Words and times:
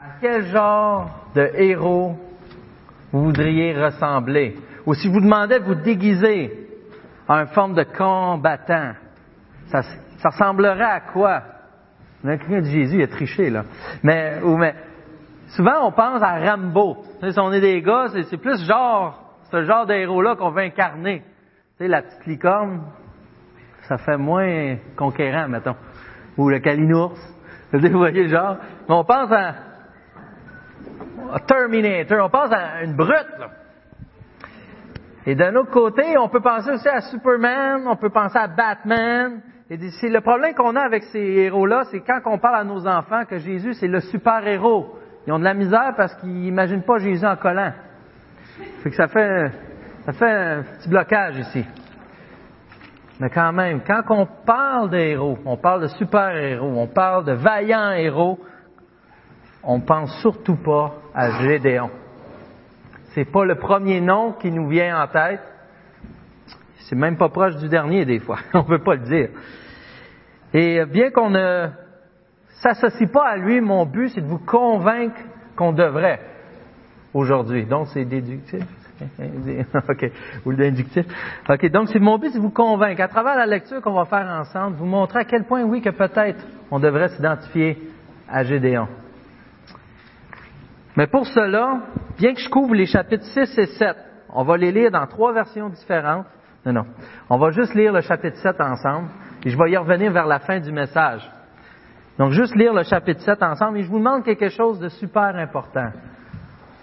à 0.00 0.18
quel 0.20 0.46
genre 0.46 1.10
de 1.34 1.50
héros 1.54 2.16
vous 3.12 3.24
voudriez 3.24 3.74
ressembler? 3.74 4.56
Ou 4.86 4.94
si 4.94 5.08
vous 5.08 5.20
demandez 5.20 5.58
de 5.58 5.64
vous 5.64 5.74
déguiser 5.74 6.68
en 7.28 7.40
une 7.40 7.48
forme 7.48 7.74
de 7.74 7.84
combattant, 7.84 8.92
ça, 9.66 9.82
ressemblerait 10.24 10.84
à 10.84 11.00
quoi? 11.00 11.42
Quelqu'un 12.22 12.60
de 12.60 12.64
Jésus, 12.64 12.96
il 12.96 13.02
a 13.02 13.08
triché, 13.08 13.50
là. 13.50 13.64
Mais, 14.02 14.40
ou, 14.42 14.56
mais, 14.56 14.74
souvent, 15.48 15.86
on 15.86 15.92
pense 15.92 16.22
à 16.22 16.38
Rambo. 16.38 17.04
si 17.22 17.38
on 17.38 17.52
est 17.52 17.60
des 17.60 17.80
gars, 17.82 18.06
c'est 18.28 18.36
plus 18.36 18.66
genre, 18.66 19.36
ce 19.50 19.64
genre 19.64 19.86
de 19.86 19.94
héros-là 19.94 20.36
qu'on 20.36 20.50
veut 20.50 20.62
incarner. 20.62 21.22
Tu 21.76 21.84
sais, 21.84 21.88
la 21.88 22.02
petite 22.02 22.26
licorne, 22.26 22.82
ça 23.82 23.96
fait 23.98 24.18
moins 24.18 24.76
conquérant, 24.96 25.48
mettons. 25.48 25.76
Ou 26.36 26.48
le 26.48 26.58
calinours. 26.58 27.18
Vous 27.72 27.98
voyez 27.98 28.28
genre? 28.28 28.56
Mais 28.88 28.94
on 28.94 29.04
pense 29.04 29.30
à, 29.32 29.54
Terminator, 31.46 32.24
on 32.24 32.30
pense 32.30 32.52
à 32.52 32.82
une 32.82 32.94
brute, 32.94 33.38
là. 33.38 33.48
Et 35.26 35.34
d'un 35.34 35.54
autre 35.54 35.70
côté, 35.70 36.16
on 36.18 36.28
peut 36.28 36.40
penser 36.40 36.70
aussi 36.70 36.88
à 36.88 37.02
Superman, 37.02 37.82
on 37.86 37.96
peut 37.96 38.10
penser 38.10 38.38
à 38.38 38.48
Batman. 38.48 39.40
Et 39.68 39.78
c'est 40.00 40.08
le 40.08 40.20
problème 40.20 40.54
qu'on 40.54 40.74
a 40.76 40.80
avec 40.80 41.04
ces 41.04 41.18
héros-là, 41.18 41.84
c'est 41.90 42.00
quand 42.00 42.20
on 42.24 42.38
parle 42.38 42.56
à 42.56 42.64
nos 42.64 42.86
enfants 42.86 43.24
que 43.26 43.38
Jésus, 43.38 43.74
c'est 43.74 43.86
le 43.86 44.00
super-héros. 44.00 44.98
Ils 45.26 45.32
ont 45.32 45.38
de 45.38 45.44
la 45.44 45.54
misère 45.54 45.92
parce 45.96 46.14
qu'ils 46.16 46.30
n'imaginent 46.30 46.82
pas 46.82 46.98
Jésus 46.98 47.24
en 47.24 47.36
collant. 47.36 47.72
Fait 48.82 48.90
que 48.90 48.96
ça 48.96 49.06
fait, 49.08 49.52
ça 50.06 50.12
fait 50.12 50.30
un 50.30 50.62
petit 50.62 50.88
blocage 50.88 51.38
ici. 51.38 51.64
Mais 53.20 53.28
quand 53.28 53.52
même, 53.52 53.82
quand 53.86 54.02
on 54.08 54.26
parle 54.46 54.90
de 54.90 54.96
héros, 54.96 55.38
on 55.44 55.58
parle 55.58 55.82
de 55.82 55.88
super-héros, 55.88 56.72
on 56.74 56.86
parle 56.86 57.26
de 57.26 57.32
vaillants 57.32 57.92
héros, 57.92 58.38
on 59.62 59.80
pense 59.80 60.20
surtout 60.20 60.56
pas 60.56 60.94
à 61.14 61.42
Gédéon. 61.42 61.90
C'est 63.14 63.24
pas 63.24 63.44
le 63.44 63.56
premier 63.56 64.00
nom 64.00 64.32
qui 64.32 64.50
nous 64.50 64.68
vient 64.68 65.02
en 65.02 65.06
tête. 65.08 65.40
C'est 66.88 66.96
même 66.96 67.16
pas 67.16 67.28
proche 67.28 67.56
du 67.56 67.68
dernier 67.68 68.04
des 68.04 68.20
fois. 68.20 68.38
On 68.54 68.64
peut 68.64 68.82
pas 68.82 68.94
le 68.94 69.02
dire. 69.02 69.28
Et 70.52 70.84
bien 70.86 71.10
qu'on 71.10 71.30
ne 71.30 71.68
s'associe 72.62 73.10
pas 73.10 73.28
à 73.28 73.36
lui, 73.36 73.60
mon 73.60 73.86
but 73.86 74.08
c'est 74.10 74.20
de 74.20 74.26
vous 74.26 74.38
convaincre 74.38 75.20
qu'on 75.56 75.72
devrait 75.72 76.20
aujourd'hui. 77.12 77.66
Donc 77.66 77.88
c'est 77.88 78.04
déductif. 78.04 78.64
OK. 79.88 80.10
Ou 80.44 80.50
l'inductif. 80.50 81.06
OK. 81.48 81.70
Donc, 81.70 81.88
c'est 81.88 81.98
mon 81.98 82.18
but, 82.18 82.30
c'est 82.30 82.38
de 82.38 82.42
vous 82.42 82.50
convaincre, 82.50 83.00
à 83.02 83.08
travers 83.08 83.36
la 83.36 83.46
lecture 83.46 83.80
qu'on 83.80 83.94
va 83.94 84.04
faire 84.04 84.26
ensemble, 84.26 84.76
vous 84.76 84.86
montrer 84.86 85.20
à 85.20 85.24
quel 85.24 85.44
point, 85.44 85.62
oui, 85.62 85.80
que 85.80 85.90
peut-être 85.90 86.44
on 86.70 86.78
devrait 86.78 87.08
s'identifier 87.08 87.78
à 88.28 88.44
Gédéon. 88.44 88.88
Mais 91.00 91.06
pour 91.06 91.26
cela, 91.26 91.80
bien 92.18 92.34
que 92.34 92.40
je 92.40 92.50
couvre 92.50 92.74
les 92.74 92.84
chapitres 92.84 93.24
6 93.24 93.58
et 93.58 93.66
7, 93.68 93.96
on 94.34 94.44
va 94.44 94.58
les 94.58 94.70
lire 94.70 94.90
dans 94.90 95.06
trois 95.06 95.32
versions 95.32 95.70
différentes. 95.70 96.26
Non, 96.66 96.74
non. 96.74 96.84
On 97.30 97.38
va 97.38 97.52
juste 97.52 97.72
lire 97.74 97.90
le 97.90 98.02
chapitre 98.02 98.36
7 98.36 98.60
ensemble 98.60 99.08
et 99.42 99.48
je 99.48 99.56
vais 99.56 99.70
y 99.70 99.78
revenir 99.78 100.12
vers 100.12 100.26
la 100.26 100.40
fin 100.40 100.60
du 100.60 100.70
message. 100.70 101.22
Donc, 102.18 102.32
juste 102.32 102.54
lire 102.54 102.74
le 102.74 102.82
chapitre 102.82 103.22
7 103.22 103.42
ensemble 103.42 103.78
et 103.78 103.82
je 103.82 103.88
vous 103.88 103.98
demande 103.98 104.24
quelque 104.24 104.50
chose 104.50 104.78
de 104.78 104.90
super 104.90 105.36
important. 105.36 105.88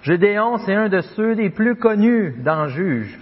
Gédéon, 0.02 0.58
c'est 0.66 0.74
un 0.74 0.90
de 0.90 1.02
ceux 1.02 1.36
des 1.36 1.52
plus 1.52 1.76
connus 1.76 2.38
dans 2.44 2.70
Juge. 2.70 3.20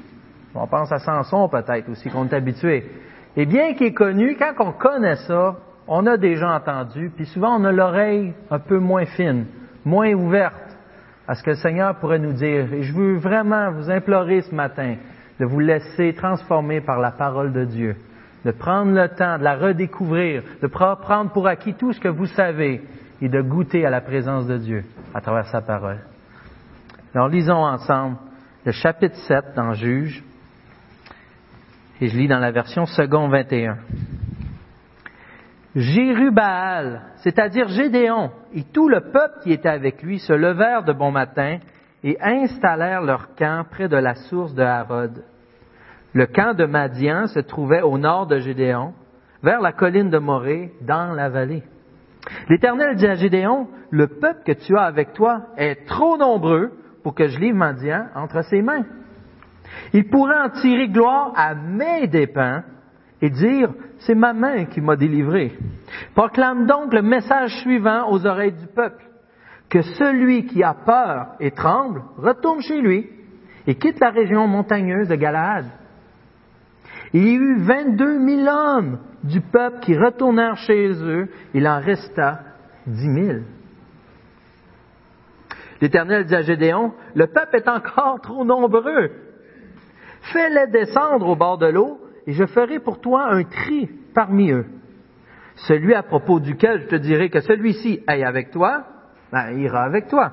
On 0.54 0.66
pense 0.66 0.94
à 0.94 1.00
Samson 1.00 1.50
peut-être 1.50 1.90
aussi, 1.90 2.10
qu'on 2.10 2.26
est 2.30 2.34
habitué. 2.34 2.90
Et 3.36 3.46
bien 3.46 3.74
qu'il 3.74 3.88
est 3.88 3.94
connu, 3.94 4.38
quand 4.40 4.54
on 4.60 4.72
connaît 4.72 5.18
ça, 5.28 5.58
on 5.90 6.06
a 6.06 6.16
déjà 6.16 6.56
entendu, 6.56 7.12
puis 7.14 7.26
souvent 7.26 7.60
on 7.60 7.66
a 7.66 7.74
l'oreille 7.74 8.34
un 8.50 8.60
peu 8.60 8.80
moins 8.80 9.06
fine, 9.06 9.48
moins 9.84 10.14
ouverte 10.14 10.65
à 11.28 11.36
ce 11.36 11.44
que 11.44 11.52
le 11.52 11.56
Seigneur 11.56 11.96
pourrait 11.96 12.20
nous 12.20 12.34
dire. 12.34 12.74
Et 12.74 12.84
je 12.84 12.94
veux 12.94 13.18
vraiment 13.18 13.72
vous 13.72 13.90
implorer 13.90 14.42
ce 14.42 14.54
matin 14.54 14.96
de 15.40 15.46
vous 15.46 15.60
laisser 15.60 16.14
transformer 16.14 16.82
par 16.82 17.00
la 17.00 17.12
parole 17.12 17.52
de 17.52 17.66
Dieu, 17.66 17.96
de 18.46 18.52
prendre 18.52 18.92
le 18.92 19.10
temps 19.10 19.38
de 19.38 19.44
la 19.44 19.56
redécouvrir, 19.56 20.44
de 20.62 20.68
prendre 20.68 21.32
pour 21.32 21.48
acquis 21.48 21.74
tout 21.74 21.94
ce 21.94 22.00
que 22.00 22.08
vous 22.08 22.28
savez 22.28 22.82
et 23.22 23.30
de 23.30 23.42
goûter 23.42 23.86
à 23.86 23.90
la 23.90 24.02
présence 24.02 24.48
de 24.48 24.58
Dieu 24.58 24.84
à 25.14 25.22
travers 25.22 25.48
sa 25.48 25.62
parole. 25.62 26.00
Alors 27.14 27.28
lisons 27.28 27.64
ensemble 27.64 28.18
le 28.66 28.72
chapitre 28.72 29.16
7 29.16 29.54
dans 29.56 29.74
Juge, 29.74 30.24
et 32.02 32.08
je 32.08 32.18
lis 32.18 32.28
dans 32.28 32.40
la 32.40 32.52
version 32.52 32.86
second 32.86 33.30
21. 33.30 33.78
Jérubal, 35.76 37.02
c'est-à-dire 37.18 37.68
Gédéon, 37.68 38.32
et 38.54 38.64
tout 38.64 38.88
le 38.88 39.12
peuple 39.12 39.40
qui 39.44 39.52
était 39.52 39.70
avec 39.70 40.02
lui 40.02 40.20
se 40.20 40.32
levèrent 40.32 40.84
de 40.84 40.94
bon 40.94 41.12
matin 41.12 41.58
et 42.04 42.18
installèrent 42.22 43.02
leur 43.02 43.36
camp 43.36 43.66
près 43.70 43.90
de 43.90 43.98
la 43.98 44.16
source 44.16 44.54
de 44.54 44.64
Harod. 44.64 45.24
Le 46.14 46.28
camp 46.28 46.54
de 46.54 46.66
Madian 46.66 47.28
se 47.28 47.40
trouvait 47.40 47.82
au 47.82 47.98
nord 47.98 48.28
de 48.28 48.40
Gédéon, 48.40 48.94
vers 49.44 49.60
la 49.60 49.74
colline 49.74 50.10
de 50.10 50.18
Morée, 50.18 50.72
dans 50.82 51.14
la 51.14 51.28
vallée. 51.28 51.64
L'Éternel 52.48 52.96
dit 52.96 53.08
à 53.08 53.16
Gédéon, 53.16 53.68
le 53.90 54.08
peuple 54.08 54.44
que 54.46 54.54
tu 54.54 54.78
as 54.78 54.84
avec 54.84 55.12
toi 55.12 55.48
est 55.58 55.86
trop 55.88 56.18
nombreux 56.18 56.72
pour 57.04 57.14
que 57.16 57.28
je 57.28 57.38
livre 57.38 57.58
Madian 57.58 58.08
entre 58.16 58.44
ses 58.46 58.62
mains. 58.62 58.86
Il 59.94 60.08
pourrait 60.10 60.40
en 60.40 60.50
tirer 60.50 60.88
gloire 60.88 61.34
à 61.36 61.54
mes 61.54 62.08
dépens 62.08 62.62
et 63.22 63.30
dire, 63.30 63.70
c'est 64.00 64.16
ma 64.16 64.34
main 64.34 64.66
qui 64.66 64.82
m'a 64.82 64.96
délivré. 64.96 65.54
Proclame 66.14 66.66
donc 66.66 66.94
le 66.94 67.02
message 67.02 67.56
suivant 67.62 68.12
aux 68.12 68.26
oreilles 68.26 68.54
du 68.54 68.68
peuple, 68.68 69.04
que 69.70 69.82
celui 69.82 70.46
qui 70.46 70.64
a 70.64 70.74
peur 70.74 71.36
et 71.40 71.52
tremble 71.52 72.04
retourne 72.18 72.62
chez 72.62 72.82
lui 72.82 73.10
et 73.68 73.76
quitte 73.76 74.00
la 74.00 74.12
région 74.12 74.48
montagneuse 74.48 75.08
de 75.08 75.16
Galaad. 75.16 75.66
Il 77.14 77.28
y 77.28 77.34
eut 77.34 77.58
22 77.60 78.20
000 78.20 78.48
hommes 78.48 79.00
du 79.24 79.42
peuple 79.42 79.80
qui 79.80 79.98
retournèrent 79.98 80.58
chez 80.58 80.90
eux, 80.90 81.30
il 81.54 81.68
en 81.68 81.80
resta 81.80 82.42
dix 82.86 83.08
mille. 83.08 83.44
L'Éternel 85.82 86.26
dit 86.26 86.36
à 86.36 86.42
Gédéon, 86.42 86.94
le 87.16 87.28
peuple 87.28 87.58
est 87.58 87.68
encore 87.68 88.20
trop 88.22 88.46
nombreux. 88.46 89.12
Fais-les 90.34 90.68
descendre 90.68 91.28
au 91.28 91.36
bord 91.36 91.58
de 91.58 91.68
l'eau 91.68 92.00
et 92.28 92.34
je 92.34 92.46
ferai 92.46 92.80
pour 92.80 93.00
toi 93.00 93.28
un 93.30 93.44
tri 93.44 93.90
parmi 94.14 94.52
eux. 94.52 94.66
Celui 95.68 95.94
à 95.94 96.04
propos 96.04 96.40
duquel 96.40 96.82
je 96.82 96.88
te 96.88 96.96
dirai 96.96 97.30
que 97.30 97.40
celui-ci 97.40 98.02
aille 98.08 98.24
avec 98.24 98.52
toi, 98.52 98.84
ben, 99.32 99.58
ira 99.58 99.84
avec 99.84 100.08
toi. 100.08 100.32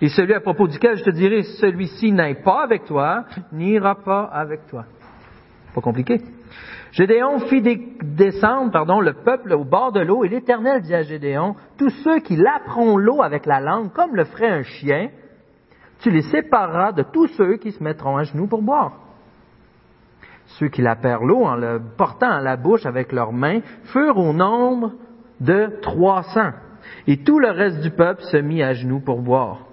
Et 0.00 0.08
celui 0.08 0.34
à 0.34 0.40
propos 0.40 0.68
duquel 0.68 0.96
je 0.96 1.04
te 1.04 1.10
dirai 1.10 1.42
celui-ci 1.42 2.12
n'aille 2.12 2.42
pas 2.42 2.62
avec 2.62 2.84
toi, 2.84 3.24
n'ira 3.52 3.96
pas 3.96 4.24
avec 4.24 4.66
toi. 4.68 4.84
Pas 5.74 5.80
compliqué. 5.80 6.20
Gédéon 6.92 7.40
fit 7.40 7.62
descendre 8.02 9.00
le 9.00 9.12
peuple 9.12 9.52
au 9.52 9.64
bord 9.64 9.92
de 9.92 10.00
l'eau, 10.00 10.24
et 10.24 10.28
l'Éternel 10.28 10.82
dit 10.82 10.94
à 10.94 11.02
Gédéon, 11.02 11.54
tous 11.78 11.90
ceux 12.02 12.18
qui 12.20 12.36
laperont 12.36 12.96
l'eau 12.96 13.22
avec 13.22 13.46
la 13.46 13.60
langue, 13.60 13.92
comme 13.92 14.16
le 14.16 14.24
ferait 14.24 14.50
un 14.50 14.62
chien, 14.62 15.10
tu 16.00 16.10
les 16.10 16.22
sépareras 16.22 16.92
de 16.92 17.02
tous 17.02 17.28
ceux 17.28 17.56
qui 17.56 17.72
se 17.72 17.82
mettront 17.82 18.16
à 18.16 18.24
genoux 18.24 18.48
pour 18.48 18.62
boire. 18.62 19.09
Ceux 20.58 20.68
qui 20.68 20.82
la 20.82 20.96
l'eau 21.20 21.44
en 21.44 21.56
le 21.56 21.80
portant 21.96 22.30
à 22.30 22.40
la 22.40 22.56
bouche 22.56 22.86
avec 22.86 23.12
leurs 23.12 23.32
mains 23.32 23.60
furent 23.84 24.18
au 24.18 24.32
nombre 24.32 24.92
de 25.40 25.78
trois 25.80 26.22
cents. 26.22 26.52
Et 27.06 27.22
tout 27.22 27.38
le 27.38 27.50
reste 27.50 27.80
du 27.80 27.90
peuple 27.90 28.22
se 28.22 28.36
mit 28.36 28.62
à 28.62 28.72
genoux 28.72 29.00
pour 29.00 29.20
boire. 29.20 29.66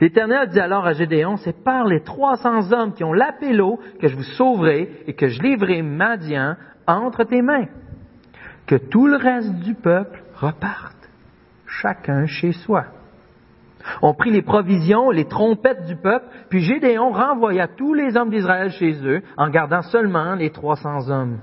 L'Éternel 0.00 0.48
dit 0.48 0.60
alors 0.60 0.86
à 0.86 0.92
Gédéon, 0.92 1.36
c'est 1.36 1.62
par 1.64 1.84
les 1.84 2.00
trois 2.00 2.36
cents 2.36 2.72
hommes 2.72 2.92
qui 2.92 3.04
ont 3.04 3.12
lapé 3.12 3.52
l'eau 3.52 3.78
que 4.00 4.08
je 4.08 4.16
vous 4.16 4.22
sauverai 4.22 5.04
et 5.06 5.14
que 5.14 5.28
je 5.28 5.42
livrerai 5.42 5.82
Madian 5.82 6.56
entre 6.86 7.24
tes 7.24 7.42
mains. 7.42 7.66
Que 8.66 8.76
tout 8.76 9.06
le 9.06 9.16
reste 9.16 9.54
du 9.60 9.74
peuple 9.74 10.22
reparte, 10.34 11.08
chacun 11.66 12.26
chez 12.26 12.52
soi. 12.52 12.86
On 14.02 14.14
prit 14.14 14.30
les 14.30 14.42
provisions, 14.42 15.10
les 15.10 15.26
trompettes 15.26 15.86
du 15.86 15.96
peuple, 15.96 16.26
puis 16.48 16.60
Gédéon 16.60 17.10
renvoya 17.10 17.68
tous 17.68 17.94
les 17.94 18.16
hommes 18.16 18.30
d'Israël 18.30 18.70
chez 18.70 18.94
eux, 19.04 19.22
en 19.36 19.48
gardant 19.48 19.82
seulement 19.82 20.34
les 20.34 20.50
trois 20.50 20.76
cents 20.76 21.08
hommes. 21.10 21.38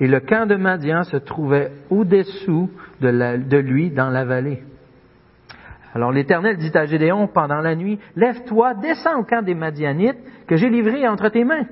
Et 0.00 0.08
le 0.08 0.20
camp 0.20 0.46
de 0.46 0.56
Madian 0.56 1.04
se 1.04 1.16
trouvait 1.16 1.72
au-dessous 1.90 2.70
de, 3.00 3.38
de 3.38 3.56
lui 3.56 3.90
dans 3.90 4.10
la 4.10 4.24
vallée. 4.24 4.62
Alors 5.94 6.12
l'Éternel 6.12 6.58
dit 6.58 6.76
à 6.76 6.84
Gédéon 6.84 7.26
pendant 7.26 7.60
la 7.60 7.74
nuit, 7.74 7.98
Lève-toi, 8.16 8.74
descends 8.74 9.20
au 9.20 9.24
camp 9.24 9.42
des 9.42 9.54
Madianites 9.54 10.18
que 10.46 10.56
j'ai 10.56 10.68
livré 10.68 11.08
entre 11.08 11.30
tes 11.30 11.44
mains. 11.44 11.66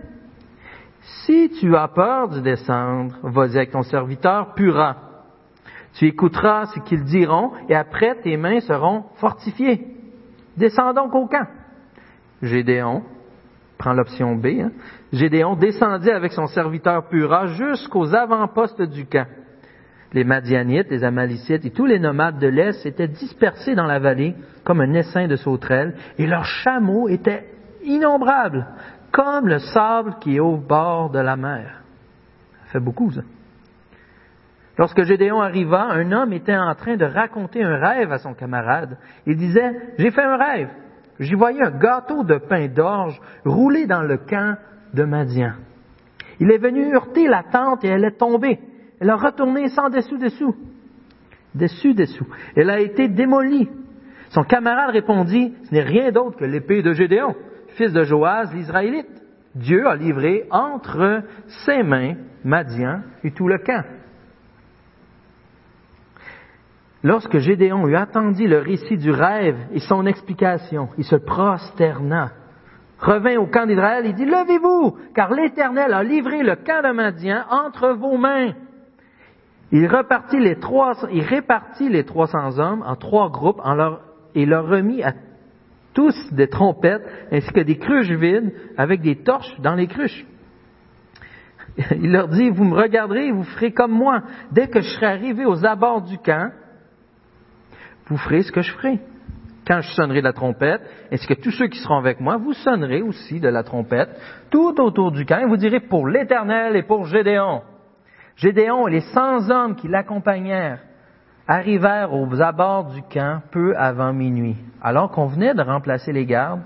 Si 1.26 1.50
tu 1.60 1.76
as 1.76 1.88
peur 1.88 2.28
de 2.30 2.40
descendre, 2.40 3.14
vas-y 3.22 3.58
avec 3.58 3.72
ton 3.72 3.82
serviteur 3.82 4.54
Pura. 4.54 4.96
Tu 5.94 6.06
écouteras 6.06 6.66
ce 6.66 6.80
qu'ils 6.80 7.04
diront 7.04 7.52
et 7.68 7.74
après 7.74 8.16
tes 8.22 8.38
mains 8.38 8.60
seront 8.60 9.04
fortifiées. 9.16 9.93
Descends 10.56 10.92
donc 10.92 11.14
au 11.14 11.26
camp. 11.26 11.46
Gédéon, 12.42 13.02
prend 13.78 13.92
l'option 13.92 14.36
B, 14.36 14.46
hein. 14.60 14.70
Gédéon 15.12 15.56
descendit 15.56 16.10
avec 16.10 16.32
son 16.32 16.46
serviteur 16.46 17.08
Pura 17.08 17.46
jusqu'aux 17.46 18.14
avant-postes 18.14 18.82
du 18.82 19.06
camp. 19.06 19.26
les 20.12 20.24
Madianites, 20.24 20.90
les 20.90 21.02
Amalicites 21.02 21.64
et 21.64 21.70
tous 21.70 21.86
les 21.86 21.98
nomades 21.98 22.38
de 22.38 22.46
l'Est 22.46 22.86
étaient 22.86 23.08
dispersés 23.08 23.74
dans 23.74 23.86
la 23.86 23.98
vallée 23.98 24.34
comme 24.62 24.80
un 24.80 24.94
essaim 24.94 25.26
de 25.26 25.36
sauterelles, 25.36 25.96
et 26.18 26.26
leurs 26.26 26.44
chameaux 26.44 27.08
étaient 27.08 27.46
innombrables, 27.82 28.66
comme 29.10 29.48
le 29.48 29.58
sable 29.58 30.16
qui 30.20 30.36
est 30.36 30.40
au 30.40 30.56
bord 30.56 31.10
de 31.10 31.18
la 31.18 31.36
mer. 31.36 31.82
Ça 32.66 32.72
fait 32.72 32.80
beaucoup, 32.80 33.10
ça. 33.10 33.22
Lorsque 34.76 35.04
Gédéon 35.04 35.40
arriva, 35.40 35.82
un 35.82 36.10
homme 36.10 36.32
était 36.32 36.56
en 36.56 36.74
train 36.74 36.96
de 36.96 37.04
raconter 37.04 37.62
un 37.62 37.76
rêve 37.76 38.10
à 38.10 38.18
son 38.18 38.34
camarade. 38.34 38.96
Il 39.26 39.36
disait, 39.36 39.72
j'ai 39.98 40.10
fait 40.10 40.22
un 40.22 40.36
rêve. 40.36 40.68
J'y 41.20 41.34
voyais 41.34 41.62
un 41.62 41.78
gâteau 41.78 42.24
de 42.24 42.38
pain 42.38 42.66
d'orge 42.66 43.20
roulé 43.44 43.86
dans 43.86 44.02
le 44.02 44.16
camp 44.18 44.56
de 44.92 45.04
Madian. 45.04 45.52
Il 46.40 46.50
est 46.50 46.58
venu 46.58 46.92
heurter 46.92 47.28
la 47.28 47.44
tente 47.44 47.84
et 47.84 47.88
elle 47.88 48.04
est 48.04 48.18
tombée. 48.18 48.58
Elle 49.00 49.10
a 49.10 49.16
retourné 49.16 49.68
sans 49.68 49.90
dessous-dessous. 49.90 50.56
Dessus-dessous. 51.54 52.26
Elle 52.56 52.70
a 52.70 52.80
été 52.80 53.06
démolie. 53.06 53.68
Son 54.30 54.42
camarade 54.42 54.90
répondit, 54.90 55.54
ce 55.62 55.72
n'est 55.72 55.82
rien 55.82 56.10
d'autre 56.10 56.38
que 56.38 56.44
l'épée 56.44 56.82
de 56.82 56.92
Gédéon, 56.92 57.36
fils 57.76 57.92
de 57.92 58.02
Joaz, 58.02 58.52
l'Israélite. 58.52 59.22
Dieu 59.54 59.86
a 59.86 59.94
livré 59.94 60.48
entre 60.50 61.22
ses 61.46 61.84
mains 61.84 62.14
Madian 62.42 63.02
et 63.22 63.30
tout 63.30 63.46
le 63.46 63.58
camp. 63.58 63.84
Lorsque 67.04 67.36
Gédéon 67.36 67.86
eut 67.86 67.96
attendu 67.96 68.48
le 68.48 68.60
récit 68.60 68.96
du 68.96 69.10
rêve 69.10 69.58
et 69.72 69.80
son 69.80 70.06
explication, 70.06 70.88
il 70.96 71.04
se 71.04 71.16
prosterna, 71.16 72.30
revint 72.98 73.36
au 73.36 73.46
camp 73.46 73.66
d'Israël 73.66 74.06
et 74.06 74.14
dit, 74.14 74.24
Levez-vous, 74.24 74.96
car 75.14 75.30
l'Éternel 75.30 75.92
a 75.92 76.02
livré 76.02 76.42
le 76.42 76.56
camp 76.56 76.82
de 76.82 76.94
Madian 76.94 77.44
entre 77.50 77.92
vos 77.92 78.16
mains. 78.16 78.54
Il, 79.70 79.86
repartit 79.86 80.40
les 80.40 80.58
trois, 80.58 80.94
il 81.12 81.20
répartit 81.20 81.90
les 81.90 82.04
300 82.04 82.58
hommes 82.58 82.82
en 82.86 82.96
trois 82.96 83.28
groupes 83.28 83.60
en 83.62 83.74
leur, 83.74 84.00
et 84.34 84.46
leur 84.46 84.66
remit 84.66 85.02
à 85.02 85.12
tous 85.92 86.32
des 86.32 86.48
trompettes 86.48 87.06
ainsi 87.30 87.52
que 87.52 87.60
des 87.60 87.76
cruches 87.76 88.12
vides 88.12 88.54
avec 88.78 89.02
des 89.02 89.16
torches 89.16 89.60
dans 89.60 89.74
les 89.74 89.88
cruches. 89.88 90.24
Il 92.00 92.12
leur 92.12 92.28
dit, 92.28 92.48
vous 92.48 92.64
me 92.64 92.76
regarderez 92.76 93.26
et 93.26 93.32
vous 93.32 93.44
ferez 93.44 93.72
comme 93.72 93.92
moi. 93.92 94.22
Dès 94.52 94.68
que 94.68 94.80
je 94.80 94.88
serai 94.88 95.06
arrivé 95.06 95.44
aux 95.44 95.66
abords 95.66 96.00
du 96.00 96.16
camp, 96.16 96.50
vous 98.08 98.16
ferez 98.18 98.42
ce 98.42 98.52
que 98.52 98.62
je 98.62 98.72
ferai. 98.72 99.00
Quand 99.66 99.80
je 99.80 99.90
sonnerai 99.92 100.20
de 100.20 100.26
la 100.26 100.32
trompette, 100.34 100.82
est-ce 101.10 101.26
que 101.26 101.34
tous 101.34 101.50
ceux 101.52 101.68
qui 101.68 101.78
seront 101.78 101.96
avec 101.96 102.20
moi, 102.20 102.36
vous 102.36 102.52
sonnerez 102.52 103.00
aussi 103.00 103.40
de 103.40 103.48
la 103.48 103.62
trompette 103.62 104.10
tout 104.50 104.78
autour 104.78 105.10
du 105.10 105.24
camp 105.24 105.38
et 105.38 105.46
vous 105.46 105.56
direz 105.56 105.80
pour 105.80 106.06
l'Éternel 106.06 106.76
et 106.76 106.82
pour 106.82 107.06
Gédéon. 107.06 107.62
Gédéon 108.36 108.88
et 108.88 108.92
les 108.92 109.00
cent 109.00 109.48
hommes 109.48 109.76
qui 109.76 109.88
l'accompagnèrent 109.88 110.80
arrivèrent 111.48 112.12
aux 112.12 112.40
abords 112.40 112.92
du 112.92 113.02
camp 113.02 113.40
peu 113.52 113.74
avant 113.76 114.12
minuit. 114.12 114.56
Alors 114.82 115.10
qu'on 115.10 115.26
venait 115.26 115.54
de 115.54 115.62
remplacer 115.62 116.12
les 116.12 116.26
gardes, 116.26 116.62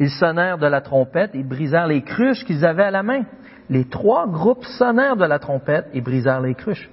ils 0.00 0.10
sonnèrent 0.10 0.58
de 0.58 0.66
la 0.66 0.80
trompette 0.80 1.34
et 1.34 1.42
brisèrent 1.42 1.88
les 1.88 2.02
cruches 2.02 2.44
qu'ils 2.44 2.64
avaient 2.64 2.84
à 2.84 2.90
la 2.90 3.02
main. 3.02 3.24
Les 3.68 3.84
trois 3.84 4.26
groupes 4.26 4.64
sonnèrent 4.64 5.16
de 5.16 5.24
la 5.24 5.38
trompette 5.38 5.88
et 5.92 6.00
brisèrent 6.00 6.40
les 6.40 6.54
cruches. 6.54 6.88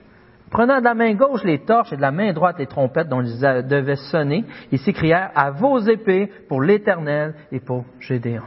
Prenant 0.56 0.80
de 0.80 0.86
la 0.86 0.94
main 0.94 1.14
gauche 1.16 1.44
les 1.44 1.66
torches 1.66 1.92
et 1.92 1.98
de 1.98 2.02
la 2.02 2.14
main 2.14 2.32
droite 2.32 2.60
les 2.60 2.66
trompettes 2.66 3.10
dont 3.10 3.22
ils 3.22 3.42
devaient 3.68 3.98
sonner, 3.98 4.46
ils 4.72 4.80
s'écrièrent 4.80 5.32
à 5.36 5.52
vos 5.52 5.80
épées 5.80 6.32
pour 6.48 6.62
l'Éternel 6.62 7.34
et 7.52 7.60
pour 7.60 7.84
Gédéon. 8.00 8.46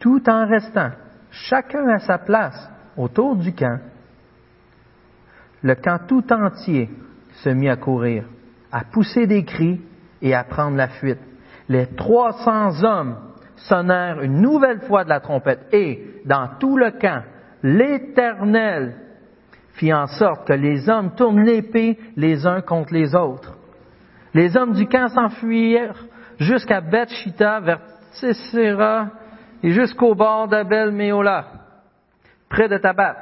Tout 0.00 0.22
en 0.30 0.46
restant 0.46 0.92
chacun 1.30 1.86
à 1.88 1.98
sa 1.98 2.16
place 2.16 2.70
autour 2.96 3.36
du 3.36 3.52
camp, 3.52 3.80
le 5.60 5.74
camp 5.74 5.98
tout 6.08 6.24
entier 6.32 6.88
se 7.42 7.50
mit 7.50 7.68
à 7.68 7.76
courir, 7.76 8.24
à 8.72 8.84
pousser 8.84 9.26
des 9.26 9.44
cris 9.44 9.82
et 10.22 10.34
à 10.34 10.42
prendre 10.42 10.78
la 10.78 10.88
fuite. 10.88 11.20
Les 11.68 11.86
trois 11.96 12.32
cents 12.32 12.82
hommes 12.82 13.16
sonnèrent 13.56 14.22
une 14.22 14.40
nouvelle 14.40 14.80
fois 14.80 15.04
de 15.04 15.10
la 15.10 15.20
trompette 15.20 15.66
et, 15.70 16.22
dans 16.24 16.48
tout 16.58 16.78
le 16.78 16.92
camp, 16.92 17.24
l'Éternel 17.62 19.03
fit 19.74 19.92
en 19.92 20.06
sorte 20.06 20.46
que 20.46 20.52
les 20.52 20.88
hommes 20.88 21.14
tournent 21.14 21.42
l'épée 21.42 21.98
les 22.16 22.46
uns 22.46 22.60
contre 22.60 22.92
les 22.92 23.14
autres. 23.14 23.56
Les 24.32 24.56
hommes 24.56 24.72
du 24.72 24.86
camp 24.86 25.08
s'enfuirent 25.08 26.06
jusqu'à 26.38 26.80
Bethshita, 26.80 27.60
vers 27.60 27.80
Tissera 28.12 29.10
et 29.62 29.70
jusqu'au 29.70 30.14
bord 30.14 30.48
d'Abel 30.48 30.92
Méola, 30.92 31.46
près 32.48 32.68
de 32.68 32.78
Tabat. 32.78 33.16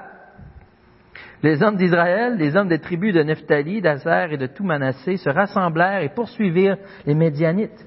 Les 1.43 1.63
hommes 1.63 1.77
d'Israël, 1.77 2.37
les 2.37 2.57
hommes 2.57 2.69
des 2.69 2.79
tribus 2.79 3.15
de 3.15 3.23
Nephtali, 3.23 3.81
d'Azer 3.81 4.33
et 4.33 4.37
de 4.37 4.47
tout 4.47 4.65
Manassé 4.65 5.17
se 5.17 5.29
rassemblèrent 5.29 6.03
et 6.03 6.09
poursuivirent 6.09 6.77
les 7.05 7.15
Médianites. 7.15 7.87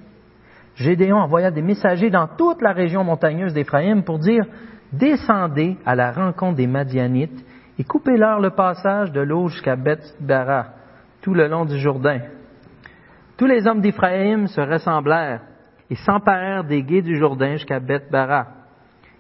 Gédéon 0.76 1.18
envoya 1.18 1.52
des 1.52 1.62
messagers 1.62 2.10
dans 2.10 2.28
toute 2.28 2.62
la 2.62 2.74
région 2.74 3.04
montagneuse 3.04 3.54
d'Éphraïm 3.54 4.04
pour 4.04 4.20
dire 4.20 4.46
Descendez 4.92 5.78
à 5.86 5.96
la 5.96 6.12
rencontre 6.12 6.58
des 6.58 6.68
Madianites 6.68 7.46
et 7.78 7.84
coupez-leur 7.84 8.40
le 8.40 8.52
passage 8.52 9.12
de 9.12 9.22
l'eau 9.22 9.48
jusqu'à 9.48 9.76
Beth-Bara, 9.76 10.68
tout 11.22 11.34
le 11.34 11.48
long 11.48 11.66
du 11.66 11.78
Jourdain. 11.78 12.20
Tous 13.38 13.46
les 13.46 13.68
hommes 13.68 13.82
d'Éphraïm 13.82 14.48
se 14.48 14.62
ressemblèrent 14.62 15.42
et 15.90 15.96
s'emparèrent 15.96 16.64
des 16.64 16.84
guets 16.84 17.02
du 17.02 17.18
Jourdain 17.18 17.54
jusqu'à 17.54 17.80
Beth-Bara. 17.80 18.48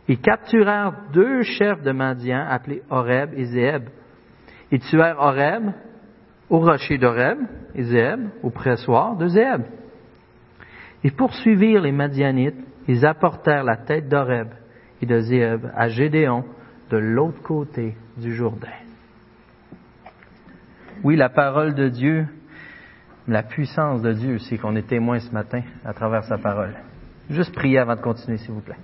Ils 0.08 0.22
capturèrent 0.22 0.94
deux 1.12 1.42
chefs 1.42 1.82
de 1.82 1.92
Madian 1.92 2.46
appelés 2.48 2.82
Horeb 2.90 3.32
et 3.36 3.46
Zéeb. 3.46 3.90
Ils 4.72 4.80
tuèrent 4.80 5.20
Horeb 5.20 5.72
au 6.50 6.60
rocher 6.60 6.98
d'Horeb 6.98 7.40
et 7.74 7.84
Zéeb 7.84 8.30
au 8.42 8.52
pressoir 8.52 9.18
de 9.18 9.28
Zéeb. 9.28 9.64
Ils 11.04 11.14
poursuivirent 11.14 11.82
les 11.82 11.92
Madianites, 11.92 12.64
ils 12.88 13.06
apportèrent 13.06 13.64
la 13.64 13.78
tête 13.78 14.08
d'Horeb 14.08 14.48
et 15.02 15.06
de 15.06 15.20
Zéeb 15.20 15.66
à 15.76 15.90
Gédéon 15.90 16.46
de 16.90 16.98
l'autre 16.98 17.42
côté 17.42 17.96
du 18.18 18.34
Jourdain. 18.36 18.68
Oui, 21.04 21.16
la 21.16 21.30
parole 21.30 21.76
de 21.76 21.90
Dieu, 21.90 22.28
la 23.28 23.44
puissance 23.44 24.02
de 24.02 24.14
Dieu, 24.14 24.40
c'est 24.40 24.58
qu'on 24.58 24.76
est 24.76 24.88
témoin 24.88 25.20
ce 25.20 25.32
matin 25.32 25.62
à 25.84 25.94
travers 25.94 26.24
sa 26.24 26.38
parole. 26.38 26.74
Juste 27.30 27.54
prier 27.54 27.80
avant 27.80 27.96
de 27.96 28.02
continuer, 28.02 28.38
s'il 28.38 28.52
vous 28.52 28.62
plaît. 28.62 28.78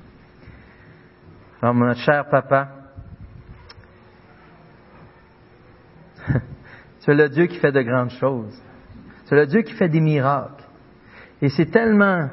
Alors, 1.62 1.76
mon 1.76 1.94
cher 1.94 2.28
papa, 2.30 2.70
c'est 7.00 7.14
le 7.14 7.30
Dieu 7.30 7.46
qui 7.46 7.58
fait 7.58 7.72
de 7.72 7.82
grandes 7.82 8.12
choses. 8.12 8.62
C'est 9.26 9.36
le 9.36 9.46
Dieu 9.46 9.62
qui 9.62 9.74
fait 9.74 9.90
des 9.90 10.02
miracles. 10.02 10.64
Et 11.42 11.50
c'est 11.50 11.68
tellement, 11.68 12.30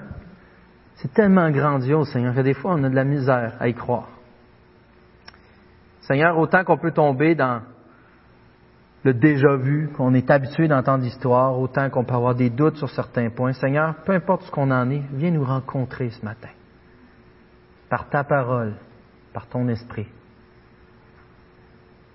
c'est 0.96 1.12
tellement 1.12 1.50
grandiose, 1.50 2.08
Seigneur, 2.10 2.34
que 2.34 2.40
des 2.40 2.54
fois 2.54 2.74
on 2.74 2.84
a 2.84 2.88
de 2.90 2.94
la 2.94 3.04
misère 3.04 3.54
à 3.60 3.68
y 3.68 3.74
croire. 3.74 4.08
Seigneur, 6.08 6.38
autant 6.38 6.64
qu'on 6.64 6.78
peut 6.78 6.92
tomber 6.92 7.34
dans 7.34 7.60
le 9.04 9.12
déjà 9.12 9.56
vu, 9.56 9.90
qu'on 9.94 10.14
est 10.14 10.30
habitué 10.30 10.66
d'entendre 10.66 11.04
l'histoire, 11.04 11.58
autant 11.58 11.90
qu'on 11.90 12.02
peut 12.02 12.14
avoir 12.14 12.34
des 12.34 12.48
doutes 12.48 12.78
sur 12.78 12.88
certains 12.88 13.28
points. 13.28 13.52
Seigneur, 13.52 13.94
peu 14.06 14.12
importe 14.12 14.44
ce 14.44 14.50
qu'on 14.50 14.70
en 14.70 14.88
est, 14.88 15.02
viens 15.12 15.30
nous 15.30 15.44
rencontrer 15.44 16.08
ce 16.08 16.24
matin. 16.24 16.48
Par 17.90 18.08
ta 18.08 18.24
parole, 18.24 18.76
par 19.34 19.48
ton 19.48 19.68
esprit. 19.68 20.08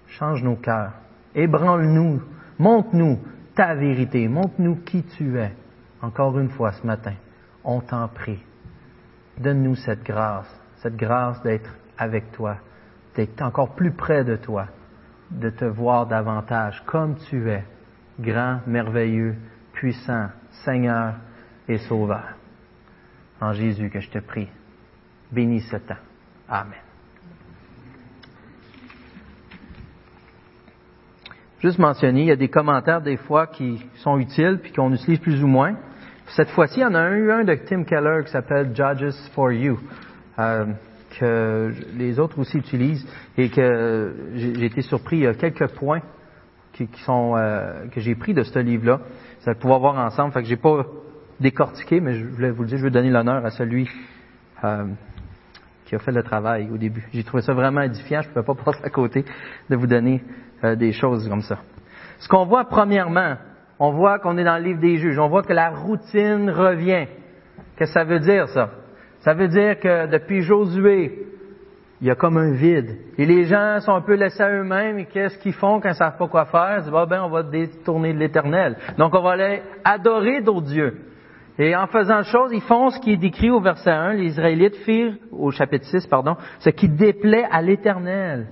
Change 0.07 0.43
nos 0.43 0.55
cœurs. 0.55 0.93
Ébranle-nous. 1.35 2.19
Montre-nous 2.57 3.19
ta 3.53 3.75
vérité. 3.75 4.27
Montre-nous 4.27 4.77
qui 4.77 5.03
tu 5.03 5.37
es. 5.37 5.53
Encore 6.01 6.39
une 6.39 6.49
fois 6.49 6.71
ce 6.71 6.85
matin, 6.85 7.13
on 7.63 7.79
t'en 7.79 8.07
prie. 8.07 8.41
Donne-nous 9.37 9.75
cette 9.75 10.03
grâce, 10.03 10.49
cette 10.77 10.95
grâce 10.95 11.41
d'être 11.43 11.69
avec 11.97 12.31
toi 12.31 12.57
d'être 13.15 13.41
encore 13.41 13.75
plus 13.75 13.91
près 13.91 14.23
de 14.23 14.35
toi, 14.35 14.67
de 15.31 15.49
te 15.49 15.65
voir 15.65 16.07
davantage 16.07 16.81
comme 16.85 17.15
tu 17.29 17.49
es, 17.49 17.63
grand, 18.19 18.59
merveilleux, 18.67 19.35
puissant, 19.73 20.29
Seigneur 20.65 21.15
et 21.67 21.77
Sauveur. 21.77 22.35
En 23.41 23.53
Jésus 23.53 23.89
que 23.89 23.99
je 23.99 24.09
te 24.09 24.19
prie, 24.19 24.47
bénis 25.31 25.61
ce 25.61 25.77
temps. 25.77 25.95
Amen. 26.47 26.79
Juste 31.59 31.79
mentionner, 31.79 32.21
il 32.21 32.27
y 32.27 32.31
a 32.31 32.35
des 32.35 32.49
commentaires 32.49 33.01
des 33.01 33.15
fois 33.15 33.47
qui 33.47 33.85
sont 33.95 34.19
utiles 34.19 34.59
puis 34.61 34.73
qu'on 34.73 34.91
utilise 34.93 35.19
plus 35.19 35.41
ou 35.41 35.47
moins. 35.47 35.75
Cette 36.35 36.49
fois-ci, 36.49 36.79
il 36.79 36.83
y 36.83 36.85
en 36.85 36.93
a 36.93 37.09
eu 37.11 37.31
un 37.31 37.43
de 37.45 37.55
Tim 37.55 37.83
Keller 37.83 38.23
qui 38.25 38.31
s'appelle 38.31 38.75
Judges 38.75 39.15
for 39.33 39.51
You. 39.51 39.79
Euh, 40.39 40.65
que 41.19 41.71
les 41.95 42.19
autres 42.19 42.39
aussi 42.39 42.57
utilisent 42.57 43.05
et 43.37 43.49
que 43.49 44.31
j'ai 44.35 44.65
été 44.65 44.81
surpris. 44.81 45.17
Il 45.17 45.23
y 45.23 45.27
a 45.27 45.33
quelques 45.33 45.67
points 45.75 46.01
qui, 46.73 46.89
sont 47.05 47.35
euh, 47.35 47.87
que 47.89 47.99
j'ai 47.99 48.15
pris 48.15 48.33
de 48.33 48.43
ce 48.43 48.59
livre-là. 48.59 48.99
Ça 49.39 49.51
va 49.51 49.55
pouvoir 49.55 49.79
voir 49.79 49.97
ensemble. 49.97 50.33
Fait 50.33 50.41
que 50.41 50.47
j'ai 50.47 50.57
pas 50.57 50.85
décortiqué, 51.39 51.99
mais 51.99 52.15
je 52.15 52.25
voulais 52.25 52.51
vous 52.51 52.63
le 52.63 52.69
dire, 52.69 52.77
je 52.77 52.83
veux 52.83 52.91
donner 52.91 53.09
l'honneur 53.09 53.45
à 53.45 53.51
celui 53.51 53.89
euh, 54.63 54.85
qui 55.85 55.95
a 55.95 55.99
fait 55.99 56.11
le 56.11 56.23
travail 56.23 56.69
au 56.71 56.77
début. 56.77 57.07
J'ai 57.13 57.23
trouvé 57.23 57.43
ça 57.43 57.53
vraiment 57.53 57.81
édifiant. 57.81 58.21
Je 58.21 58.29
ne 58.29 58.33
pouvais 58.33 58.45
pas 58.45 58.63
passer 58.65 58.83
à 58.83 58.89
côté 58.89 59.25
de 59.69 59.75
vous 59.75 59.87
donner 59.87 60.23
euh, 60.63 60.75
des 60.75 60.91
choses 60.91 61.27
comme 61.29 61.41
ça. 61.41 61.59
Ce 62.19 62.27
qu'on 62.27 62.45
voit 62.45 62.65
premièrement, 62.65 63.35
on 63.79 63.91
voit 63.91 64.19
qu'on 64.19 64.37
est 64.37 64.43
dans 64.43 64.57
le 64.57 64.63
livre 64.63 64.79
des 64.79 64.97
juges, 64.97 65.19
on 65.19 65.27
voit 65.27 65.43
que 65.43 65.53
la 65.53 65.69
routine 65.69 66.49
revient. 66.49 67.07
Qu'est-ce 67.75 67.93
que 67.93 67.99
ça 67.99 68.03
veut 68.03 68.19
dire 68.19 68.47
ça? 68.49 68.69
Ça 69.23 69.33
veut 69.33 69.47
dire 69.47 69.79
que 69.79 70.07
depuis 70.07 70.41
Josué, 70.41 71.25
il 72.01 72.07
y 72.07 72.11
a 72.11 72.15
comme 72.15 72.35
un 72.35 72.51
vide. 72.51 72.97
Et 73.17 73.25
les 73.25 73.45
gens 73.45 73.79
sont 73.79 73.93
un 73.93 74.01
peu 74.01 74.15
laissés 74.15 74.43
à 74.43 74.49
eux-mêmes 74.49 74.99
et 74.99 75.05
qu'est-ce 75.05 75.37
qu'ils 75.37 75.53
font 75.53 75.79
quand 75.79 75.87
ils 75.87 75.91
ne 75.91 75.95
savent 75.95 76.17
pas 76.17 76.27
quoi 76.27 76.43
faire? 76.45 76.79
Ils 76.79 76.83
disent, 76.83 76.93
ah, 76.93 77.05
ben, 77.05 77.23
on 77.23 77.29
va 77.29 77.43
détourner 77.43 78.13
de 78.13 78.19
l'éternel. 78.19 78.75
Donc 78.97 79.15
on 79.15 79.21
va 79.21 79.31
aller 79.31 79.61
adorer 79.85 80.41
d'autres 80.41 80.67
dieux. 80.67 80.97
Et 81.57 81.73
en 81.73 81.87
faisant 81.87 82.23
chose, 82.23 82.51
ils 82.51 82.63
font 82.63 82.89
ce 82.89 82.99
qui 82.99 83.13
est 83.13 83.17
décrit 83.17 83.49
au 83.49 83.61
verset 83.61 83.91
1. 83.91 84.13
Les 84.15 84.25
Israélites 84.25 84.75
firent, 84.83 85.13
au 85.31 85.51
chapitre 85.51 85.85
6, 85.85 86.05
pardon, 86.07 86.35
ce 86.59 86.71
qui 86.71 86.89
déplaît 86.89 87.47
à 87.49 87.61
l'éternel. 87.61 88.47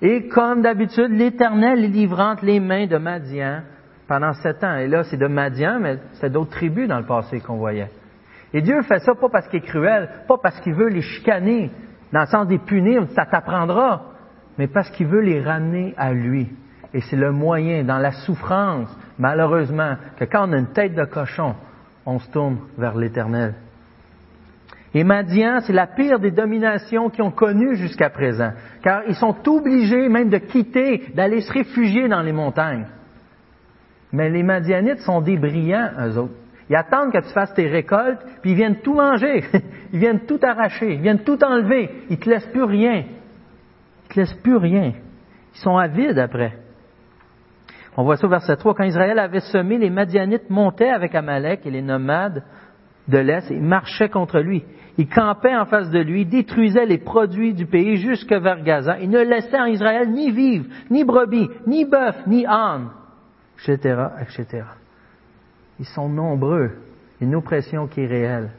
Et 0.00 0.28
comme 0.28 0.62
d'habitude, 0.62 1.10
l'Éternel 1.10 1.80
les 1.80 1.88
livre 1.88 2.20
entre 2.20 2.44
les 2.44 2.60
mains 2.60 2.86
de 2.86 2.98
Madian 2.98 3.62
pendant 4.06 4.32
sept 4.34 4.62
ans. 4.62 4.76
Et 4.76 4.86
là, 4.86 5.02
c'est 5.02 5.16
de 5.16 5.26
Madian, 5.26 5.80
mais 5.80 5.98
c'est 6.20 6.30
d'autres 6.30 6.52
tribus 6.52 6.86
dans 6.86 7.00
le 7.00 7.06
passé 7.06 7.40
qu'on 7.40 7.56
voyait. 7.56 7.88
Et 8.54 8.62
Dieu 8.62 8.80
fait 8.82 9.00
ça 9.00 9.14
pas 9.14 9.28
parce 9.28 9.48
qu'il 9.48 9.58
est 9.58 9.66
cruel, 9.66 10.08
pas 10.26 10.38
parce 10.42 10.58
qu'il 10.60 10.74
veut 10.74 10.88
les 10.88 11.02
chicaner, 11.02 11.70
dans 12.12 12.20
le 12.20 12.26
sens 12.26 12.46
des 12.46 12.58
punir, 12.58 13.06
ça 13.14 13.26
t'apprendra, 13.26 14.12
mais 14.56 14.66
parce 14.66 14.90
qu'il 14.90 15.06
veut 15.06 15.20
les 15.20 15.42
ramener 15.42 15.94
à 15.96 16.12
lui. 16.12 16.48
Et 16.94 17.00
c'est 17.02 17.16
le 17.16 17.32
moyen, 17.32 17.84
dans 17.84 17.98
la 17.98 18.12
souffrance, 18.12 18.88
malheureusement, 19.18 19.96
que 20.18 20.24
quand 20.24 20.48
on 20.48 20.52
a 20.52 20.58
une 20.58 20.72
tête 20.72 20.94
de 20.94 21.04
cochon, 21.04 21.54
on 22.06 22.18
se 22.18 22.30
tourne 22.30 22.58
vers 22.78 22.96
l'Éternel. 22.96 23.54
Et 24.94 25.04
Madian, 25.04 25.60
c'est 25.60 25.74
la 25.74 25.86
pire 25.86 26.18
des 26.18 26.30
dominations 26.30 27.10
qu'ils 27.10 27.22
ont 27.22 27.30
connues 27.30 27.76
jusqu'à 27.76 28.08
présent, 28.08 28.52
car 28.82 29.02
ils 29.06 29.14
sont 29.14 29.36
obligés 29.46 30.08
même 30.08 30.30
de 30.30 30.38
quitter, 30.38 31.12
d'aller 31.14 31.42
se 31.42 31.52
réfugier 31.52 32.08
dans 32.08 32.22
les 32.22 32.32
montagnes. 32.32 32.86
Mais 34.12 34.30
les 34.30 34.42
Madianites 34.42 35.00
sont 35.00 35.20
des 35.20 35.36
brillants, 35.36 35.90
eux 36.00 36.16
autres. 36.16 36.34
Ils 36.70 36.76
attendent 36.76 37.12
que 37.12 37.26
tu 37.26 37.32
fasses 37.32 37.54
tes 37.54 37.66
récoltes, 37.66 38.20
puis 38.42 38.50
ils 38.50 38.56
viennent 38.56 38.80
tout 38.80 38.94
manger, 38.94 39.44
ils 39.92 39.98
viennent 39.98 40.26
tout 40.26 40.40
arracher, 40.42 40.94
ils 40.94 41.00
viennent 41.00 41.24
tout 41.24 41.42
enlever, 41.42 41.90
ils 42.10 42.18
te 42.18 42.28
laissent 42.28 42.48
plus 42.48 42.64
rien. 42.64 43.04
Ils 44.04 44.14
te 44.14 44.20
laissent 44.20 44.40
plus 44.42 44.56
rien. 44.56 44.92
Ils 45.54 45.58
sont 45.60 45.76
avides 45.76 46.18
après. 46.18 46.52
On 47.96 48.04
voit 48.04 48.16
ça 48.16 48.26
au 48.26 48.30
verset 48.30 48.56
3. 48.56 48.74
Quand 48.74 48.84
Israël 48.84 49.18
avait 49.18 49.40
semé, 49.40 49.78
les 49.78 49.90
Madianites 49.90 50.50
montaient 50.50 50.90
avec 50.90 51.14
Amalek 51.14 51.66
et 51.66 51.70
les 51.70 51.82
nomades 51.82 52.44
de 53.08 53.18
l'Est 53.18 53.50
et 53.50 53.58
marchaient 53.58 54.10
contre 54.10 54.38
lui. 54.38 54.62
Ils 54.98 55.08
campaient 55.08 55.56
en 55.56 55.64
face 55.64 55.90
de 55.90 55.98
lui, 55.98 56.26
détruisaient 56.26 56.86
les 56.86 56.98
produits 56.98 57.54
du 57.54 57.66
pays 57.66 57.96
jusque 57.96 58.32
vers 58.32 58.62
Gaza. 58.62 58.98
Ils 59.00 59.10
ne 59.10 59.22
laissaient 59.22 59.60
en 59.60 59.66
Israël 59.66 60.10
ni 60.10 60.30
vivre, 60.30 60.66
ni 60.90 61.04
brebis, 61.04 61.48
ni 61.66 61.84
bœuf, 61.84 62.16
ni 62.26 62.46
âne, 62.46 62.90
etc., 63.56 63.96
etc. 64.20 64.64
Ils 65.78 65.86
sont 65.86 66.08
nombreux. 66.08 66.70
Une 67.20 67.34
oppression 67.34 67.86
qui 67.86 68.02
est 68.02 68.06
réelle. 68.06 68.50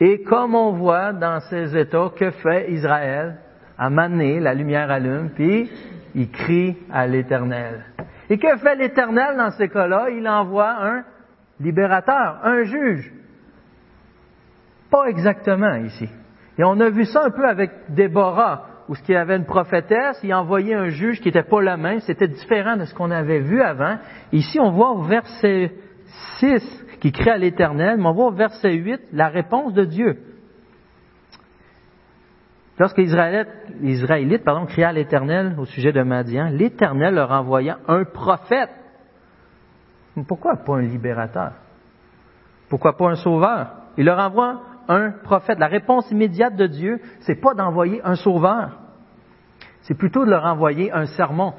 Et 0.00 0.22
comme 0.22 0.54
on 0.54 0.72
voit 0.72 1.12
dans 1.12 1.40
ces 1.40 1.76
États, 1.76 2.10
que 2.16 2.30
fait 2.30 2.70
Israël? 2.70 3.36
À 3.76 3.90
maner, 3.90 4.38
la 4.38 4.54
lumière 4.54 4.90
allume, 4.90 5.30
puis 5.30 5.68
il 6.14 6.30
crie 6.30 6.76
à 6.92 7.06
l'Éternel. 7.06 7.84
Et 8.30 8.38
que 8.38 8.56
fait 8.58 8.76
l'Éternel 8.76 9.36
dans 9.36 9.50
ces 9.50 9.68
cas-là? 9.68 10.10
Il 10.10 10.28
envoie 10.28 10.76
un 10.80 11.04
libérateur, 11.60 12.38
un 12.44 12.64
juge. 12.64 13.12
Pas 14.90 15.06
exactement 15.06 15.74
ici. 15.76 16.08
Et 16.56 16.64
on 16.64 16.78
a 16.80 16.88
vu 16.88 17.04
ça 17.04 17.24
un 17.24 17.30
peu 17.30 17.44
avec 17.46 17.70
Déborah, 17.88 18.66
où 18.88 18.94
ce 18.94 19.12
y 19.12 19.16
avait 19.16 19.36
une 19.36 19.46
prophétesse, 19.46 20.18
il 20.22 20.34
envoyait 20.34 20.74
un 20.74 20.88
juge 20.88 21.20
qui 21.20 21.28
n'était 21.28 21.42
pas 21.42 21.60
le 21.60 21.76
même, 21.76 22.00
c'était 22.00 22.28
différent 22.28 22.76
de 22.76 22.84
ce 22.84 22.94
qu'on 22.94 23.10
avait 23.10 23.40
vu 23.40 23.62
avant. 23.62 23.98
Ici, 24.32 24.60
on 24.60 24.70
voit 24.70 24.90
au 24.90 25.02
verset 25.02 25.72
6 26.38 26.84
qui 27.00 27.12
crie 27.12 27.30
à 27.30 27.38
l'Éternel, 27.38 27.96
mais 27.98 28.06
on 28.06 28.12
voit 28.12 28.26
au 28.26 28.32
verset 28.32 28.72
8 28.72 29.00
la 29.12 29.28
réponse 29.28 29.72
de 29.74 29.84
Dieu. 29.84 30.18
Lorsque 32.78 32.98
les 32.98 33.12
Israélites, 33.82 34.48
à 34.48 34.92
l'Éternel 34.92 35.54
au 35.58 35.64
sujet 35.64 35.92
de 35.92 36.02
Madian, 36.02 36.48
l'Éternel 36.50 37.14
leur 37.14 37.30
envoya 37.30 37.78
un 37.86 38.04
prophète 38.04 38.70
pourquoi 40.22 40.56
pas 40.56 40.76
un 40.76 40.82
libérateur? 40.82 41.52
Pourquoi 42.68 42.96
pas 42.96 43.10
un 43.10 43.16
sauveur? 43.16 43.72
Il 43.96 44.04
leur 44.04 44.18
envoie 44.18 44.60
un 44.88 45.10
prophète. 45.10 45.58
La 45.58 45.66
réponse 45.66 46.10
immédiate 46.10 46.56
de 46.56 46.66
Dieu, 46.66 47.00
c'est 47.20 47.40
pas 47.40 47.54
d'envoyer 47.54 48.00
un 48.04 48.14
sauveur. 48.14 48.78
C'est 49.82 49.96
plutôt 49.96 50.24
de 50.24 50.30
leur 50.30 50.44
envoyer 50.44 50.92
un 50.92 51.06
sermon. 51.06 51.54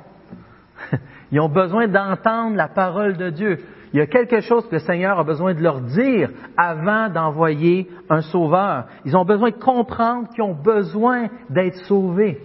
Ils 1.32 1.40
ont 1.40 1.50
besoin 1.50 1.88
d'entendre 1.88 2.56
la 2.56 2.68
parole 2.68 3.18
de 3.18 3.30
Dieu. 3.30 3.60
Il 3.94 4.00
y 4.00 4.02
a 4.02 4.08
quelque 4.08 4.42
chose 4.42 4.68
que 4.68 4.74
le 4.76 4.80
Seigneur 4.80 5.18
a 5.20 5.24
besoin 5.24 5.54
de 5.54 5.62
leur 5.62 5.80
dire 5.82 6.30
avant 6.58 7.10
d'envoyer 7.10 7.90
un 8.10 8.22
sauveur. 8.22 8.86
Ils 9.06 9.16
ont 9.16 9.26
besoin 9.26 9.52
de 9.52 9.56
comprendre 9.56 10.28
qu'ils 10.30 10.44
ont 10.44 10.56
besoin 10.56 11.28
d'être 11.50 11.78
sauvés. 11.86 12.42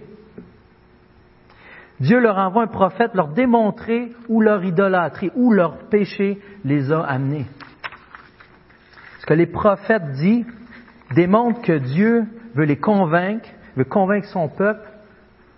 Dieu 1.99 2.19
leur 2.19 2.37
envoie 2.37 2.63
un 2.63 2.67
prophète 2.67 3.13
leur 3.13 3.27
démontrer 3.27 4.11
où 4.27 4.41
leur 4.41 4.63
idolâtrie, 4.63 5.29
où 5.35 5.51
leur 5.51 5.77
péché 5.89 6.39
les 6.63 6.91
a 6.91 7.01
amenés. 7.01 7.45
Ce 9.19 9.25
que 9.25 9.33
les 9.35 9.45
prophètes 9.45 10.11
disent 10.13 10.47
démontre 11.13 11.61
que 11.61 11.77
Dieu 11.77 12.25
veut 12.53 12.65
les 12.65 12.77
convaincre, 12.77 13.49
veut 13.75 13.85
convaincre 13.85 14.27
son 14.27 14.49
peuple, 14.49 14.87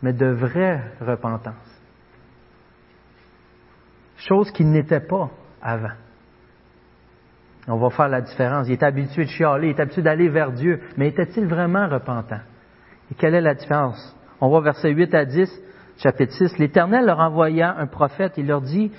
mais 0.01 0.13
de 0.13 0.27
vraie 0.27 0.81
repentance. 1.01 1.53
Chose 4.17 4.51
qu'il 4.51 4.69
n'était 4.69 4.99
pas 4.99 5.29
avant. 5.61 5.93
On 7.67 7.77
va 7.77 7.89
faire 7.89 8.09
la 8.09 8.21
différence. 8.21 8.67
Il 8.67 8.73
est 8.73 8.83
habitué 8.83 9.23
de 9.25 9.29
chialer, 9.29 9.69
il 9.69 9.69
est 9.71 9.79
habitué 9.79 10.01
d'aller 10.01 10.29
vers 10.29 10.51
Dieu, 10.51 10.81
mais 10.97 11.07
était-il 11.07 11.47
vraiment 11.47 11.87
repentant? 11.87 12.41
Et 13.11 13.15
quelle 13.15 13.35
est 13.35 13.41
la 13.41 13.55
différence? 13.55 14.15
On 14.41 14.49
voit 14.49 14.61
verset 14.61 14.91
8 14.91 15.13
à 15.15 15.25
10 15.25 15.63
chapitre 15.97 16.33
6, 16.33 16.57
l'Éternel 16.57 17.05
leur 17.05 17.19
envoya 17.19 17.75
un 17.77 17.87
prophète, 17.87 18.33
il 18.37 18.47
leur 18.47 18.61
dit, 18.61 18.91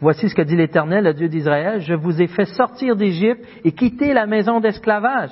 voici 0.00 0.28
ce 0.28 0.34
que 0.34 0.42
dit 0.42 0.56
l'Éternel, 0.56 1.04
le 1.04 1.14
Dieu 1.14 1.28
d'Israël, 1.28 1.80
je 1.80 1.94
vous 1.94 2.20
ai 2.20 2.26
fait 2.26 2.46
sortir 2.46 2.96
d'Égypte 2.96 3.44
et 3.64 3.72
quitter 3.72 4.12
la 4.12 4.26
maison 4.26 4.60
d'esclavage. 4.60 5.30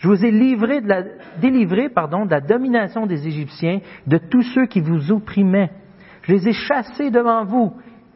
Je 0.00 0.08
vous 0.08 0.24
ai 0.24 0.30
livré 0.30 0.80
de 0.80 0.88
la, 0.88 1.02
délivré 1.40 1.88
de 1.88 2.30
la 2.30 2.40
domination 2.40 3.06
des 3.06 3.26
Égyptiens, 3.26 3.80
de 4.06 4.18
tous 4.18 4.42
ceux 4.54 4.66
qui 4.66 4.80
vous 4.80 5.12
opprimaient. 5.12 5.70
Je 6.22 6.32
les 6.32 6.48
ai 6.48 6.52
chassés 6.52 7.10
devant 7.10 7.44
vous 7.44 7.72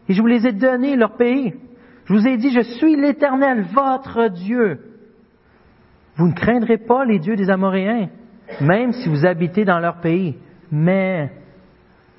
et 0.08 0.14
je 0.14 0.20
vous 0.20 0.26
les 0.26 0.46
ai 0.46 0.52
donnés 0.52 0.96
leur 0.96 1.16
pays. 1.16 1.54
Je 2.06 2.14
vous 2.14 2.26
ai 2.26 2.36
dit, 2.36 2.50
je 2.50 2.62
suis 2.62 2.96
l'Éternel, 2.96 3.66
votre 3.72 4.28
Dieu. 4.28 4.80
Vous 6.16 6.26
ne 6.26 6.34
craindrez 6.34 6.78
pas 6.78 7.04
les 7.04 7.18
dieux 7.18 7.36
des 7.36 7.50
Amoréens, 7.50 8.08
même 8.60 8.92
si 8.92 9.08
vous 9.08 9.26
habitez 9.26 9.64
dans 9.64 9.78
leur 9.78 10.00
pays. 10.00 10.36
Mais 10.70 11.30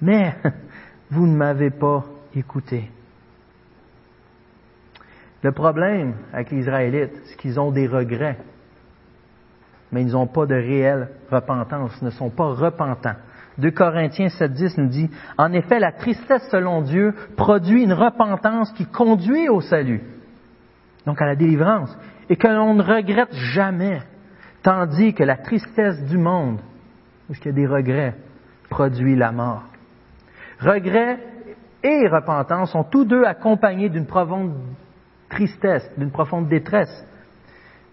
mais 0.02 0.36
vous 1.10 1.26
ne 1.26 1.36
m'avez 1.36 1.72
pas 1.72 2.06
écouté. 2.36 2.90
Le 5.42 5.52
problème 5.52 6.16
avec 6.34 6.52
les 6.52 6.60
Israélites, 6.60 7.22
c'est 7.26 7.38
qu'ils 7.38 7.60
ont 7.60 7.72
des 7.72 7.88
regrets, 7.88 8.38
mais 9.96 10.02
ils 10.02 10.12
n'ont 10.12 10.28
pas 10.28 10.46
de 10.46 10.56
réelle 10.56 11.08
repentance, 11.32 12.02
ne 12.02 12.10
sont 12.10 12.30
pas 12.30 12.48
repentants. 12.48 13.16
2 13.60 13.72
Corinthiens 13.72 14.28
7.10 14.28 14.74
nous 14.82 14.90
dit, 14.90 15.10
En 15.38 15.54
effet, 15.54 15.80
la 15.80 15.94
tristesse 15.94 16.46
selon 16.52 16.82
Dieu 16.82 17.16
produit 17.38 17.84
une 17.84 17.94
repentance 17.94 18.74
qui 18.74 18.86
conduit 18.88 19.48
au 19.48 19.62
salut, 19.62 20.04
donc 21.06 21.22
à 21.22 21.26
la 21.26 21.38
délivrance, 21.38 21.98
et 22.28 22.36
que 22.36 22.46
l'on 22.46 22.74
ne 22.74 22.84
regrette 22.84 23.34
jamais, 23.34 24.02
tandis 24.64 25.14
que 25.14 25.24
la 25.24 25.38
tristesse 25.38 26.04
du 26.04 26.18
monde, 26.18 26.60
parce 27.30 27.40
qu'il 27.40 27.52
y 27.52 27.56
a 27.56 27.58
des 27.58 27.74
regrets, 27.74 28.16
produit 28.70 29.16
la 29.16 29.32
mort. 29.32 29.64
Regret 30.60 31.20
et 31.84 32.06
repentance 32.10 32.74
sont 32.74 32.84
tous 32.84 33.06
deux 33.06 33.24
accompagnés 33.24 33.88
d'une 33.88 34.08
profonde 34.08 34.56
tristesse, 35.30 35.90
d'une 35.98 36.12
profonde 36.12 36.50
détresse, 36.50 37.08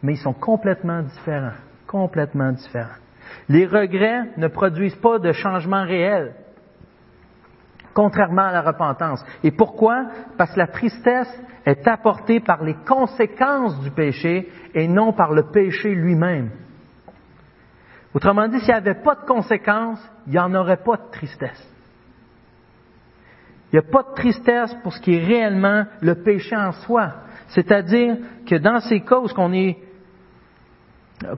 mais 0.02 0.14
ils 0.14 0.20
sont 0.20 0.32
complètement 0.32 1.02
différents, 1.02 1.52
complètement 1.92 2.52
différents. 2.52 3.02
Les 3.50 3.66
regrets 3.66 4.30
ne 4.38 4.48
produisent 4.48 4.96
pas 4.96 5.18
de 5.18 5.32
changement 5.32 5.84
réel, 5.84 6.34
contrairement 7.92 8.46
à 8.46 8.52
la 8.52 8.62
repentance. 8.62 9.22
Et 9.44 9.50
pourquoi? 9.50 10.06
Parce 10.38 10.54
que 10.54 10.58
la 10.58 10.68
tristesse 10.68 11.30
est 11.66 11.86
apportée 11.86 12.40
par 12.40 12.64
les 12.64 12.74
conséquences 12.86 13.78
du 13.80 13.90
péché 13.90 14.50
et 14.74 14.88
non 14.88 15.12
par 15.12 15.32
le 15.32 15.50
péché 15.50 15.94
lui-même. 15.94 16.50
Autrement 18.14 18.48
dit, 18.48 18.58
s'il 18.60 18.68
n'y 18.68 18.74
avait 18.74 19.02
pas 19.02 19.14
de 19.14 19.26
conséquences, 19.26 20.02
il 20.26 20.32
n'y 20.32 20.38
en 20.38 20.54
aurait 20.54 20.82
pas 20.82 20.96
de 20.96 21.10
tristesse. 21.12 21.68
Il 23.70 23.78
n'y 23.78 23.86
a 23.86 23.90
pas 23.90 24.02
de 24.02 24.14
tristesse 24.14 24.74
pour 24.82 24.92
ce 24.94 25.00
qui 25.00 25.14
est 25.14 25.24
réellement 25.24 25.84
le 26.00 26.16
péché 26.16 26.56
en 26.56 26.72
soi. 26.72 27.12
C'est-à-dire 27.48 28.16
que 28.46 28.56
dans 28.56 28.80
ces 28.80 29.00
causes 29.00 29.32
qu'on 29.32 29.52
est, 29.52 29.78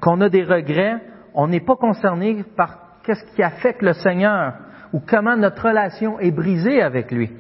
qu'on 0.01 0.21
a 0.21 0.29
des 0.29 0.45
regrets, 0.45 1.01
on 1.35 1.49
n'est 1.49 1.61
pas 1.61 1.77
concerné 1.77 2.45
par 2.57 3.01
qu'est-ce 3.03 3.25
qui 3.35 3.43
affecte 3.43 3.83
le 3.83 3.93
Seigneur 3.93 4.55
ou 4.93 5.01
comment 5.01 5.37
notre 5.37 5.69
relation 5.69 6.19
est 6.21 6.31
brisée 6.31 6.81
avec 6.81 7.11
lui. 7.11 7.31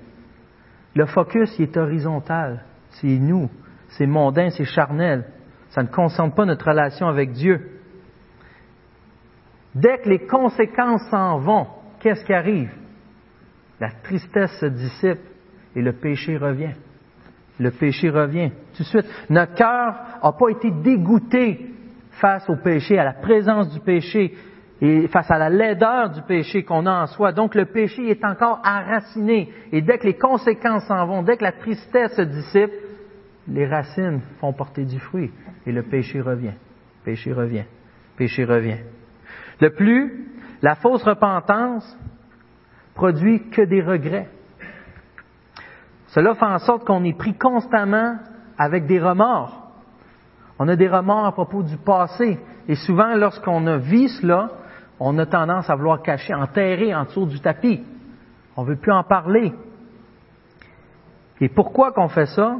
Le 0.94 1.06
focus 1.06 1.54
il 1.58 1.64
est 1.64 1.76
horizontal. 1.76 2.64
C'est 2.90 3.18
nous. 3.18 3.48
C'est 3.88 4.06
mondain, 4.06 4.50
c'est 4.50 4.64
charnel. 4.64 5.24
Ça 5.70 5.82
ne 5.82 5.88
concerne 5.88 6.32
pas 6.32 6.44
notre 6.44 6.68
relation 6.68 7.08
avec 7.08 7.32
Dieu. 7.32 7.80
Dès 9.74 9.98
que 9.98 10.08
les 10.08 10.26
conséquences 10.26 11.02
s'en 11.10 11.38
vont, 11.38 11.66
qu'est-ce 12.00 12.24
qui 12.24 12.32
arrive? 12.32 12.70
La 13.80 13.90
tristesse 13.90 14.56
se 14.60 14.66
dissipe 14.66 15.18
et 15.74 15.82
le 15.82 15.92
péché 15.92 16.36
revient. 16.36 16.74
Le 17.58 17.70
péché 17.70 18.08
revient. 18.08 18.50
Tout 18.76 18.82
de 18.82 18.88
suite, 18.88 19.06
notre 19.30 19.54
cœur 19.54 19.94
n'a 20.22 20.32
pas 20.32 20.48
été 20.50 20.70
dégoûté 20.70 21.73
face 22.20 22.48
au 22.48 22.56
péché, 22.56 22.98
à 22.98 23.04
la 23.04 23.12
présence 23.12 23.72
du 23.72 23.80
péché 23.80 24.34
et 24.80 25.08
face 25.08 25.30
à 25.30 25.38
la 25.38 25.48
laideur 25.48 26.10
du 26.10 26.22
péché 26.22 26.64
qu'on 26.64 26.86
a 26.86 27.02
en 27.02 27.06
soi. 27.06 27.32
Donc 27.32 27.54
le 27.54 27.66
péché 27.66 28.10
est 28.10 28.24
encore 28.24 28.60
enraciné. 28.64 29.50
Et 29.72 29.82
dès 29.82 29.98
que 29.98 30.06
les 30.06 30.18
conséquences 30.18 30.84
s'en 30.86 31.06
vont, 31.06 31.22
dès 31.22 31.36
que 31.36 31.44
la 31.44 31.52
tristesse 31.52 32.14
se 32.16 32.22
dissipe, 32.22 32.72
les 33.48 33.66
racines 33.66 34.20
font 34.40 34.52
porter 34.52 34.84
du 34.84 34.98
fruit 34.98 35.30
et 35.66 35.72
le 35.72 35.82
péché 35.82 36.20
revient. 36.20 36.54
Péché 37.04 37.32
revient. 37.32 37.64
Péché 38.16 38.44
revient. 38.44 38.78
De 39.60 39.68
plus, 39.68 40.28
la 40.62 40.74
fausse 40.74 41.02
repentance 41.02 41.98
produit 42.94 43.48
que 43.50 43.62
des 43.62 43.82
regrets. 43.82 44.28
Cela 46.08 46.34
fait 46.34 46.46
en 46.46 46.58
sorte 46.58 46.84
qu'on 46.84 47.04
est 47.04 47.16
pris 47.16 47.34
constamment 47.34 48.18
avec 48.56 48.86
des 48.86 49.00
remords. 49.00 49.63
On 50.58 50.68
a 50.68 50.76
des 50.76 50.88
remords 50.88 51.26
à 51.26 51.32
propos 51.32 51.62
du 51.62 51.76
passé. 51.76 52.38
Et 52.68 52.76
souvent, 52.76 53.14
lorsqu'on 53.16 53.66
a 53.66 53.76
vu 53.76 54.08
cela, 54.08 54.50
on 55.00 55.18
a 55.18 55.26
tendance 55.26 55.68
à 55.68 55.74
vouloir 55.74 56.02
cacher, 56.02 56.34
enterrer 56.34 56.94
en 56.94 57.04
dessous 57.04 57.26
du 57.26 57.40
tapis. 57.40 57.82
On 58.56 58.62
ne 58.62 58.68
veut 58.68 58.76
plus 58.76 58.92
en 58.92 59.02
parler. 59.02 59.52
Et 61.40 61.48
pourquoi 61.48 61.92
qu'on 61.92 62.08
fait 62.08 62.26
ça? 62.26 62.56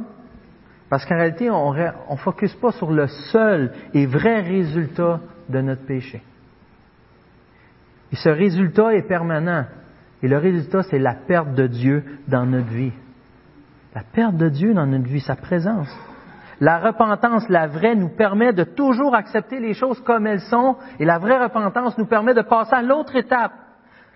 Parce 0.89 1.05
qu'en 1.05 1.15
réalité, 1.15 1.49
on 1.49 1.73
ne 1.73 2.17
focus 2.17 2.53
pas 2.55 2.71
sur 2.73 2.91
le 2.91 3.07
seul 3.07 3.73
et 3.93 4.05
vrai 4.05 4.41
résultat 4.41 5.21
de 5.49 5.61
notre 5.61 5.85
péché. 5.85 6.21
Et 8.11 8.15
ce 8.17 8.29
résultat 8.29 8.93
est 8.93 9.07
permanent. 9.07 9.65
Et 10.21 10.27
le 10.27 10.37
résultat, 10.37 10.83
c'est 10.83 10.99
la 10.99 11.13
perte 11.13 11.53
de 11.53 11.67
Dieu 11.67 12.03
dans 12.27 12.45
notre 12.45 12.67
vie. 12.67 12.93
La 13.93 14.03
perte 14.03 14.35
de 14.35 14.49
Dieu 14.49 14.73
dans 14.73 14.85
notre 14.85 15.05
vie, 15.05 15.21
sa 15.21 15.35
présence. 15.35 15.89
La 16.61 16.79
repentance, 16.79 17.49
la 17.49 17.67
vraie, 17.67 17.95
nous 17.95 18.09
permet 18.09 18.53
de 18.53 18.63
toujours 18.63 19.15
accepter 19.15 19.59
les 19.59 19.73
choses 19.73 20.01
comme 20.01 20.25
elles 20.25 20.41
sont, 20.41 20.77
et 20.99 21.05
la 21.05 21.19
vraie 21.19 21.41
repentance 21.43 21.97
nous 21.97 22.05
permet 22.05 22.33
de 22.33 22.41
passer 22.41 22.75
à 22.75 22.81
l'autre 22.81 23.15
étape, 23.15 23.53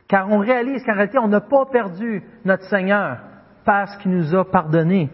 car 0.07 0.29
on 0.29 0.39
réalise 0.39 0.83
qu'en 0.85 0.93
réalité, 0.93 1.19
on 1.19 1.27
n'a 1.27 1.41
pas 1.41 1.65
perdu 1.65 2.23
notre 2.45 2.63
Seigneur 2.63 3.19
parce 3.65 3.95
qu'il 3.97 4.11
nous 4.11 4.33
a 4.35 4.49
pardonné. 4.49 5.09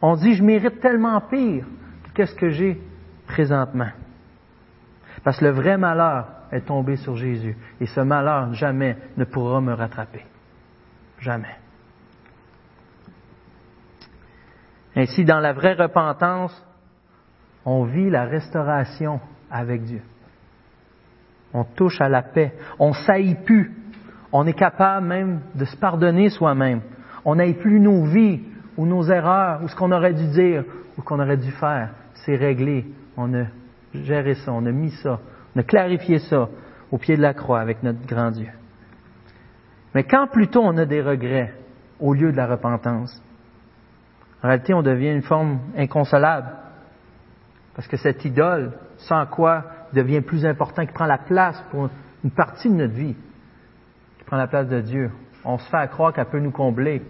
On 0.00 0.16
dit, 0.16 0.34
je 0.34 0.42
mérite 0.42 0.80
tellement 0.80 1.20
pire 1.20 1.66
que 2.14 2.24
ce 2.24 2.34
que 2.34 2.50
j'ai 2.50 2.80
présentement? 3.26 3.90
Parce 5.22 5.38
que 5.38 5.44
le 5.44 5.50
vrai 5.52 5.76
malheur 5.76 6.26
est 6.50 6.66
tombé 6.66 6.96
sur 6.96 7.16
Jésus, 7.16 7.56
et 7.80 7.86
ce 7.86 8.00
malheur 8.00 8.52
jamais 8.54 8.96
ne 9.16 9.24
pourra 9.24 9.60
me 9.60 9.72
rattraper. 9.72 10.24
Jamais. 11.20 11.56
Ainsi, 14.96 15.24
dans 15.24 15.40
la 15.40 15.52
vraie 15.52 15.74
repentance, 15.74 16.64
on 17.64 17.84
vit 17.84 18.10
la 18.10 18.24
restauration 18.24 19.20
avec 19.50 19.84
Dieu. 19.84 20.02
On 21.52 21.64
touche 21.64 22.00
à 22.00 22.08
la 22.08 22.22
paix. 22.22 22.52
On 22.78 22.92
saillit 22.92 23.36
plus. 23.36 23.72
On 24.32 24.46
est 24.46 24.58
capable 24.58 25.06
même 25.06 25.40
de 25.54 25.64
se 25.64 25.76
pardonner 25.76 26.28
soi-même. 26.28 26.80
On 27.24 27.36
n'aille 27.36 27.54
plus 27.54 27.80
nos 27.80 28.04
vies 28.04 28.42
ou 28.76 28.86
nos 28.86 29.04
erreurs 29.04 29.62
ou 29.62 29.68
ce 29.68 29.76
qu'on 29.76 29.92
aurait 29.92 30.14
dû 30.14 30.26
dire 30.28 30.64
ou 30.98 31.02
qu'on 31.02 31.20
aurait 31.20 31.36
dû 31.36 31.52
faire. 31.52 31.90
C'est 32.14 32.36
réglé. 32.36 32.86
On 33.16 33.32
a 33.34 33.44
géré 33.94 34.34
ça. 34.34 34.52
On 34.52 34.66
a 34.66 34.72
mis 34.72 34.90
ça. 34.90 35.20
On 35.54 35.60
a 35.60 35.62
clarifié 35.62 36.18
ça 36.18 36.48
au 36.90 36.98
pied 36.98 37.16
de 37.16 37.22
la 37.22 37.34
croix 37.34 37.60
avec 37.60 37.82
notre 37.82 38.04
grand 38.06 38.32
Dieu. 38.32 38.48
Mais 39.94 40.02
quand 40.02 40.26
plutôt 40.26 40.62
on 40.62 40.76
a 40.76 40.84
des 40.84 41.00
regrets 41.00 41.54
au 42.00 42.12
lieu 42.14 42.32
de 42.32 42.36
la 42.36 42.48
repentance, 42.48 43.22
en 44.44 44.48
réalité, 44.48 44.74
on 44.74 44.82
devient 44.82 45.10
une 45.10 45.22
forme 45.22 45.58
inconsolable. 45.74 46.48
Parce 47.74 47.88
que 47.88 47.96
cette 47.96 48.26
idole, 48.26 48.72
sans 48.98 49.24
quoi 49.24 49.64
devient 49.94 50.20
plus 50.20 50.44
important, 50.44 50.84
qui 50.84 50.92
prend 50.92 51.06
la 51.06 51.16
place 51.16 51.64
pour 51.70 51.88
une 52.22 52.30
partie 52.30 52.68
de 52.68 52.74
notre 52.74 52.92
vie, 52.92 53.16
qui 54.18 54.24
prend 54.24 54.36
la 54.36 54.46
place 54.46 54.68
de 54.68 54.82
Dieu. 54.82 55.10
On 55.46 55.56
se 55.56 55.66
fait 55.70 55.88
croire 55.90 56.12
qu'elle 56.12 56.26
peut 56.26 56.40
nous 56.40 56.50
combler. 56.50 57.02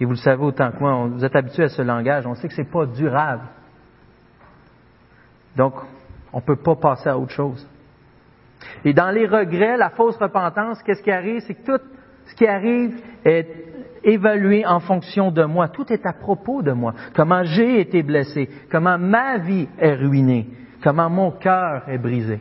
Et 0.00 0.04
vous 0.04 0.10
le 0.10 0.16
savez 0.16 0.42
autant 0.42 0.72
que 0.72 0.80
moi, 0.80 1.06
vous 1.06 1.24
êtes 1.24 1.36
habitués 1.36 1.62
à 1.62 1.68
ce 1.68 1.82
langage, 1.82 2.26
on 2.26 2.34
sait 2.34 2.48
que 2.48 2.54
ce 2.54 2.62
n'est 2.62 2.68
pas 2.68 2.86
durable. 2.86 3.44
Donc, 5.56 5.74
on 6.32 6.38
ne 6.38 6.42
peut 6.42 6.56
pas 6.56 6.74
passer 6.74 7.08
à 7.08 7.16
autre 7.16 7.30
chose. 7.30 7.68
Et 8.84 8.92
dans 8.92 9.10
les 9.10 9.28
regrets, 9.28 9.76
la 9.76 9.90
fausse 9.90 10.16
repentance, 10.16 10.82
qu'est-ce 10.82 11.04
qui 11.04 11.12
arrive? 11.12 11.40
C'est 11.46 11.54
que 11.54 11.76
tout 11.76 11.84
ce 12.26 12.34
qui 12.34 12.48
arrive 12.48 13.00
est 13.24 13.71
évalué 14.04 14.66
en 14.66 14.80
fonction 14.80 15.30
de 15.30 15.44
moi. 15.44 15.68
Tout 15.68 15.92
est 15.92 16.06
à 16.06 16.12
propos 16.12 16.62
de 16.62 16.72
moi. 16.72 16.94
Comment 17.14 17.44
j'ai 17.44 17.80
été 17.80 18.02
blessé, 18.02 18.48
comment 18.70 18.98
ma 18.98 19.38
vie 19.38 19.68
est 19.78 19.94
ruinée, 19.94 20.48
comment 20.82 21.10
mon 21.10 21.30
cœur 21.30 21.88
est 21.88 21.98
brisé. 21.98 22.40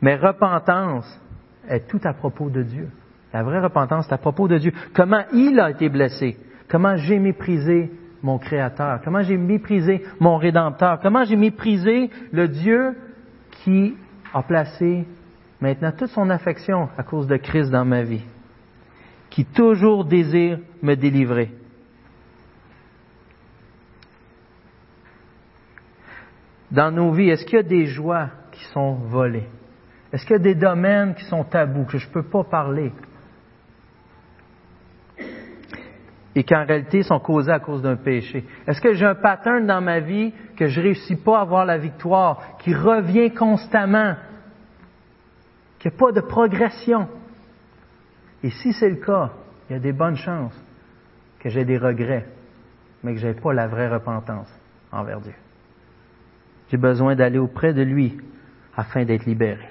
Mais 0.00 0.16
repentance 0.16 1.20
est 1.68 1.88
tout 1.88 2.00
à 2.04 2.12
propos 2.14 2.50
de 2.50 2.62
Dieu. 2.62 2.88
La 3.32 3.42
vraie 3.42 3.60
repentance 3.60 4.08
est 4.08 4.14
à 4.14 4.18
propos 4.18 4.48
de 4.48 4.58
Dieu. 4.58 4.72
Comment 4.94 5.24
il 5.32 5.60
a 5.60 5.70
été 5.70 5.88
blessé, 5.88 6.36
comment 6.68 6.96
j'ai 6.96 7.18
méprisé 7.18 7.90
mon 8.22 8.38
Créateur, 8.38 9.00
comment 9.04 9.22
j'ai 9.22 9.36
méprisé 9.36 10.02
mon 10.18 10.38
Rédempteur, 10.38 10.98
comment 11.00 11.24
j'ai 11.24 11.36
méprisé 11.36 12.10
le 12.32 12.48
Dieu 12.48 12.96
qui 13.50 13.96
a 14.32 14.42
placé 14.42 15.06
maintenant 15.60 15.92
toute 15.92 16.10
son 16.10 16.30
affection 16.30 16.88
à 16.96 17.02
cause 17.02 17.26
de 17.26 17.36
Christ 17.36 17.70
dans 17.70 17.84
ma 17.84 18.02
vie 18.02 18.24
qui 19.38 19.44
toujours 19.44 20.04
désire 20.04 20.58
me 20.82 20.96
délivrer. 20.96 21.52
Dans 26.72 26.90
nos 26.90 27.12
vies, 27.12 27.30
est-ce 27.30 27.44
qu'il 27.44 27.54
y 27.54 27.60
a 27.60 27.62
des 27.62 27.86
joies 27.86 28.30
qui 28.50 28.64
sont 28.72 28.94
volées? 28.94 29.46
Est-ce 30.12 30.24
qu'il 30.24 30.32
y 30.32 30.40
a 30.40 30.42
des 30.42 30.56
domaines 30.56 31.14
qui 31.14 31.22
sont 31.26 31.44
tabous, 31.44 31.84
que 31.84 31.98
je 31.98 32.08
ne 32.08 32.12
peux 32.12 32.24
pas 32.24 32.42
parler? 32.42 32.92
Et 36.34 36.42
qui 36.42 36.56
en 36.56 36.64
réalité 36.64 37.04
sont 37.04 37.20
causés 37.20 37.52
à 37.52 37.60
cause 37.60 37.80
d'un 37.80 37.94
péché. 37.94 38.44
Est-ce 38.66 38.80
que 38.80 38.94
j'ai 38.94 39.06
un 39.06 39.14
pattern 39.14 39.64
dans 39.64 39.80
ma 39.80 40.00
vie 40.00 40.32
que 40.56 40.66
je 40.66 40.80
ne 40.80 40.86
réussis 40.86 41.14
pas 41.14 41.38
à 41.38 41.42
avoir 41.42 41.64
la 41.64 41.78
victoire, 41.78 42.58
qui 42.58 42.74
revient 42.74 43.30
constamment, 43.30 44.16
qu'il 45.78 45.92
n'y 45.92 45.96
a 45.96 45.98
pas 46.00 46.10
de 46.10 46.22
progression? 46.22 47.06
Et 48.42 48.50
si 48.50 48.72
c'est 48.72 48.88
le 48.88 48.96
cas, 48.96 49.30
il 49.68 49.74
y 49.74 49.76
a 49.76 49.80
des 49.80 49.92
bonnes 49.92 50.16
chances 50.16 50.58
que 51.40 51.48
j'ai 51.48 51.64
des 51.64 51.78
regrets, 51.78 52.26
mais 53.02 53.14
que 53.14 53.20
je 53.20 53.28
n'ai 53.28 53.34
pas 53.34 53.52
la 53.52 53.66
vraie 53.66 53.88
repentance 53.88 54.52
envers 54.92 55.20
Dieu. 55.20 55.34
J'ai 56.70 56.76
besoin 56.76 57.14
d'aller 57.14 57.38
auprès 57.38 57.72
de 57.72 57.82
lui 57.82 58.18
afin 58.76 59.04
d'être 59.04 59.24
libéré. 59.24 59.66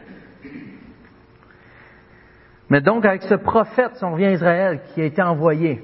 Mais 2.70 2.82
donc, 2.82 3.06
avec 3.06 3.24
ce 3.24 3.36
prophète, 3.36 3.96
si 3.96 4.04
on 4.04 4.12
revient 4.12 4.26
à 4.26 4.32
Israël, 4.32 4.82
qui 4.94 5.02
a 5.02 5.06
été 5.06 5.22
envoyé, 5.22 5.84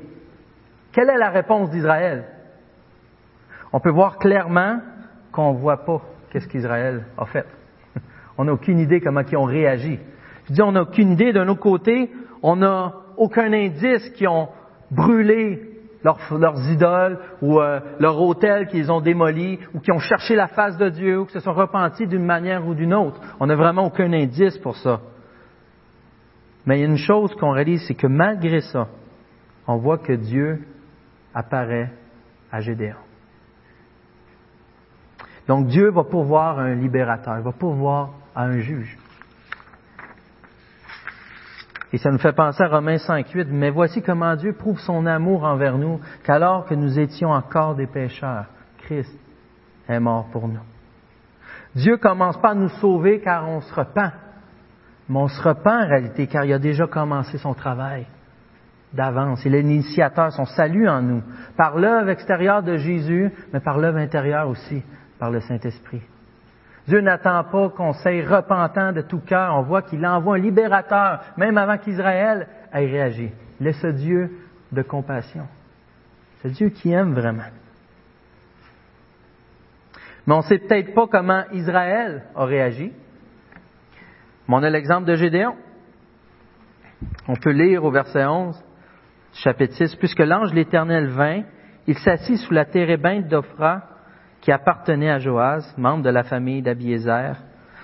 quelle 0.91 1.09
est 1.09 1.17
la 1.17 1.29
réponse 1.29 1.69
d'Israël? 1.69 2.25
On 3.71 3.79
peut 3.79 3.89
voir 3.89 4.17
clairement 4.17 4.81
qu'on 5.31 5.53
ne 5.53 5.57
voit 5.57 5.85
pas 5.85 6.01
qu'est-ce 6.29 6.47
qu'Israël 6.47 7.05
a 7.17 7.25
fait. 7.25 7.45
On 8.37 8.45
n'a 8.45 8.53
aucune 8.53 8.79
idée 8.79 8.99
comment 8.99 9.21
ils 9.21 9.37
ont 9.37 9.43
réagi. 9.43 9.99
Je 10.45 10.53
dis, 10.53 10.61
on 10.61 10.73
n'a 10.73 10.81
aucune 10.81 11.11
idée. 11.11 11.31
D'un 11.31 11.47
autre 11.47 11.61
côté, 11.61 12.11
on 12.43 12.57
n'a 12.57 12.93
aucun 13.17 13.51
indice 13.53 14.09
qu'ils 14.11 14.27
ont 14.27 14.49
brûlé 14.91 15.73
leurs 16.03 16.69
idoles 16.69 17.17
ou 17.41 17.59
euh, 17.59 17.79
leur 17.99 18.19
autel 18.19 18.67
qu'ils 18.67 18.91
ont 18.91 18.99
démoli 18.99 19.59
ou 19.73 19.79
qui 19.79 19.91
ont 19.93 19.99
cherché 19.99 20.35
la 20.35 20.49
face 20.49 20.77
de 20.77 20.89
Dieu 20.89 21.19
ou 21.19 21.25
qui 21.25 21.33
se 21.33 21.39
sont 21.39 21.53
repentis 21.53 22.05
d'une 22.05 22.25
manière 22.25 22.67
ou 22.67 22.73
d'une 22.73 22.93
autre. 22.93 23.19
On 23.39 23.47
n'a 23.47 23.55
vraiment 23.55 23.85
aucun 23.85 24.11
indice 24.11 24.57
pour 24.57 24.75
ça. 24.75 24.99
Mais 26.65 26.77
il 26.77 26.81
y 26.81 26.83
a 26.83 26.87
une 26.87 26.97
chose 26.97 27.33
qu'on 27.35 27.51
réalise, 27.51 27.85
c'est 27.87 27.95
que 27.95 28.07
malgré 28.07 28.59
ça, 28.61 28.87
on 29.65 29.77
voit 29.77 29.97
que 29.97 30.13
Dieu 30.13 30.65
apparaît 31.33 31.91
à 32.51 32.59
Gédéon. 32.59 32.95
Donc 35.47 35.67
Dieu 35.67 35.89
va 35.91 36.03
pourvoir 36.03 36.59
un 36.59 36.75
libérateur, 36.75 37.37
il 37.37 37.43
va 37.43 37.51
pourvoir 37.51 38.11
à 38.35 38.43
un 38.43 38.59
juge. 38.59 38.97
Et 41.93 41.99
ça 41.99 42.09
nous 42.09 42.17
fait 42.17 42.33
penser 42.33 42.63
à 42.63 42.67
Romains 42.67 42.95
5.8, 42.95 43.45
mais 43.49 43.69
voici 43.69 44.01
comment 44.01 44.35
Dieu 44.35 44.53
prouve 44.53 44.79
son 44.79 45.05
amour 45.05 45.43
envers 45.43 45.77
nous, 45.77 46.01
qu'alors 46.23 46.65
que 46.65 46.73
nous 46.73 46.97
étions 46.97 47.29
encore 47.29 47.75
des 47.75 47.85
pécheurs, 47.85 48.47
Christ 48.79 49.15
est 49.87 49.99
mort 49.99 50.25
pour 50.31 50.47
nous. 50.47 50.59
Dieu 51.75 51.97
commence 51.97 52.41
pas 52.41 52.49
à 52.49 52.55
nous 52.55 52.69
sauver 52.69 53.21
car 53.21 53.47
on 53.47 53.61
se 53.61 53.73
repent, 53.73 54.11
mais 55.07 55.19
on 55.19 55.27
se 55.27 55.41
repent 55.41 55.83
en 55.83 55.87
réalité 55.87 56.25
car 56.25 56.45
il 56.45 56.53
a 56.53 56.59
déjà 56.59 56.87
commencé 56.87 57.37
son 57.37 57.53
travail. 57.53 58.07
d'avance. 58.93 59.43
Il 59.45 59.55
est 59.55 59.61
l'initiateur, 59.61 60.31
son 60.31 60.45
salut 60.45 60.87
en 60.87 61.01
nous, 61.01 61.23
par 61.57 61.77
l'œuvre 61.77 62.09
extérieure 62.09 62.61
de 62.61 62.77
Jésus, 62.77 63.31
mais 63.51 63.59
par 63.59 63.79
l'œuvre 63.79 63.97
intérieure 63.97 64.47
aussi, 64.47 64.83
par 65.17 65.31
le 65.31 65.41
Saint-Esprit. 65.41 66.01
Dieu 66.87 66.99
n'attend 66.99 67.43
pas 67.45 67.69
qu'on 67.69 67.93
s'aille 67.93 68.25
repentant 68.25 68.91
de 68.91 69.01
tout 69.01 69.19
cœur. 69.19 69.55
On 69.55 69.61
voit 69.61 69.83
qu'il 69.83 70.05
envoie 70.05 70.35
un 70.35 70.39
libérateur, 70.39 71.21
même 71.37 71.57
avant 71.57 71.77
qu'Israël 71.77 72.47
ait 72.73 72.85
réagi. 72.85 73.31
Il 73.59 73.67
est 73.67 73.81
ce 73.81 73.87
Dieu 73.87 74.31
de 74.71 74.81
compassion. 74.81 75.47
C'est 76.41 76.49
Dieu 76.49 76.69
qui 76.69 76.91
aime 76.91 77.13
vraiment. 77.13 77.43
Mais 80.27 80.33
on 80.33 80.39
ne 80.39 80.43
sait 80.43 80.57
peut-être 80.57 80.93
pas 80.93 81.07
comment 81.07 81.43
Israël 81.53 82.23
a 82.35 82.45
réagi. 82.45 82.91
Mais 84.47 84.55
on 84.55 84.63
a 84.63 84.69
l'exemple 84.69 85.05
de 85.05 85.15
Gédéon. 85.15 85.55
On 87.27 87.35
peut 87.35 87.51
lire 87.51 87.83
au 87.83 87.91
verset 87.91 88.25
11, 88.25 88.61
chapitre 89.33 89.73
6, 89.75 89.95
Puisque 89.95 90.19
l'ange 90.19 90.51
de 90.51 90.55
l'Éternel 90.55 91.07
vint, 91.07 91.43
il 91.87 91.97
s'assit 91.97 92.37
sous 92.37 92.53
la 92.53 92.65
térébinthe 92.65 93.27
d'Ophra 93.27 93.83
qui 94.43 94.51
appartenait 94.51 95.09
à 95.09 95.19
Joaz, 95.19 95.73
membre 95.77 96.03
de 96.03 96.09
la 96.09 96.23
famille 96.23 96.61
d'Abiézer. 96.61 97.37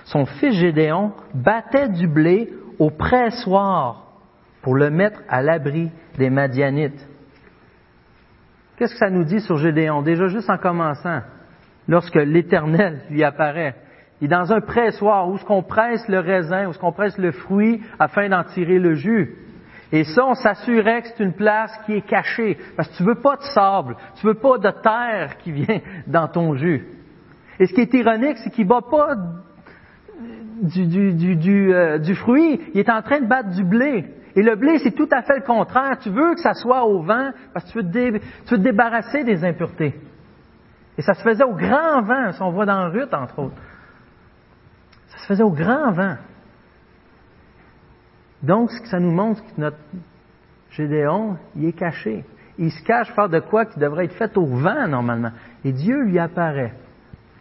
Son 0.04 0.26
fils 0.26 0.54
Gédéon 0.58 1.12
battait 1.32 1.88
du 1.88 2.06
blé 2.06 2.52
au 2.78 2.90
pressoir 2.90 4.08
pour 4.60 4.74
le 4.74 4.90
mettre 4.90 5.22
à 5.30 5.40
l'abri 5.40 5.90
des 6.18 6.28
Madianites. 6.28 7.08
Qu'est-ce 8.76 8.92
que 8.92 8.98
ça 8.98 9.08
nous 9.08 9.24
dit 9.24 9.40
sur 9.40 9.56
Gédéon? 9.56 10.02
Déjà 10.02 10.26
juste 10.26 10.50
en 10.50 10.58
commençant, 10.58 11.20
lorsque 11.88 12.16
l'Éternel 12.16 13.00
lui 13.08 13.24
apparaît, 13.24 13.74
il 14.20 14.26
est 14.26 14.28
dans 14.28 14.52
un 14.52 14.60
pressoir 14.60 15.30
où 15.30 15.38
ce 15.38 15.44
qu'on 15.46 15.62
presse 15.62 16.06
le 16.08 16.18
raisin, 16.18 16.68
où 16.68 16.74
ce 16.74 16.78
qu'on 16.78 16.92
presse 16.92 17.16
le 17.16 17.32
fruit 17.32 17.80
afin 17.98 18.28
d'en 18.28 18.44
tirer 18.44 18.78
le 18.78 18.94
jus. 18.94 19.34
Et 19.92 20.04
ça, 20.04 20.24
on 20.24 20.34
s'assurait 20.34 21.02
que 21.02 21.08
c'est 21.08 21.24
une 21.24 21.32
place 21.32 21.72
qui 21.84 21.94
est 21.94 22.06
cachée, 22.06 22.56
parce 22.76 22.88
que 22.88 22.96
tu 22.96 23.02
veux 23.02 23.16
pas 23.16 23.36
de 23.36 23.42
sable, 23.42 23.96
tu 24.16 24.26
veux 24.26 24.34
pas 24.34 24.58
de 24.58 24.70
terre 24.70 25.38
qui 25.38 25.50
vient 25.52 25.80
dans 26.06 26.28
ton 26.28 26.54
jus. 26.54 26.86
Et 27.58 27.66
ce 27.66 27.74
qui 27.74 27.80
est 27.80 27.94
ironique, 27.94 28.38
c'est 28.38 28.50
qu'il 28.50 28.66
bat 28.66 28.82
pas 28.88 29.16
euh, 30.62 31.98
du, 31.98 32.14
fruit, 32.14 32.60
il 32.72 32.80
est 32.80 32.90
en 32.90 33.02
train 33.02 33.20
de 33.20 33.26
battre 33.26 33.50
du 33.50 33.64
blé. 33.64 34.06
Et 34.36 34.42
le 34.42 34.54
blé, 34.54 34.78
c'est 34.78 34.92
tout 34.92 35.08
à 35.10 35.22
fait 35.22 35.36
le 35.36 35.44
contraire. 35.44 35.98
Tu 36.00 36.08
veux 36.08 36.34
que 36.34 36.40
ça 36.40 36.54
soit 36.54 36.84
au 36.84 37.02
vent 37.02 37.30
parce 37.52 37.66
que 37.66 37.72
tu 37.72 37.78
veux 37.78 37.90
te, 37.90 38.18
tu 38.46 38.54
veux 38.54 38.58
te 38.58 38.62
débarrasser 38.62 39.24
des 39.24 39.44
impuretés. 39.44 39.94
Et 40.96 41.02
ça 41.02 41.14
se 41.14 41.22
faisait 41.22 41.44
au 41.44 41.54
grand 41.54 42.02
vent, 42.02 42.32
si 42.32 42.42
on 42.42 42.50
voit 42.50 42.66
dans 42.66 42.90
Ruth, 42.90 43.12
entre 43.12 43.38
autres. 43.38 43.56
Ça 45.08 45.18
se 45.18 45.26
faisait 45.26 45.42
au 45.42 45.50
grand 45.50 45.90
vent. 45.92 46.16
Donc, 48.42 48.70
ce 48.70 48.80
que 48.80 48.88
ça 48.88 48.98
nous 48.98 49.12
montre, 49.12 49.42
que 49.42 49.60
notre 49.60 49.76
Gédéon, 50.70 51.36
il 51.56 51.66
est 51.66 51.72
caché. 51.72 52.24
Il 52.58 52.70
se 52.70 52.82
cache 52.82 53.12
faire 53.12 53.28
de 53.28 53.40
quoi 53.40 53.66
qui 53.66 53.78
devrait 53.78 54.04
être 54.04 54.14
fait 54.14 54.36
au 54.36 54.46
vent, 54.46 54.86
normalement. 54.86 55.32
Et 55.64 55.72
Dieu 55.72 56.04
lui 56.04 56.18
apparaît. 56.18 56.74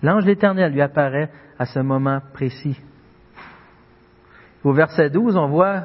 L'ange 0.02 0.26
l'Éternel 0.26 0.72
lui 0.72 0.82
apparaît 0.82 1.30
à 1.58 1.66
ce 1.66 1.80
moment 1.80 2.20
précis. 2.34 2.80
Au 4.64 4.74
verset 4.74 5.10
12, 5.10 5.36
on 5.36 5.48
voit 5.48 5.84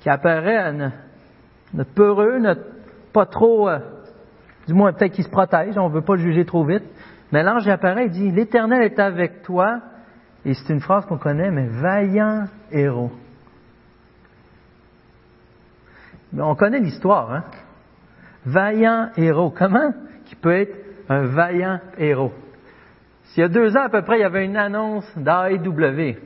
qu'il 0.00 0.10
apparaît 0.10 0.72
notre, 1.72 1.90
peureux, 1.94 2.38
notre 2.38 2.62
pas 3.12 3.26
trop, 3.26 3.68
euh, 3.68 3.78
du 4.66 4.74
moins 4.74 4.92
peut-être 4.92 5.12
qu'il 5.12 5.24
se 5.24 5.30
protège, 5.30 5.76
on 5.76 5.88
ne 5.88 5.94
veut 5.94 6.02
pas 6.02 6.14
le 6.14 6.22
juger 6.22 6.44
trop 6.44 6.64
vite. 6.64 6.84
Mais 7.32 7.42
l'ange 7.42 7.68
apparaît 7.68 8.06
et 8.06 8.10
dit, 8.10 8.30
l'Éternel 8.30 8.82
est 8.82 8.98
avec 8.98 9.42
toi. 9.42 9.80
Et 10.44 10.54
c'est 10.54 10.72
une 10.72 10.80
phrase 10.80 11.04
qu'on 11.06 11.18
connaît, 11.18 11.50
mais 11.50 11.66
vaillant 11.66 12.46
héros. 12.72 13.12
On 16.38 16.54
connaît 16.54 16.80
l'histoire, 16.80 17.32
hein? 17.32 17.44
Vaillant 18.46 19.10
héros. 19.16 19.50
Comment? 19.50 19.92
Qui 20.24 20.36
peut 20.36 20.52
être 20.52 20.76
un 21.08 21.26
vaillant 21.26 21.80
héros? 21.98 22.32
S'il 23.24 23.42
y 23.42 23.44
a 23.44 23.48
deux 23.48 23.76
ans 23.76 23.82
à 23.84 23.88
peu 23.88 24.02
près, 24.02 24.18
il 24.18 24.22
y 24.22 24.24
avait 24.24 24.44
une 24.44 24.56
annonce 24.56 25.06
d'AEW 25.16 26.16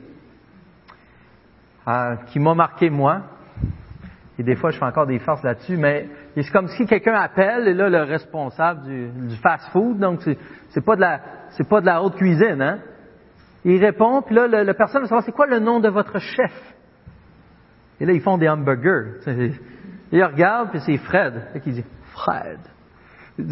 euh, 1.87 2.15
qui 2.27 2.39
m'a 2.39 2.55
marqué 2.55 2.89
moi. 2.89 3.21
Et 4.37 4.43
des 4.43 4.55
fois, 4.55 4.71
je 4.71 4.79
fais 4.79 4.85
encore 4.85 5.05
des 5.05 5.19
farces 5.19 5.43
là-dessus, 5.43 5.77
mais 5.77 6.09
c'est 6.35 6.51
comme 6.51 6.67
si 6.67 6.85
quelqu'un 6.85 7.13
appelle, 7.13 7.67
et 7.67 7.73
là, 7.73 7.89
le 7.89 8.01
responsable 8.03 8.83
du, 8.83 9.35
fast-food, 9.37 9.97
donc 9.97 10.21
c'est 10.69 10.83
pas 10.83 10.95
de 10.95 11.01
la 11.01 11.21
pas 11.69 11.81
de 11.81 11.85
la 11.85 12.03
haute 12.03 12.15
cuisine, 12.15 12.61
hein? 12.61 12.79
Il 13.63 13.83
répond, 13.83 14.21
puis 14.21 14.35
là, 14.35 14.47
le, 14.47 14.73
personne 14.73 15.01
veut 15.01 15.07
savoir 15.07 15.23
c'est 15.23 15.31
quoi 15.31 15.47
le 15.47 15.59
nom 15.59 15.79
de 15.79 15.89
votre 15.89 16.19
chef? 16.19 16.75
Et 17.99 18.05
là, 18.05 18.13
ils 18.13 18.21
font 18.21 18.37
des 18.37 18.49
hamburgers. 18.49 19.21
Il 20.11 20.23
regarde, 20.23 20.69
puis 20.69 20.79
c'est 20.85 20.97
Fred. 20.97 21.33
Et 21.55 21.61
il 21.65 21.73
dit 21.73 21.83
Fred. 22.13 22.59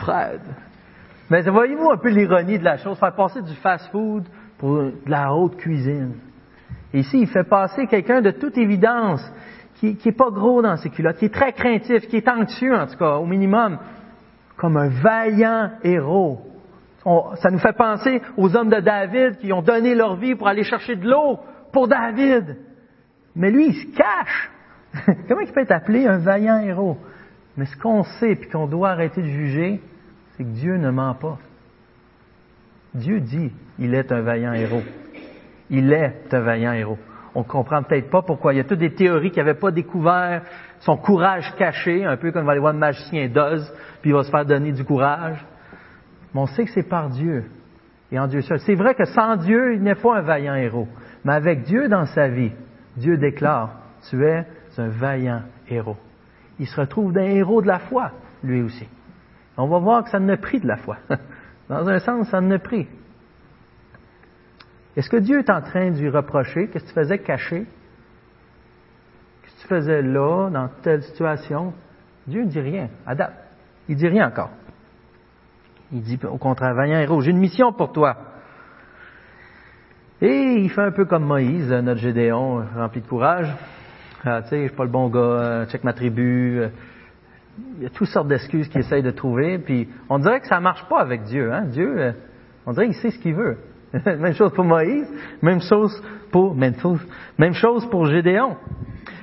Fred. 0.00 0.40
Mais 1.30 1.42
voyez-vous 1.42 1.90
un 1.90 1.96
peu 1.96 2.10
l'ironie 2.10 2.58
de 2.58 2.64
la 2.64 2.76
chose, 2.76 2.98
faire 2.98 3.14
passer 3.14 3.42
du 3.42 3.54
fast-food 3.54 4.24
pour 4.58 4.76
de 4.76 4.92
la 5.06 5.32
haute 5.32 5.56
cuisine. 5.56 6.14
Ici, 6.92 7.22
il 7.22 7.26
fait 7.26 7.44
passer 7.44 7.86
quelqu'un 7.86 8.20
de 8.20 8.30
toute 8.32 8.58
évidence, 8.58 9.22
qui 9.76 9.98
n'est 10.04 10.12
pas 10.12 10.30
gros 10.30 10.62
dans 10.62 10.76
ses 10.76 10.90
culottes, 10.90 11.16
qui 11.16 11.24
est 11.24 11.34
très 11.34 11.52
craintif, 11.52 12.06
qui 12.06 12.18
est 12.18 12.28
anxieux 12.28 12.74
en 12.74 12.86
tout 12.86 12.96
cas, 12.96 13.16
au 13.16 13.26
minimum, 13.26 13.78
comme 14.56 14.76
un 14.76 14.88
vaillant 14.88 15.70
héros. 15.82 16.40
ça 17.36 17.50
nous 17.50 17.58
fait 17.58 17.72
penser 17.72 18.22
aux 18.36 18.54
hommes 18.54 18.68
de 18.68 18.80
David 18.80 19.38
qui 19.38 19.52
ont 19.52 19.62
donné 19.62 19.94
leur 19.94 20.16
vie 20.16 20.34
pour 20.34 20.46
aller 20.46 20.62
chercher 20.62 20.96
de 20.96 21.08
l'eau 21.08 21.40
pour 21.72 21.88
David. 21.88 22.58
Mais 23.34 23.50
lui, 23.50 23.68
il 23.68 23.74
se 23.74 23.96
cache. 23.96 24.50
Comment 25.28 25.40
il 25.40 25.52
peut 25.52 25.60
être 25.60 25.72
appelé 25.72 26.06
un 26.06 26.18
vaillant 26.18 26.58
héros? 26.58 26.98
Mais 27.56 27.66
ce 27.66 27.76
qu'on 27.76 28.02
sait 28.02 28.32
et 28.32 28.48
qu'on 28.48 28.66
doit 28.66 28.90
arrêter 28.90 29.22
de 29.22 29.26
juger, 29.26 29.80
c'est 30.32 30.44
que 30.44 30.50
Dieu 30.50 30.76
ne 30.76 30.90
ment 30.90 31.14
pas. 31.14 31.38
Dieu 32.94 33.20
dit, 33.20 33.52
il 33.78 33.94
est 33.94 34.12
un 34.12 34.20
vaillant 34.20 34.52
héros. 34.52 34.82
Il 35.70 35.92
est 35.92 36.32
un 36.32 36.40
vaillant 36.40 36.72
héros. 36.72 36.98
On 37.34 37.40
ne 37.40 37.44
comprend 37.44 37.82
peut-être 37.82 38.10
pas 38.10 38.22
pourquoi. 38.22 38.52
Il 38.52 38.58
y 38.58 38.60
a 38.60 38.64
toutes 38.64 38.78
des 38.78 38.94
théories 38.94 39.30
qui 39.30 39.38
n'avaient 39.38 39.54
pas 39.54 39.70
découvert 39.70 40.42
son 40.80 40.96
courage 40.96 41.54
caché, 41.56 42.04
un 42.04 42.16
peu 42.16 42.30
comme 42.30 42.42
on 42.42 42.46
va 42.46 42.52
aller 42.52 42.60
voir 42.60 42.74
un 42.74 42.78
magicien 42.78 43.28
d'Oz, 43.28 43.72
puis 44.00 44.10
il 44.10 44.14
va 44.14 44.24
se 44.24 44.30
faire 44.30 44.44
donner 44.44 44.72
du 44.72 44.84
courage. 44.84 45.42
Mais 46.34 46.40
on 46.40 46.46
sait 46.46 46.64
que 46.64 46.70
c'est 46.72 46.88
par 46.88 47.08
Dieu 47.08 47.44
et 48.10 48.18
en 48.18 48.26
Dieu 48.26 48.42
seul. 48.42 48.58
C'est 48.60 48.74
vrai 48.74 48.94
que 48.94 49.04
sans 49.04 49.36
Dieu, 49.36 49.74
il 49.74 49.82
n'est 49.82 49.94
pas 49.94 50.18
un 50.18 50.22
vaillant 50.22 50.54
héros. 50.54 50.88
Mais 51.24 51.32
avec 51.32 51.62
Dieu 51.62 51.88
dans 51.88 52.04
sa 52.06 52.28
vie, 52.28 52.52
Dieu 52.96 53.16
déclare, 53.16 53.80
tu 54.10 54.22
es 54.24 54.46
c'est 54.72 54.82
un 54.82 54.88
vaillant 54.88 55.42
héros. 55.68 55.96
Il 56.58 56.66
se 56.66 56.80
retrouve 56.80 57.12
d'un 57.12 57.24
héros 57.24 57.62
de 57.62 57.66
la 57.66 57.78
foi, 57.78 58.12
lui 58.42 58.62
aussi. 58.62 58.86
On 59.56 59.68
va 59.68 59.78
voir 59.78 60.04
que 60.04 60.10
ça 60.10 60.20
ne 60.20 60.34
pris 60.36 60.60
de 60.60 60.66
la 60.66 60.76
foi. 60.76 60.96
Dans 61.68 61.88
un 61.88 61.98
sens, 61.98 62.28
ça 62.28 62.40
ne 62.40 62.56
pris. 62.56 62.88
Est-ce 64.96 65.08
que 65.08 65.16
Dieu 65.16 65.38
est 65.38 65.50
en 65.50 65.62
train 65.62 65.90
de 65.90 65.98
lui 65.98 66.08
reprocher? 66.08 66.68
Qu'est-ce 66.68 66.84
que 66.84 66.88
tu 66.88 66.94
faisais 66.94 67.18
caché? 67.18 67.66
Qu'est-ce 69.42 69.54
que 69.54 69.60
tu 69.62 69.68
faisais 69.68 70.02
là, 70.02 70.50
dans 70.50 70.68
telle 70.82 71.02
situation? 71.02 71.72
Dieu 72.26 72.44
ne 72.44 72.48
dit 72.48 72.60
rien, 72.60 72.88
date. 73.06 73.34
Il 73.88 73.94
ne 73.94 74.00
dit 74.00 74.08
rien 74.08 74.28
encore. 74.28 74.50
Il 75.92 76.02
dit 76.02 76.18
au 76.24 76.38
contraire, 76.38 76.74
vaillant 76.74 76.98
héros, 77.00 77.20
j'ai 77.20 77.30
une 77.30 77.38
mission 77.38 77.72
pour 77.72 77.92
toi. 77.92 78.16
Et 80.20 80.60
il 80.60 80.70
fait 80.70 80.82
un 80.82 80.92
peu 80.92 81.04
comme 81.04 81.24
Moïse, 81.24 81.70
notre 81.70 82.00
Gédéon, 82.00 82.64
rempli 82.76 83.00
de 83.00 83.06
courage. 83.06 83.52
Ah, 84.24 84.40
tu 84.42 84.56
je 84.56 84.68
suis 84.68 84.76
pas 84.76 84.84
le 84.84 84.90
bon 84.90 85.08
gars, 85.08 85.18
euh, 85.18 85.66
check 85.66 85.82
ma 85.82 85.92
tribu. 85.92 86.60
Euh, 86.60 86.68
il 87.78 87.82
y 87.82 87.86
a 87.86 87.90
toutes 87.90 88.06
sortes 88.06 88.28
d'excuses 88.28 88.68
qu'il 88.68 88.80
essaye 88.80 89.02
de 89.02 89.10
trouver. 89.10 89.58
Puis 89.58 89.88
on 90.08 90.20
dirait 90.20 90.38
que 90.38 90.46
ça 90.46 90.60
marche 90.60 90.84
pas 90.88 91.00
avec 91.00 91.24
Dieu. 91.24 91.52
Hein? 91.52 91.64
Dieu, 91.64 91.92
euh, 91.98 92.12
on 92.64 92.72
dirait 92.72 92.86
qu'il 92.86 92.94
sait 92.94 93.10
ce 93.10 93.18
qu'il 93.18 93.34
veut. 93.34 93.58
même 94.06 94.32
chose 94.34 94.52
pour 94.54 94.64
Moïse, 94.64 95.12
même 95.42 95.60
chose 95.60 96.00
pour 96.30 96.54
même 96.54 96.74
même 97.36 97.52
chose 97.52 97.84
pour 97.90 98.06
Gédéon. 98.06 98.56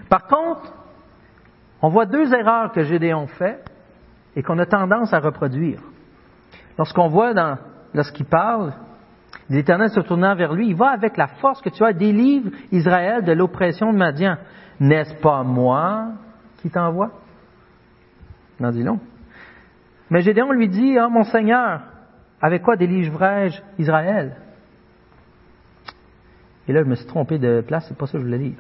Par 0.09 0.27
contre, 0.27 0.73
on 1.81 1.88
voit 1.88 2.05
deux 2.05 2.33
erreurs 2.33 2.73
que 2.73 2.83
Gédéon 2.83 3.27
fait 3.27 3.63
et 4.35 4.43
qu'on 4.43 4.59
a 4.59 4.65
tendance 4.65 5.13
à 5.13 5.19
reproduire. 5.19 5.79
Lorsqu'on 6.77 7.07
voit 7.07 7.33
dans, 7.33 7.57
lorsqu'il 7.93 8.25
parle, 8.25 8.73
l'Éternel 9.49 9.91
se 9.91 10.01
tournant 10.01 10.35
vers 10.35 10.53
lui, 10.53 10.67
il 10.67 10.75
va 10.75 10.89
avec 10.89 11.15
la 11.15 11.27
force 11.27 11.62
que 11.62 11.69
tu 11.69 11.85
as, 11.85 11.93
délivre 11.93 12.51
Israël 12.73 13.23
de 13.23 13.31
l'oppression 13.31 13.93
de 13.93 13.97
Madian. 13.97 14.35
N'est-ce 14.79 15.15
pas 15.15 15.43
moi 15.43 16.13
qui 16.61 16.69
t'envoie? 16.69 17.11
Non, 18.59 18.71
dis 18.71 18.83
non. 18.83 18.99
Mais 20.09 20.21
Gédéon 20.21 20.51
lui 20.51 20.69
dit, 20.69 20.97
ah, 20.97 21.09
mon 21.09 21.23
Seigneur, 21.23 21.81
avec 22.41 22.63
quoi 22.63 22.75
délivrerai-je 22.75 23.61
Israël? 23.77 24.35
Et 26.67 26.73
là, 26.73 26.83
je 26.83 26.89
me 26.89 26.95
suis 26.95 27.05
trompé 27.05 27.37
de 27.37 27.61
place, 27.61 27.85
c'est 27.87 27.97
pas 27.97 28.05
ça 28.05 28.13
que 28.13 28.19
je 28.19 28.23
voulais 28.23 28.37
lire. 28.37 28.57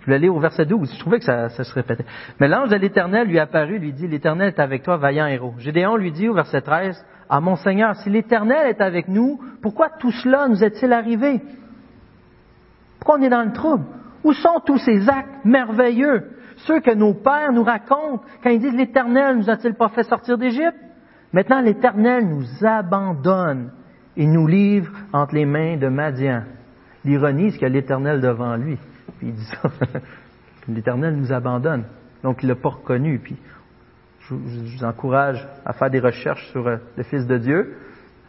Je 0.00 0.06
voulais 0.06 0.18
lire 0.18 0.34
au 0.34 0.40
verset 0.40 0.66
12, 0.66 0.92
je 0.92 0.98
trouvais 0.98 1.18
que 1.18 1.24
ça, 1.24 1.48
se 1.48 1.74
répétait. 1.74 2.04
Mais 2.40 2.48
l'ange 2.48 2.70
de 2.70 2.76
l'Éternel 2.76 3.28
lui 3.28 3.38
apparut, 3.38 3.78
lui 3.78 3.92
dit, 3.92 4.08
l'Éternel 4.08 4.48
est 4.48 4.60
avec 4.60 4.82
toi, 4.82 4.96
vaillant 4.96 5.26
héros. 5.26 5.54
Gédéon 5.58 5.96
lui 5.96 6.10
dit 6.10 6.28
au 6.28 6.34
verset 6.34 6.60
13, 6.60 7.04
ah 7.28 7.40
mon 7.40 7.56
Seigneur, 7.56 7.94
si 7.96 8.10
l'Éternel 8.10 8.66
est 8.68 8.80
avec 8.80 9.08
nous, 9.08 9.40
pourquoi 9.62 9.90
tout 9.90 10.10
cela 10.10 10.48
nous 10.48 10.64
est-il 10.64 10.92
arrivé? 10.92 11.40
Pourquoi 12.98 13.18
on 13.18 13.22
est 13.22 13.30
dans 13.30 13.44
le 13.44 13.52
trouble? 13.52 13.84
Où 14.24 14.32
sont 14.32 14.60
tous 14.64 14.78
ces 14.78 15.08
actes 15.08 15.44
merveilleux? 15.44 16.30
ceux 16.66 16.80
que 16.80 16.94
nos 16.94 17.14
pères 17.14 17.52
nous 17.52 17.64
racontent 17.64 18.22
quand 18.42 18.50
ils 18.50 18.60
disent 18.60 18.74
l'Éternel 18.74 19.38
nous 19.38 19.50
a-t-il 19.50 19.74
pas 19.74 19.88
fait 19.88 20.04
sortir 20.04 20.38
d'Égypte? 20.38 20.78
Maintenant, 21.32 21.60
l'Éternel 21.60 22.28
nous 22.28 22.44
abandonne 22.66 23.70
et 24.16 24.26
nous 24.26 24.46
livre 24.46 24.92
entre 25.12 25.34
les 25.34 25.46
mains 25.46 25.76
de 25.76 25.88
Madian. 25.88 26.44
L'ironie, 27.04 27.50
c'est 27.50 27.58
qu'il 27.58 27.68
y 27.68 27.70
a 27.70 27.74
l'Éternel 27.74 28.20
devant 28.20 28.56
lui. 28.56 28.78
Puis 29.18 29.28
il 29.28 29.34
dit 29.34 29.44
ça. 29.44 29.70
L'Éternel 30.68 31.16
nous 31.16 31.32
abandonne. 31.32 31.84
Donc, 32.22 32.42
il 32.42 32.48
l'a 32.48 32.54
pas 32.54 32.68
reconnu. 32.68 33.18
Puis, 33.18 33.36
je, 34.20 34.34
vous 34.34 34.84
encourage 34.84 35.46
à 35.64 35.72
faire 35.72 35.90
des 35.90 35.98
recherches 35.98 36.46
sur 36.52 36.68
euh, 36.68 36.76
le 36.96 37.02
Fils 37.02 37.26
de 37.26 37.38
Dieu, 37.38 37.76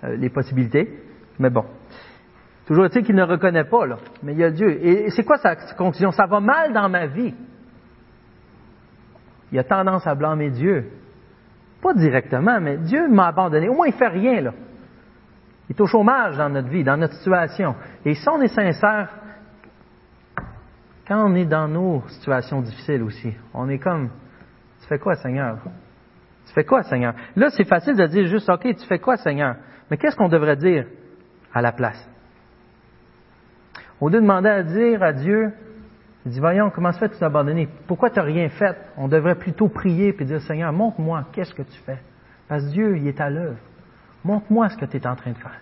euh, 0.04 0.16
les 0.16 0.30
possibilités. 0.30 0.90
Mais 1.38 1.50
bon. 1.50 1.66
Toujours 2.66 2.86
est-il 2.86 3.04
qu'il 3.04 3.16
ne 3.16 3.24
reconnaît 3.24 3.66
pas, 3.66 3.86
là. 3.86 3.98
Mais 4.22 4.34
il 4.34 4.40
y 4.40 4.44
a 4.44 4.52
Dieu. 4.52 4.70
Et 4.70 5.10
c'est 5.10 5.24
quoi 5.24 5.38
sa 5.38 5.56
conclusion? 5.56 6.12
Ça 6.12 6.26
va 6.26 6.40
mal 6.40 6.72
dans 6.72 6.88
ma 6.88 7.08
vie. 7.08 7.34
Il 9.52 9.60
a 9.60 9.64
tendance 9.64 10.08
à 10.08 10.16
blâmer 10.16 10.50
Dieu. 10.50 10.90
Pas 11.82 11.94
directement, 11.94 12.62
mais 12.62 12.78
Dieu 12.78 13.10
m'a 13.10 13.28
abandonné. 13.28 13.68
Au 13.68 13.74
moins, 13.74 13.88
il 13.88 13.94
fait 13.94 14.08
rien, 14.08 14.42
là. 14.42 14.54
Il 15.70 15.76
est 15.76 15.82
au 15.82 15.86
chômage 15.86 16.38
dans 16.38 16.50
notre 16.50 16.70
vie, 16.70 16.84
dans 16.84 16.98
notre 16.98 17.16
situation. 17.16 17.76
Et 18.06 18.16
si 18.16 18.30
on 18.30 18.42
est 18.42 18.48
sincère, 18.48 19.10
quand 21.06 21.30
on 21.30 21.36
est 21.36 21.46
dans 21.46 21.68
nos 21.68 22.02
situations 22.08 22.62
difficiles 22.62 23.04
aussi, 23.04 23.34
on 23.54 23.68
est 23.68 23.80
comme, 23.80 24.10
tu 24.82 24.88
fais 24.88 25.00
quoi, 25.00 25.16
Seigneur? 25.16 25.58
Tu 26.48 26.54
fais 26.54 26.64
quoi, 26.64 26.84
Seigneur? 26.84 27.14
Là, 27.36 27.50
c'est 27.50 27.68
facile 27.68 27.96
de 27.96 28.08
dire 28.08 28.28
juste, 28.28 28.50
OK, 28.50 28.62
tu 28.62 28.86
fais 28.88 29.00
quoi, 29.00 29.18
Seigneur? 29.18 29.58
Mais 29.92 29.98
qu'est-ce 29.98 30.16
qu'on 30.16 30.30
devrait 30.30 30.56
dire 30.56 30.86
à 31.54 31.62
la 31.62 31.74
place? 31.74 32.10
Au 34.04 34.10
lieu 34.10 34.16
de 34.16 34.20
demander 34.20 34.50
à 34.50 34.64
dire 34.64 35.02
à 35.02 35.14
Dieu, 35.14 35.54
il 36.26 36.32
dit, 36.34 36.40
voyons, 36.42 36.70
comment 36.72 36.92
se 36.92 37.00
fait 37.00 37.08
que 37.08 37.14
tu 37.14 37.20
t'es 37.20 37.26
abandonné? 37.26 37.70
Pourquoi 37.88 38.10
tu 38.10 38.20
n'as 38.20 38.26
rien 38.26 38.50
fait? 38.50 38.76
On 38.98 39.08
devrait 39.08 39.36
plutôt 39.36 39.70
prier 39.70 40.14
et 40.20 40.26
dire, 40.26 40.42
Seigneur, 40.42 40.74
montre-moi, 40.74 41.28
qu'est-ce 41.32 41.54
que 41.54 41.62
tu 41.62 41.80
fais? 41.86 42.00
Parce 42.50 42.66
que 42.66 42.72
Dieu, 42.72 42.98
il 42.98 43.08
est 43.08 43.22
à 43.22 43.30
l'œuvre. 43.30 43.56
Montre-moi 44.26 44.68
ce 44.68 44.76
que 44.76 44.84
tu 44.84 44.98
es 44.98 45.08
en 45.08 45.16
train 45.16 45.32
de 45.32 45.38
faire. 45.38 45.58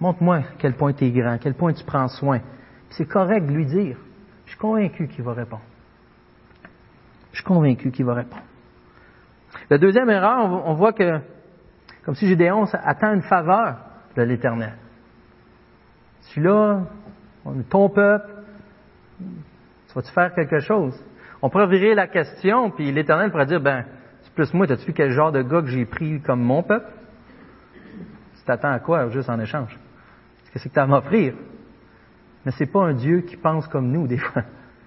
Montre-moi 0.00 0.40
quel 0.56 0.72
point 0.72 0.94
tu 0.94 1.04
es 1.04 1.10
grand, 1.10 1.36
quel 1.36 1.52
point 1.52 1.74
tu 1.74 1.84
prends 1.84 2.08
soin. 2.08 2.40
C'est 2.88 3.06
correct 3.06 3.46
de 3.46 3.52
lui 3.52 3.66
dire. 3.66 3.98
Je 4.46 4.52
suis 4.52 4.58
convaincu 4.58 5.08
qu'il 5.08 5.22
va 5.22 5.34
répondre. 5.34 5.60
Je 7.32 7.36
suis 7.36 7.44
convaincu 7.44 7.90
qu'il 7.90 8.06
va 8.06 8.14
répondre. 8.14 8.44
La 9.68 9.76
deuxième 9.76 10.08
erreur, 10.08 10.66
on 10.66 10.72
voit 10.72 10.94
que, 10.94 11.20
comme 12.02 12.14
si 12.14 12.26
Gédéon 12.26 12.64
attend 12.72 13.12
une 13.12 13.20
faveur 13.20 13.76
de 14.16 14.22
l'Éternel. 14.22 14.72
Celui-là, 16.30 16.82
on 17.44 17.58
est 17.58 17.68
ton 17.68 17.88
peuple, 17.88 18.30
tu 19.18 19.94
vas-tu 19.94 20.12
faire 20.12 20.32
quelque 20.34 20.60
chose? 20.60 20.94
On 21.42 21.50
pourrait 21.50 21.66
virer 21.66 21.94
la 21.94 22.06
question, 22.06 22.70
puis 22.70 22.92
l'Éternel 22.92 23.30
pourrait 23.30 23.46
dire, 23.46 23.60
ben, 23.60 23.84
c'est 24.22 24.32
plus 24.32 24.54
moi, 24.54 24.66
t'as-tu 24.66 24.86
vu 24.86 24.92
quel 24.92 25.10
genre 25.10 25.32
de 25.32 25.42
gars 25.42 25.62
que 25.62 25.68
j'ai 25.68 25.84
pris 25.84 26.20
comme 26.20 26.40
mon 26.40 26.62
peuple? 26.62 26.86
Tu 28.36 28.44
t'attends 28.46 28.72
à 28.72 28.78
quoi, 28.78 29.08
juste 29.08 29.28
en 29.28 29.40
échange? 29.40 29.76
Qu'est-ce 30.52 30.68
que 30.68 30.72
tu 30.72 30.78
as 30.78 30.84
à 30.84 30.86
m'offrir? 30.86 31.34
Mais 32.44 32.52
c'est 32.52 32.66
pas 32.66 32.84
un 32.84 32.94
Dieu 32.94 33.20
qui 33.22 33.36
pense 33.36 33.66
comme 33.66 33.90
nous, 33.90 34.06
des 34.06 34.18
fois. 34.18 34.42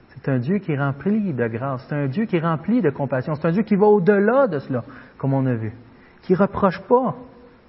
C'est 0.10 0.30
un 0.30 0.38
Dieu 0.38 0.60
qui 0.60 0.72
est 0.72 0.80
rempli 0.80 1.34
de 1.34 1.48
grâce. 1.48 1.86
C'est 1.90 1.96
un 1.96 2.08
Dieu 2.08 2.26
qui 2.26 2.38
est 2.38 2.42
rempli 2.42 2.82
de 2.82 2.90
compassion. 2.90 3.36
C'est 3.36 3.48
un 3.48 3.52
Dieu 3.52 3.64
qui 3.64 3.76
va 3.76 3.88
au-delà 3.88 4.48
de 4.48 4.60
cela, 4.60 4.84
comme 5.18 5.34
on 5.34 5.46
a 5.46 5.54
vu. 5.56 5.74
Qui 6.22 6.36
reproche 6.36 6.80
pas, 6.88 7.16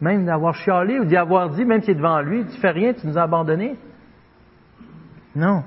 même 0.04 0.26
d'avoir 0.26 0.54
chialé 0.54 1.00
ou 1.00 1.06
d'y 1.06 1.16
avoir 1.16 1.48
dit, 1.48 1.64
même 1.64 1.80
s'il 1.80 1.92
est 1.92 1.94
devant 1.94 2.20
lui, 2.20 2.44
tu 2.44 2.60
fais 2.60 2.70
rien, 2.70 2.92
tu 2.92 3.06
nous 3.06 3.16
as 3.16 3.22
abandonnés? 3.22 3.76
Non. 5.34 5.64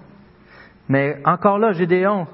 Mais 0.87 1.19
encore 1.25 1.57
là, 1.57 1.71
Gédéon, 1.71 2.27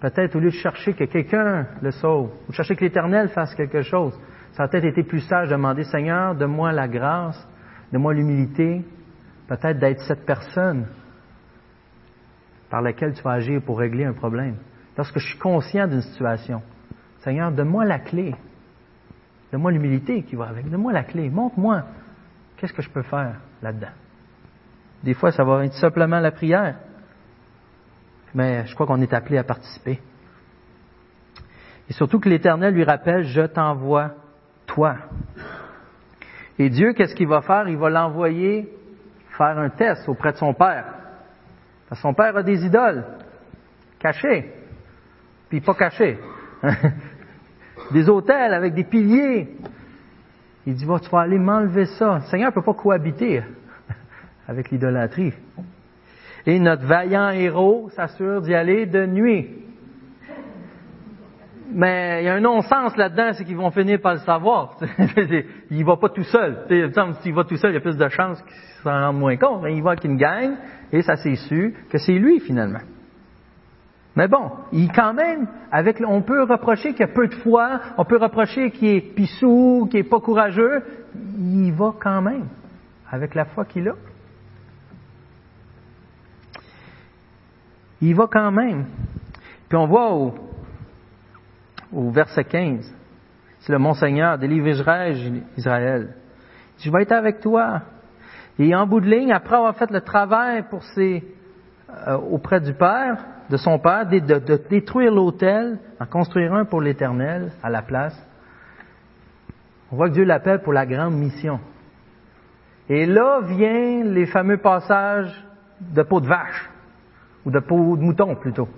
peut-être 0.00 0.36
au 0.36 0.38
lieu 0.38 0.50
de 0.50 0.54
chercher 0.54 0.94
que 0.94 1.02
quelqu'un 1.02 1.66
le 1.82 1.90
sauve, 1.90 2.30
ou 2.48 2.52
chercher 2.52 2.76
que 2.76 2.84
l'Éternel 2.84 3.28
fasse 3.30 3.56
quelque 3.56 3.82
chose, 3.82 4.16
ça 4.52 4.62
a 4.62 4.68
peut-être 4.68 4.84
été 4.84 5.02
plus 5.02 5.18
sage 5.18 5.48
de 5.48 5.54
demander, 5.54 5.82
Seigneur, 5.82 6.36
donne-moi 6.36 6.70
la 6.70 6.86
grâce, 6.86 7.44
donne-moi 7.92 8.14
l'humilité, 8.14 8.84
peut-être 9.48 9.80
d'être 9.80 10.00
cette 10.02 10.24
personne 10.24 10.86
par 12.70 12.82
laquelle 12.82 13.14
tu 13.14 13.22
vas 13.24 13.32
agir 13.32 13.60
pour 13.62 13.80
régler 13.80 14.04
un 14.04 14.12
problème. 14.12 14.58
Lorsque 14.96 15.18
je 15.18 15.26
suis 15.26 15.38
conscient 15.38 15.88
d'une 15.88 16.02
situation, 16.02 16.62
Seigneur, 17.18 17.50
donne-moi 17.50 17.84
la 17.84 17.98
clé. 17.98 18.36
Donne-moi 19.54 19.70
l'humilité 19.70 20.24
qui 20.24 20.34
va 20.34 20.46
avec. 20.46 20.68
Donne-moi 20.68 20.92
la 20.92 21.04
clé. 21.04 21.30
Montre-moi 21.30 21.84
qu'est-ce 22.56 22.72
que 22.72 22.82
je 22.82 22.90
peux 22.90 23.02
faire 23.02 23.36
là-dedans. 23.62 23.92
Des 25.04 25.14
fois, 25.14 25.30
ça 25.30 25.44
va 25.44 25.64
être 25.64 25.74
simplement 25.74 26.18
la 26.18 26.32
prière. 26.32 26.74
Mais 28.34 28.66
je 28.66 28.74
crois 28.74 28.84
qu'on 28.84 29.00
est 29.00 29.14
appelé 29.14 29.38
à 29.38 29.44
participer. 29.44 30.00
Et 31.88 31.92
surtout 31.92 32.18
que 32.18 32.28
l'Éternel 32.28 32.74
lui 32.74 32.82
rappelle, 32.82 33.22
je 33.22 33.42
t'envoie 33.42 34.16
toi. 34.66 34.96
Et 36.58 36.68
Dieu, 36.68 36.92
qu'est-ce 36.92 37.14
qu'il 37.14 37.28
va 37.28 37.40
faire? 37.40 37.68
Il 37.68 37.76
va 37.76 37.90
l'envoyer 37.90 38.68
faire 39.38 39.56
un 39.56 39.70
test 39.70 40.08
auprès 40.08 40.32
de 40.32 40.38
son 40.38 40.52
père. 40.52 40.84
Parce 41.88 42.00
que 42.00 42.08
son 42.08 42.14
père 42.14 42.36
a 42.36 42.42
des 42.42 42.66
idoles, 42.66 43.04
cachées, 44.00 44.52
puis 45.48 45.60
pas 45.60 45.74
cachées. 45.74 46.18
des 47.92 48.08
hôtels 48.08 48.54
avec 48.54 48.74
des 48.74 48.84
piliers. 48.84 49.48
Il 50.66 50.74
dit, 50.74 50.84
va, 50.84 50.98
tu 50.98 51.10
vas 51.10 51.20
aller 51.20 51.38
m'enlever 51.38 51.86
ça. 51.86 52.16
Le 52.16 52.30
Seigneur 52.30 52.50
ne 52.50 52.54
peut 52.54 52.62
pas 52.62 52.74
cohabiter 52.74 53.42
avec 54.48 54.70
l'idolâtrie. 54.70 55.34
Et 56.46 56.58
notre 56.58 56.84
vaillant 56.86 57.30
héros 57.30 57.88
s'assure 57.90 58.42
d'y 58.42 58.54
aller 58.54 58.86
de 58.86 59.06
nuit. 59.06 59.48
Mais 61.72 62.22
il 62.22 62.26
y 62.26 62.28
a 62.28 62.34
un 62.34 62.40
non-sens 62.40 62.96
là-dedans, 62.96 63.32
c'est 63.32 63.44
qu'ils 63.44 63.56
vont 63.56 63.70
finir 63.70 64.00
par 64.00 64.14
le 64.14 64.20
savoir. 64.20 64.76
il 65.70 65.84
va 65.84 65.96
pas 65.96 66.10
tout 66.10 66.22
seul. 66.22 66.58
S'il 67.20 67.34
va 67.34 67.44
tout 67.44 67.56
seul, 67.56 67.72
il 67.72 67.74
y 67.74 67.78
a 67.78 67.80
plus 67.80 67.96
de 67.96 68.08
chances 68.08 68.40
qu'il 68.42 68.82
s'en 68.82 68.90
rende 68.90 69.18
moins 69.18 69.36
compte. 69.36 69.62
Mais 69.62 69.74
il 69.74 69.86
avec 69.86 70.04
une 70.04 70.16
gang, 70.16 70.54
et 70.92 71.02
ça 71.02 71.16
s'est 71.16 71.34
su 71.34 71.74
que 71.90 71.98
c'est 71.98 72.12
lui 72.12 72.40
finalement. 72.40 72.80
Mais 74.16 74.28
bon, 74.28 74.50
il 74.72 74.92
quand 74.92 75.12
même, 75.12 75.48
avec, 75.72 76.00
on 76.06 76.22
peut 76.22 76.44
reprocher 76.44 76.94
qu'il 76.94 77.02
a 77.04 77.08
peu 77.08 77.26
de 77.26 77.34
foi, 77.34 77.80
on 77.98 78.04
peut 78.04 78.18
reprocher 78.18 78.70
qu'il 78.70 78.88
est 78.88 79.00
pissou, 79.00 79.88
qu'il 79.90 80.00
est 80.00 80.08
pas 80.08 80.20
courageux. 80.20 80.82
Il 81.36 81.72
va 81.72 81.94
quand 82.00 82.22
même, 82.22 82.46
avec 83.10 83.34
la 83.34 83.44
foi 83.46 83.64
qu'il 83.64 83.88
a. 83.88 83.94
Il 88.00 88.14
va 88.14 88.28
quand 88.30 88.52
même. 88.52 88.86
Puis 89.68 89.78
on 89.78 89.86
voit 89.86 90.12
au, 90.12 90.34
au 91.92 92.10
verset 92.10 92.44
15. 92.44 92.94
C'est 93.60 93.72
le 93.72 93.78
Monseigneur, 93.78 94.38
délivrerai-je 94.38 95.40
Israël. 95.56 96.14
Je 96.78 96.90
vais 96.90 97.02
être 97.02 97.12
avec 97.12 97.40
toi. 97.40 97.82
Et 98.58 98.74
en 98.74 98.86
bout 98.86 99.00
de 99.00 99.08
ligne, 99.08 99.32
après 99.32 99.56
avoir 99.56 99.74
fait 99.74 99.90
le 99.90 100.00
travail 100.02 100.64
pour 100.68 100.82
euh, 100.98 102.16
auprès 102.30 102.60
du 102.60 102.74
Père, 102.74 103.24
de 103.50 103.56
son 103.56 103.78
Père, 103.78 104.06
de, 104.06 104.18
de 104.18 104.60
détruire 104.68 105.12
l'autel, 105.12 105.78
en 106.00 106.06
construire 106.06 106.54
un 106.54 106.64
pour 106.64 106.80
l'Éternel 106.80 107.52
à 107.62 107.70
la 107.70 107.82
place, 107.82 108.16
on 109.90 109.96
voit 109.96 110.08
que 110.08 110.14
Dieu 110.14 110.24
l'appelle 110.24 110.60
pour 110.60 110.72
la 110.72 110.86
grande 110.86 111.14
mission. 111.14 111.60
Et 112.88 113.06
là 113.06 113.40
vient 113.42 114.04
les 114.04 114.26
fameux 114.26 114.58
passages 114.58 115.32
de 115.80 116.02
peau 116.02 116.20
de 116.20 116.26
vache, 116.26 116.70
ou 117.44 117.50
de 117.50 117.60
peau 117.60 117.96
de 117.96 118.02
mouton 118.02 118.34
plutôt, 118.36 118.68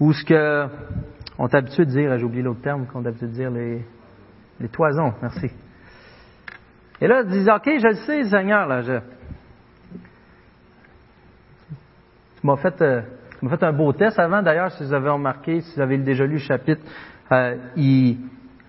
où 0.00 0.12
ce 0.12 0.24
que 0.24 0.66
on 1.38 1.46
est 1.46 1.54
habitué 1.54 1.84
de 1.84 1.90
dire, 1.90 2.18
j'ai 2.18 2.24
oublié 2.24 2.42
l'autre 2.42 2.62
terme 2.62 2.86
qu'on 2.86 3.04
est 3.04 3.08
habitué 3.08 3.26
de 3.26 3.32
dire, 3.32 3.50
les, 3.50 3.84
les 4.58 4.68
toisons, 4.68 5.14
merci. 5.22 5.50
Et 7.00 7.06
là, 7.06 7.22
ils 7.22 7.30
disent, 7.30 7.48
OK, 7.48 7.64
je 7.64 7.86
le 7.86 7.94
sais, 7.94 8.24
Seigneur, 8.24 8.66
là, 8.66 8.82
je... 8.82 8.98
Tu 12.40 12.46
m'as 12.46 12.56
fait, 12.56 12.80
euh, 12.82 13.02
un 13.42 13.72
beau 13.72 13.92
test 13.92 14.18
avant, 14.18 14.42
d'ailleurs, 14.42 14.70
si 14.72 14.84
vous 14.84 14.92
avez 14.92 15.10
remarqué, 15.10 15.60
si 15.60 15.74
vous 15.74 15.80
avez 15.80 15.98
déjà 15.98 16.24
lu 16.24 16.34
le 16.34 16.38
chapitre, 16.38 16.82
euh, 17.32 17.56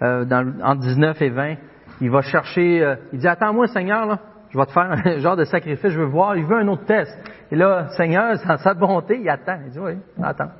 euh, 0.01 0.25
entre 0.63 0.81
19 0.81 1.21
et 1.21 1.29
20, 1.29 1.55
il 2.01 2.09
va 2.09 2.21
chercher, 2.21 2.83
euh, 2.83 2.95
il 3.13 3.19
dit, 3.19 3.27
attends-moi, 3.27 3.67
Seigneur, 3.67 4.05
là, 4.07 4.19
je 4.49 4.57
vais 4.57 4.65
te 4.65 4.71
faire 4.71 4.91
un 4.91 5.19
genre 5.19 5.35
de 5.35 5.43
sacrifice, 5.43 5.91
je 5.91 5.99
veux 5.99 6.07
voir, 6.07 6.35
il 6.35 6.45
veut 6.45 6.57
un 6.57 6.67
autre 6.67 6.85
test. 6.85 7.15
Et 7.51 7.55
là, 7.55 7.89
Seigneur, 7.89 8.35
dans 8.47 8.57
sa 8.57 8.73
bonté, 8.73 9.19
il 9.21 9.29
attend. 9.29 9.59
Il 9.65 9.71
dit, 9.71 9.79
oui, 9.79 9.93
attends. 10.23 10.51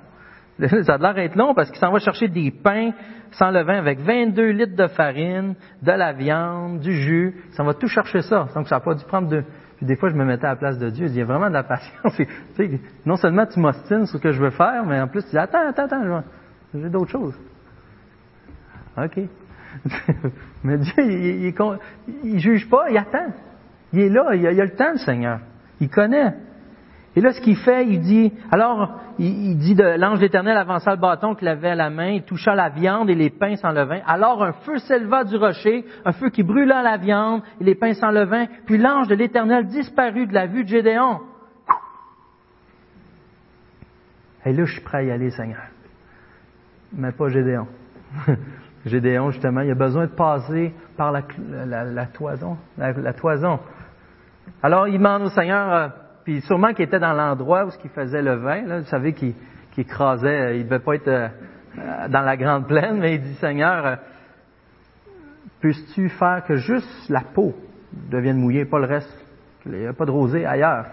Ça 0.84 0.96
a 0.96 0.98
l'air 0.98 1.14
d'être 1.14 1.36
long 1.36 1.54
parce 1.54 1.70
qu'il 1.70 1.80
s'en 1.80 1.92
va 1.92 2.00
chercher 2.00 2.28
des 2.28 2.52
pains 2.52 2.92
sans 3.32 3.50
levain 3.50 3.78
avec 3.78 4.00
22 4.00 4.50
litres 4.50 4.76
de 4.76 4.88
farine, 4.88 5.56
de 5.82 5.92
la 5.92 6.12
viande, 6.12 6.80
du 6.80 6.94
jus. 6.94 7.44
Ça 7.52 7.64
va 7.64 7.74
tout 7.74 7.88
chercher 7.88 8.22
ça. 8.22 8.48
Donc 8.54 8.68
ça 8.68 8.76
n'a 8.76 8.82
pas 8.82 8.94
dû 8.94 9.06
prendre 9.06 9.30
deux. 9.30 9.46
Puis 9.80 9.86
des 9.86 9.96
fois, 9.96 10.10
je 10.10 10.16
me 10.16 10.26
mettais 10.26 10.46
à 10.46 10.50
la 10.50 10.56
place 10.58 10.78
de 10.78 10.90
Dieu. 10.90 11.08
Il 11.08 11.16
y 11.16 11.22
a 11.22 11.26
vraiment 11.26 11.48
de 11.48 11.54
la 11.54 11.64
patience. 11.64 12.20
non 13.06 13.16
seulement 13.16 13.46
tu 13.46 13.62
m'ostines 13.62 14.06
sur 14.08 14.18
ce 14.18 14.22
que 14.22 14.34
je 14.34 14.44
veux 14.44 14.50
faire, 14.50 14.86
mais 14.86 15.00
en 15.00 15.08
plus 15.08 15.24
tu 15.24 15.30
dis 15.30 15.38
attends, 15.38 15.70
attends, 15.70 15.86
attends, 15.86 16.24
j'ai 16.74 16.90
d'autres 16.90 17.12
choses. 17.12 17.40
OK. 18.98 19.22
mais 20.66 20.78
Dieu, 20.80 20.94
il, 20.98 21.54
il, 22.26 22.40
juge 22.40 22.70
pas, 22.70 22.90
il 22.90 22.98
attend. 22.98 23.32
Il 23.94 24.02
est 24.02 24.10
là, 24.10 24.36
il 24.36 24.46
a, 24.46 24.52
il 24.52 24.60
a 24.60 24.66
le 24.66 24.76
temps, 24.76 24.92
le 24.92 24.98
Seigneur. 24.98 25.40
Il 25.80 25.90
connaît. 25.90 26.34
Et 27.16 27.22
là, 27.22 27.32
ce 27.32 27.42
qu'il 27.42 27.58
fait, 27.58 27.86
il 27.88 28.02
dit, 28.02 28.32
alors, 28.52 29.00
il, 29.18 29.58
dit 29.58 29.76
de 29.76 29.98
l'ange 29.98 30.20
d'Éternel 30.20 30.56
avança 30.58 30.92
le 30.92 31.02
bâton 31.02 31.34
qu'il 31.36 31.48
avait 31.48 31.72
à 31.72 31.76
la 31.76 31.90
main, 31.90 32.10
il 32.10 32.24
toucha 32.24 32.54
la 32.54 32.70
viande 32.70 33.10
et 33.10 33.16
les 33.16 33.30
pains 33.30 33.56
sans 33.56 33.72
levain. 33.72 34.00
Alors 34.06 34.44
un 34.44 34.54
feu 34.54 34.78
s'éleva 34.78 35.24
du 35.24 35.36
rocher, 35.36 35.86
un 36.06 36.12
feu 36.12 36.30
qui 36.30 36.44
brûla 36.44 36.84
la 36.84 36.98
viande 36.98 37.42
et 37.60 37.64
les 37.64 37.76
pains 37.76 37.94
sans 37.94 38.12
levain, 38.12 38.46
puis 38.66 38.78
l'ange 38.78 39.08
de 39.08 39.16
l'Éternel 39.16 39.66
disparut 39.66 40.28
de 40.28 40.34
la 40.34 40.46
vue 40.46 40.64
de 40.64 40.70
Gédéon. 40.70 41.20
Et 44.46 44.54
là, 44.54 44.64
je 44.66 44.72
suis 44.72 44.82
prêt 44.82 45.00
à 45.00 45.04
y 45.04 45.12
aller, 45.12 45.32
Seigneur. 45.32 45.64
Mais 46.94 47.12
pas 47.12 47.28
Gédéon. 47.28 47.68
Gédéon, 48.86 49.32
justement, 49.32 49.62
il 49.62 49.72
a 49.72 49.76
besoin 49.76 50.06
de 50.06 50.12
passer 50.12 50.74
par 50.96 51.12
la, 51.12 51.22
toison. 52.06 52.58
La, 52.78 53.14
toison. 53.14 53.60
Alors, 54.64 54.88
il 54.88 54.98
demande 54.98 55.24
au 55.24 55.30
Seigneur, 55.30 55.74
euh, 55.74 55.88
puis 56.30 56.42
sûrement 56.42 56.76
qu'il 56.76 56.86
était 56.86 57.00
dans 57.00 57.14
l'endroit 57.14 57.66
où 57.66 57.70
qu'il 57.72 57.90
faisait 57.90 58.22
le 58.22 58.36
vin, 58.36 58.62
là, 58.62 58.82
vous 58.82 58.86
savez, 58.86 59.14
qu'il 59.14 59.34
écrasait, 59.76 60.28
euh, 60.28 60.54
il 60.54 60.60
ne 60.60 60.64
devait 60.66 60.78
pas 60.78 60.94
être 60.94 61.08
euh, 61.08 61.28
dans 62.08 62.22
la 62.22 62.38
grande 62.38 62.68
plaine, 62.68 63.00
mais 63.00 63.16
il 63.16 63.22
dit, 63.22 63.34
Seigneur, 63.38 63.98
puisses-tu 65.60 66.08
faire 66.10 66.44
que 66.48 66.58
juste 66.58 67.10
la 67.10 67.22
peau 67.22 67.56
devienne 68.12 68.38
mouillée, 68.38 68.66
pas 68.66 68.78
le 68.78 68.86
reste, 68.86 69.12
qu'il 69.64 69.72
n'y 69.72 69.88
a 69.88 69.94
pas 69.94 70.06
de 70.06 70.12
rosée 70.12 70.46
ailleurs? 70.46 70.86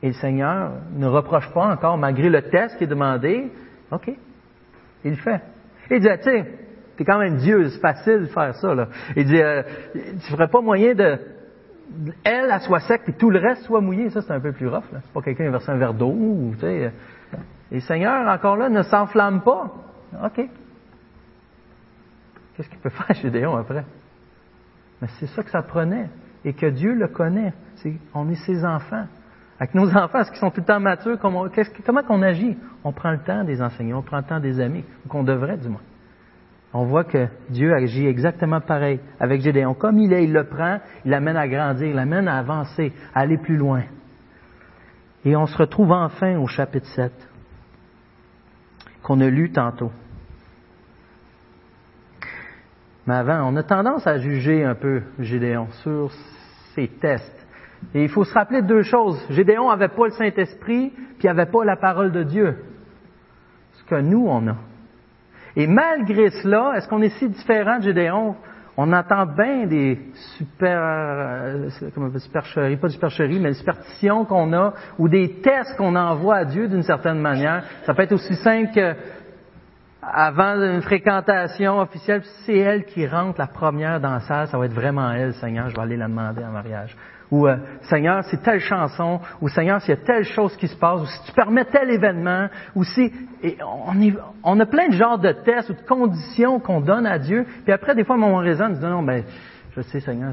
Et 0.00 0.08
le 0.08 0.12
Seigneur 0.12 0.74
ne 0.94 1.08
reproche 1.08 1.52
pas 1.52 1.66
encore, 1.66 1.98
malgré 1.98 2.28
le 2.30 2.42
test 2.42 2.78
qui 2.78 2.84
est 2.84 2.86
demandé, 2.86 3.50
OK, 3.90 4.12
il 5.04 5.10
le 5.10 5.16
fait. 5.16 5.42
Il 5.90 5.98
dit, 5.98 6.08
tu 6.18 6.22
sais, 6.22 6.46
t'es 6.96 7.04
quand 7.04 7.18
même 7.18 7.38
Dieu, 7.38 7.68
c'est 7.70 7.80
facile 7.80 8.20
de 8.20 8.26
faire 8.26 8.54
ça. 8.54 8.76
Là. 8.76 8.86
Il 9.16 9.24
dit, 9.24 9.42
euh, 9.42 9.64
tu 9.92 10.30
ferais 10.30 10.46
pas 10.46 10.60
moyen 10.60 10.94
de, 10.94 11.18
elle, 12.24 12.50
elle 12.52 12.60
soit 12.60 12.80
sec 12.80 13.02
et 13.06 13.12
tout 13.12 13.30
le 13.30 13.38
reste 13.38 13.62
soit 13.62 13.80
mouillé. 13.80 14.10
Ça, 14.10 14.22
c'est 14.22 14.32
un 14.32 14.40
peu 14.40 14.52
plus 14.52 14.68
rough. 14.68 14.84
C'est 14.92 15.12
pas 15.12 15.22
quelqu'un 15.22 15.44
qui 15.44 15.48
a 15.48 15.50
versé 15.50 15.70
un 15.70 15.76
verre 15.76 15.94
d'eau. 15.94 16.14
Tu 16.54 16.60
sais. 16.60 16.92
Et 17.70 17.76
le 17.76 17.80
Seigneur, 17.80 18.28
encore 18.28 18.56
là, 18.56 18.68
ne 18.68 18.82
s'enflamme 18.82 19.42
pas. 19.42 19.72
OK. 20.24 20.48
Qu'est-ce 22.56 22.68
qu'il 22.68 22.78
peut 22.78 22.88
faire 22.90 23.14
Gédéon 23.16 23.56
après? 23.56 23.84
Mais 25.00 25.08
c'est 25.18 25.26
ça 25.26 25.42
que 25.42 25.50
ça 25.50 25.62
prenait. 25.62 26.08
Et 26.44 26.52
que 26.52 26.66
Dieu 26.66 26.94
le 26.94 27.08
connaît. 27.08 27.52
on 28.14 28.28
est 28.28 28.46
ses 28.46 28.64
enfants. 28.64 29.06
Avec 29.58 29.74
nos 29.74 29.88
enfants, 29.96 30.20
est-ce 30.20 30.30
qu'ils 30.30 30.40
sont 30.40 30.50
tout 30.50 30.60
le 30.60 30.66
temps 30.66 30.80
matures? 30.80 31.18
Comment, 31.18 31.46
comment 31.84 32.02
qu'on 32.02 32.22
agit? 32.22 32.56
On 32.84 32.92
prend 32.92 33.10
le 33.10 33.20
temps 33.20 33.42
des 33.42 33.62
enseignants, 33.62 33.98
on 33.98 34.02
prend 34.02 34.18
le 34.18 34.24
temps 34.24 34.38
des 34.38 34.60
amis, 34.60 34.84
qu'on 35.08 35.24
devrait 35.24 35.56
du 35.56 35.68
moins. 35.68 35.80
On 36.78 36.84
voit 36.84 37.04
que 37.04 37.28
Dieu 37.48 37.72
agit 37.72 38.06
exactement 38.06 38.60
pareil 38.60 39.00
avec 39.18 39.40
Gédéon. 39.40 39.72
Comme 39.72 39.98
il 39.98 40.12
est, 40.12 40.24
il 40.24 40.32
le 40.34 40.44
prend, 40.44 40.78
il 41.06 41.10
l'amène 41.10 41.38
à 41.38 41.48
grandir, 41.48 41.86
il 41.86 41.94
l'amène 41.94 42.28
à 42.28 42.36
avancer, 42.36 42.92
à 43.14 43.20
aller 43.20 43.38
plus 43.38 43.56
loin. 43.56 43.84
Et 45.24 45.34
on 45.36 45.46
se 45.46 45.56
retrouve 45.56 45.90
enfin 45.90 46.36
au 46.36 46.46
chapitre 46.46 46.86
7, 46.88 47.12
qu'on 49.02 49.22
a 49.22 49.30
lu 49.30 49.50
tantôt. 49.52 49.90
Mais 53.06 53.14
avant, 53.14 53.50
on 53.50 53.56
a 53.56 53.62
tendance 53.62 54.06
à 54.06 54.18
juger 54.18 54.62
un 54.62 54.74
peu 54.74 55.00
Gédéon 55.18 55.68
sur 55.82 56.10
ses 56.74 56.88
tests 56.88 57.46
et 57.94 58.02
il 58.02 58.10
faut 58.10 58.24
se 58.24 58.34
rappeler 58.34 58.60
deux 58.60 58.82
choses. 58.82 59.18
Gédéon 59.30 59.70
n'avait 59.70 59.88
pas 59.88 60.04
le 60.04 60.12
Saint-Esprit, 60.12 60.90
puis 60.90 61.24
il 61.24 61.26
n'avait 61.26 61.50
pas 61.50 61.64
la 61.64 61.76
parole 61.76 62.12
de 62.12 62.22
Dieu. 62.22 62.58
Ce 63.72 63.84
que 63.84 63.98
nous, 63.98 64.26
on 64.28 64.46
a. 64.48 64.56
Et 65.56 65.66
malgré 65.66 66.30
cela, 66.42 66.74
est-ce 66.76 66.86
qu'on 66.86 67.00
est 67.00 67.18
si 67.18 67.28
différent 67.28 67.78
de 67.78 67.84
Gédéon? 67.84 68.36
On 68.76 68.92
entend 68.92 69.24
bien 69.24 69.66
des 69.66 69.98
super, 70.36 70.78
euh, 70.82 71.70
comment 71.94 72.10
supercheries, 72.18 72.76
pas 72.76 72.90
supercheries, 72.90 73.40
mais 73.40 73.48
des 73.48 73.54
superstitions 73.54 74.26
qu'on 74.26 74.52
a, 74.52 74.74
ou 74.98 75.08
des 75.08 75.40
tests 75.40 75.74
qu'on 75.78 75.96
envoie 75.96 76.36
à 76.36 76.44
Dieu 76.44 76.68
d'une 76.68 76.82
certaine 76.82 77.18
manière. 77.18 77.64
Ça 77.86 77.94
peut 77.94 78.02
être 78.02 78.12
aussi 78.12 78.34
simple 78.36 78.74
que 78.74 78.94
avant 80.02 80.60
une 80.62 80.82
fréquentation 80.82 81.80
officielle, 81.80 82.22
c'est 82.44 82.58
elle 82.58 82.84
qui 82.84 83.06
rentre 83.06 83.40
la 83.40 83.46
première 83.46 83.98
dans 83.98 84.12
la 84.12 84.20
salle, 84.20 84.46
ça 84.48 84.58
va 84.58 84.66
être 84.66 84.74
vraiment 84.74 85.10
elle, 85.10 85.32
Seigneur, 85.34 85.70
je 85.70 85.74
vais 85.74 85.82
aller 85.82 85.96
la 85.96 86.06
demander 86.06 86.44
en 86.44 86.52
mariage 86.52 86.94
ou 87.30 87.46
euh, 87.46 87.56
Seigneur, 87.82 88.24
c'est 88.24 88.42
telle 88.42 88.60
chanson, 88.60 89.20
ou 89.40 89.48
Seigneur, 89.48 89.80
s'il 89.80 89.94
y 89.94 89.98
a 89.98 90.04
telle 90.04 90.24
chose 90.24 90.56
qui 90.56 90.68
se 90.68 90.76
passe, 90.76 91.00
ou 91.00 91.06
si 91.06 91.24
tu 91.24 91.32
permets 91.32 91.64
tel 91.64 91.90
événement, 91.90 92.48
ou 92.74 92.84
si... 92.84 93.12
On, 94.44 94.60
a 94.60 94.66
plein 94.66 94.88
de 94.88 94.94
genres 94.94 95.18
de 95.18 95.32
tests 95.32 95.70
ou 95.70 95.74
de 95.74 95.86
conditions 95.86 96.60
qu'on 96.60 96.80
donne 96.80 97.06
à 97.06 97.18
Dieu, 97.18 97.44
puis 97.64 97.72
après, 97.72 97.94
des 97.94 98.04
fois, 98.04 98.16
mon 98.16 98.36
raison 98.36 98.68
dit, 98.68 98.80
non, 98.80 99.02
ben, 99.02 99.24
je 99.76 99.82
sais, 99.82 100.00
Seigneur, 100.00 100.32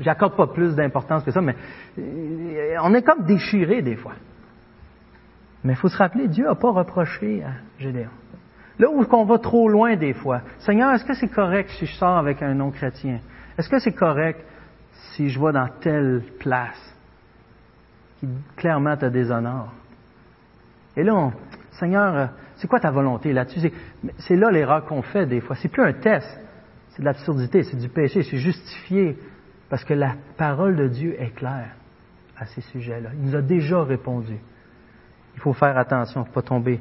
j'accorde 0.00 0.36
pas 0.36 0.46
plus 0.46 0.74
d'importance 0.74 1.24
que 1.24 1.30
ça, 1.30 1.40
mais 1.40 1.56
euh, 1.98 2.76
on 2.82 2.94
est 2.94 3.02
comme 3.02 3.24
déchiré 3.24 3.82
des 3.82 3.96
fois. 3.96 4.12
Mais 5.64 5.72
il 5.72 5.76
faut 5.76 5.88
se 5.88 5.96
rappeler, 5.96 6.28
Dieu 6.28 6.44
n'a 6.44 6.54
pas 6.54 6.70
reproché 6.70 7.42
à 7.42 7.50
Gédéon. 7.78 8.10
Là 8.78 8.88
où 8.90 9.04
on 9.10 9.24
va 9.24 9.38
trop 9.38 9.68
loin 9.68 9.96
des 9.96 10.12
fois, 10.12 10.42
Seigneur, 10.58 10.92
est-ce 10.92 11.04
que 11.04 11.14
c'est 11.14 11.28
correct 11.28 11.70
si 11.78 11.86
je 11.86 11.94
sors 11.94 12.16
avec 12.16 12.42
un 12.42 12.54
non-chrétien? 12.54 13.20
Est-ce 13.58 13.68
que 13.68 13.78
c'est 13.78 13.94
correct 13.94 14.44
si 15.12 15.28
je 15.28 15.40
vais 15.40 15.52
dans 15.52 15.68
telle 15.80 16.22
place 16.38 16.94
qui 18.20 18.28
clairement 18.56 18.96
te 18.96 19.06
déshonore. 19.06 19.72
Et 20.96 21.02
là, 21.02 21.30
Seigneur, 21.72 22.16
euh, 22.16 22.26
c'est 22.56 22.68
quoi 22.68 22.80
ta 22.80 22.90
volonté 22.90 23.32
là-dessus? 23.32 23.70
C'est 24.18 24.36
là 24.36 24.50
l'erreur 24.50 24.84
qu'on 24.86 25.02
fait 25.02 25.26
des 25.26 25.40
fois. 25.40 25.56
C'est 25.56 25.68
plus 25.68 25.82
un 25.82 25.92
test, 25.92 26.26
c'est 26.90 27.00
de 27.00 27.04
l'absurdité, 27.04 27.62
c'est 27.62 27.76
du 27.76 27.88
péché, 27.88 28.22
c'est 28.22 28.38
justifié, 28.38 29.18
parce 29.68 29.84
que 29.84 29.94
la 29.94 30.14
parole 30.36 30.76
de 30.76 30.88
Dieu 30.88 31.20
est 31.20 31.34
claire 31.34 31.74
à 32.38 32.46
ces 32.46 32.62
sujets-là. 32.62 33.10
Il 33.14 33.26
nous 33.28 33.36
a 33.36 33.42
déjà 33.42 33.82
répondu. 33.82 34.36
Il 35.34 35.40
faut 35.40 35.52
faire 35.52 35.76
attention, 35.76 36.22
ne 36.22 36.32
pas 36.32 36.42
tomber 36.42 36.80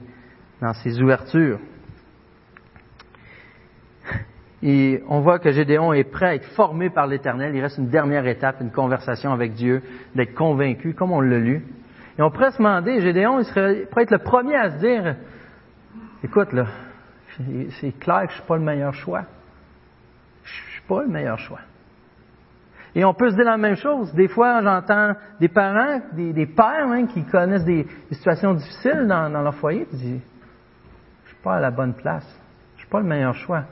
dans 0.61 0.73
ces 0.73 1.01
ouvertures. 1.01 1.59
Et 4.67 5.03
on 5.07 5.19
voit 5.19 5.37
que 5.37 5.51
Gédéon 5.51 5.93
est 5.93 6.05
prêt 6.05 6.25
à 6.25 6.33
être 6.33 6.47
formé 6.55 6.89
par 6.89 7.05
l'Éternel. 7.05 7.53
Il 7.53 7.61
reste 7.61 7.77
une 7.77 7.89
dernière 7.89 8.25
étape, 8.25 8.61
une 8.61 8.71
conversation 8.71 9.31
avec 9.31 9.53
Dieu, 9.53 9.83
d'être 10.15 10.33
convaincu, 10.33 10.95
comme 10.95 11.11
on 11.11 11.21
l'a 11.21 11.37
lu. 11.37 11.63
Et 12.17 12.23
on 12.23 12.31
pourrait 12.31 12.49
se 12.49 12.57
demander, 12.57 12.99
Gédéon, 12.99 13.37
il 13.37 13.45
serait 13.45 13.85
prêt 13.85 14.01
à 14.01 14.03
être 14.05 14.11
le 14.11 14.17
premier 14.17 14.55
à 14.55 14.71
se 14.71 14.77
dire, 14.79 15.17
écoute, 16.23 16.51
là, 16.51 16.65
c'est 17.79 17.91
clair 17.99 18.23
que 18.23 18.29
je 18.29 18.37
suis 18.37 18.47
pas 18.47 18.57
le 18.57 18.63
meilleur 18.63 18.95
choix. 18.95 19.25
Je 20.43 20.51
suis 20.71 20.81
pas 20.87 21.03
le 21.03 21.09
meilleur 21.09 21.37
choix. 21.37 21.59
Et 22.95 23.05
on 23.05 23.13
peut 23.13 23.29
se 23.29 23.35
dire 23.35 23.45
la 23.45 23.57
même 23.57 23.75
chose. 23.75 24.11
Des 24.15 24.29
fois, 24.29 24.63
j'entends 24.63 25.13
des 25.39 25.49
parents, 25.49 26.01
des, 26.13 26.47
pères 26.47 26.87
hein, 26.87 27.05
qui 27.05 27.23
connaissent 27.23 27.65
des, 27.65 27.85
situations 28.09 28.55
difficiles 28.55 29.05
dans, 29.07 29.29
leur 29.29 29.53
foyer, 29.53 29.85
qui 29.85 29.95
disent, 29.97 30.21
je 31.25 31.29
suis 31.29 31.43
pas 31.43 31.57
à 31.57 31.59
la 31.59 31.69
bonne 31.69 31.93
place. 31.93 32.25
Je 32.77 32.81
suis 32.81 32.89
pas 32.89 32.99
le 33.01 33.05
meilleur 33.05 33.35
choix 33.35 33.65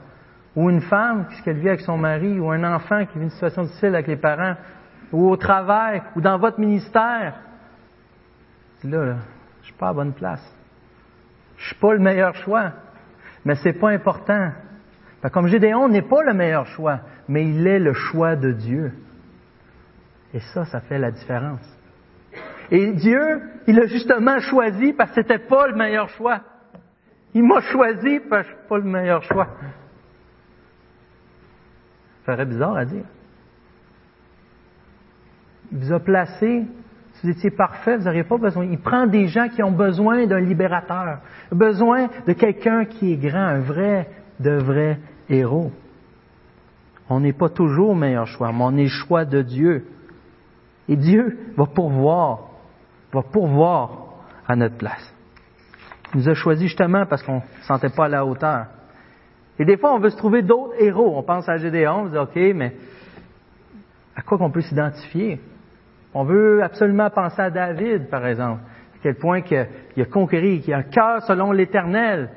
ou 0.56 0.70
une 0.70 0.82
femme 0.82 1.26
qu'elle 1.44 1.58
vit 1.58 1.68
avec 1.68 1.80
son 1.80 1.98
mari, 1.98 2.38
ou 2.38 2.50
un 2.50 2.62
enfant 2.74 3.04
qui 3.06 3.18
vit 3.18 3.24
une 3.24 3.30
situation 3.30 3.64
difficile 3.64 3.94
avec 3.94 4.06
les 4.06 4.16
parents, 4.16 4.54
ou 5.12 5.28
au 5.28 5.36
travail, 5.36 6.02
ou 6.14 6.20
dans 6.20 6.38
votre 6.38 6.60
ministère. 6.60 7.34
Là, 8.84 9.04
là 9.04 9.16
je 9.60 9.66
suis 9.66 9.74
pas 9.74 9.88
à 9.88 9.92
bonne 9.92 10.12
place. 10.12 10.44
Je 11.56 11.66
suis 11.66 11.76
pas 11.76 11.92
le 11.92 11.98
meilleur 11.98 12.34
choix. 12.36 12.72
Mais 13.44 13.54
c'est 13.56 13.72
pas 13.72 13.90
important. 13.90 14.52
comme 15.32 15.46
Gédéon 15.48 15.88
n'est 15.88 16.02
pas 16.02 16.22
le 16.22 16.34
meilleur 16.34 16.66
choix, 16.66 17.00
mais 17.28 17.46
il 17.46 17.66
est 17.66 17.78
le 17.78 17.92
choix 17.92 18.36
de 18.36 18.52
Dieu. 18.52 18.92
Et 20.32 20.40
ça, 20.40 20.64
ça 20.66 20.80
fait 20.80 20.98
la 20.98 21.10
différence. 21.10 21.60
Et 22.70 22.92
Dieu, 22.92 23.40
il 23.66 23.78
a 23.80 23.86
justement 23.86 24.38
choisi 24.40 24.92
parce 24.92 25.10
que 25.10 25.22
c'était 25.22 25.38
pas 25.38 25.68
le 25.68 25.74
meilleur 25.74 26.08
choix. 26.10 26.40
Il 27.34 27.44
m'a 27.44 27.60
choisi 27.60 28.20
parce 28.28 28.46
que 28.46 28.52
je 28.52 28.56
suis 28.56 28.68
pas 28.68 28.78
le 28.78 28.84
meilleur 28.84 29.22
choix. 29.22 29.48
Ça 32.24 32.32
ferait 32.32 32.46
bizarre 32.46 32.76
à 32.76 32.84
dire. 32.84 33.04
Il 35.72 35.78
vous 35.78 35.92
a 35.92 36.00
placé, 36.00 36.64
si 37.14 37.26
vous 37.26 37.32
étiez 37.32 37.50
parfait, 37.50 37.96
vous 37.96 38.04
n'auriez 38.04 38.24
pas 38.24 38.38
besoin. 38.38 38.64
Il 38.64 38.78
prend 38.78 39.06
des 39.06 39.26
gens 39.26 39.48
qui 39.48 39.62
ont 39.62 39.72
besoin 39.72 40.26
d'un 40.26 40.40
libérateur, 40.40 41.18
besoin 41.52 42.08
de 42.26 42.32
quelqu'un 42.32 42.84
qui 42.84 43.12
est 43.12 43.16
grand, 43.16 43.46
un 43.46 43.60
vrai, 43.60 44.08
de 44.40 44.52
vrai 44.52 44.98
héros. 45.28 45.72
On 47.08 47.20
n'est 47.20 47.32
pas 47.32 47.50
toujours 47.50 47.94
le 47.94 48.00
meilleur 48.00 48.26
choix, 48.26 48.52
mais 48.52 48.62
on 48.62 48.76
est 48.76 48.84
le 48.84 48.88
choix 48.88 49.24
de 49.24 49.42
Dieu. 49.42 49.86
Et 50.88 50.96
Dieu 50.96 51.38
va 51.56 51.66
pourvoir, 51.66 52.50
va 53.12 53.22
pourvoir 53.22 53.90
à 54.46 54.56
notre 54.56 54.76
place. 54.76 55.14
Il 56.14 56.20
nous 56.20 56.28
a 56.28 56.34
choisis 56.34 56.68
justement 56.68 57.04
parce 57.06 57.22
qu'on 57.22 57.36
ne 57.36 57.60
se 57.60 57.66
sentait 57.66 57.90
pas 57.90 58.06
à 58.06 58.08
la 58.08 58.24
hauteur. 58.24 58.66
Et 59.58 59.64
des 59.64 59.76
fois, 59.76 59.94
on 59.94 59.98
veut 59.98 60.10
se 60.10 60.16
trouver 60.16 60.42
d'autres 60.42 60.74
héros. 60.78 61.14
On 61.16 61.22
pense 61.22 61.48
à 61.48 61.56
Gédéon, 61.56 62.02
on 62.02 62.06
se 62.06 62.10
dit, 62.10 62.18
OK, 62.18 62.54
mais 62.54 62.72
à 64.16 64.22
quoi 64.22 64.38
qu'on 64.38 64.50
peut 64.50 64.60
s'identifier? 64.60 65.40
On 66.12 66.24
veut 66.24 66.62
absolument 66.62 67.10
penser 67.10 67.42
à 67.42 67.50
David, 67.50 68.08
par 68.08 68.26
exemple. 68.26 68.60
À 68.94 68.98
quel 69.02 69.16
point 69.16 69.42
qu'il 69.42 69.58
a, 69.58 70.04
conquéri, 70.04 70.60
qu'il 70.60 70.72
a 70.74 70.78
un 70.78 70.82
cœur 70.82 71.22
selon 71.22 71.52
l'Éternel. 71.52 72.30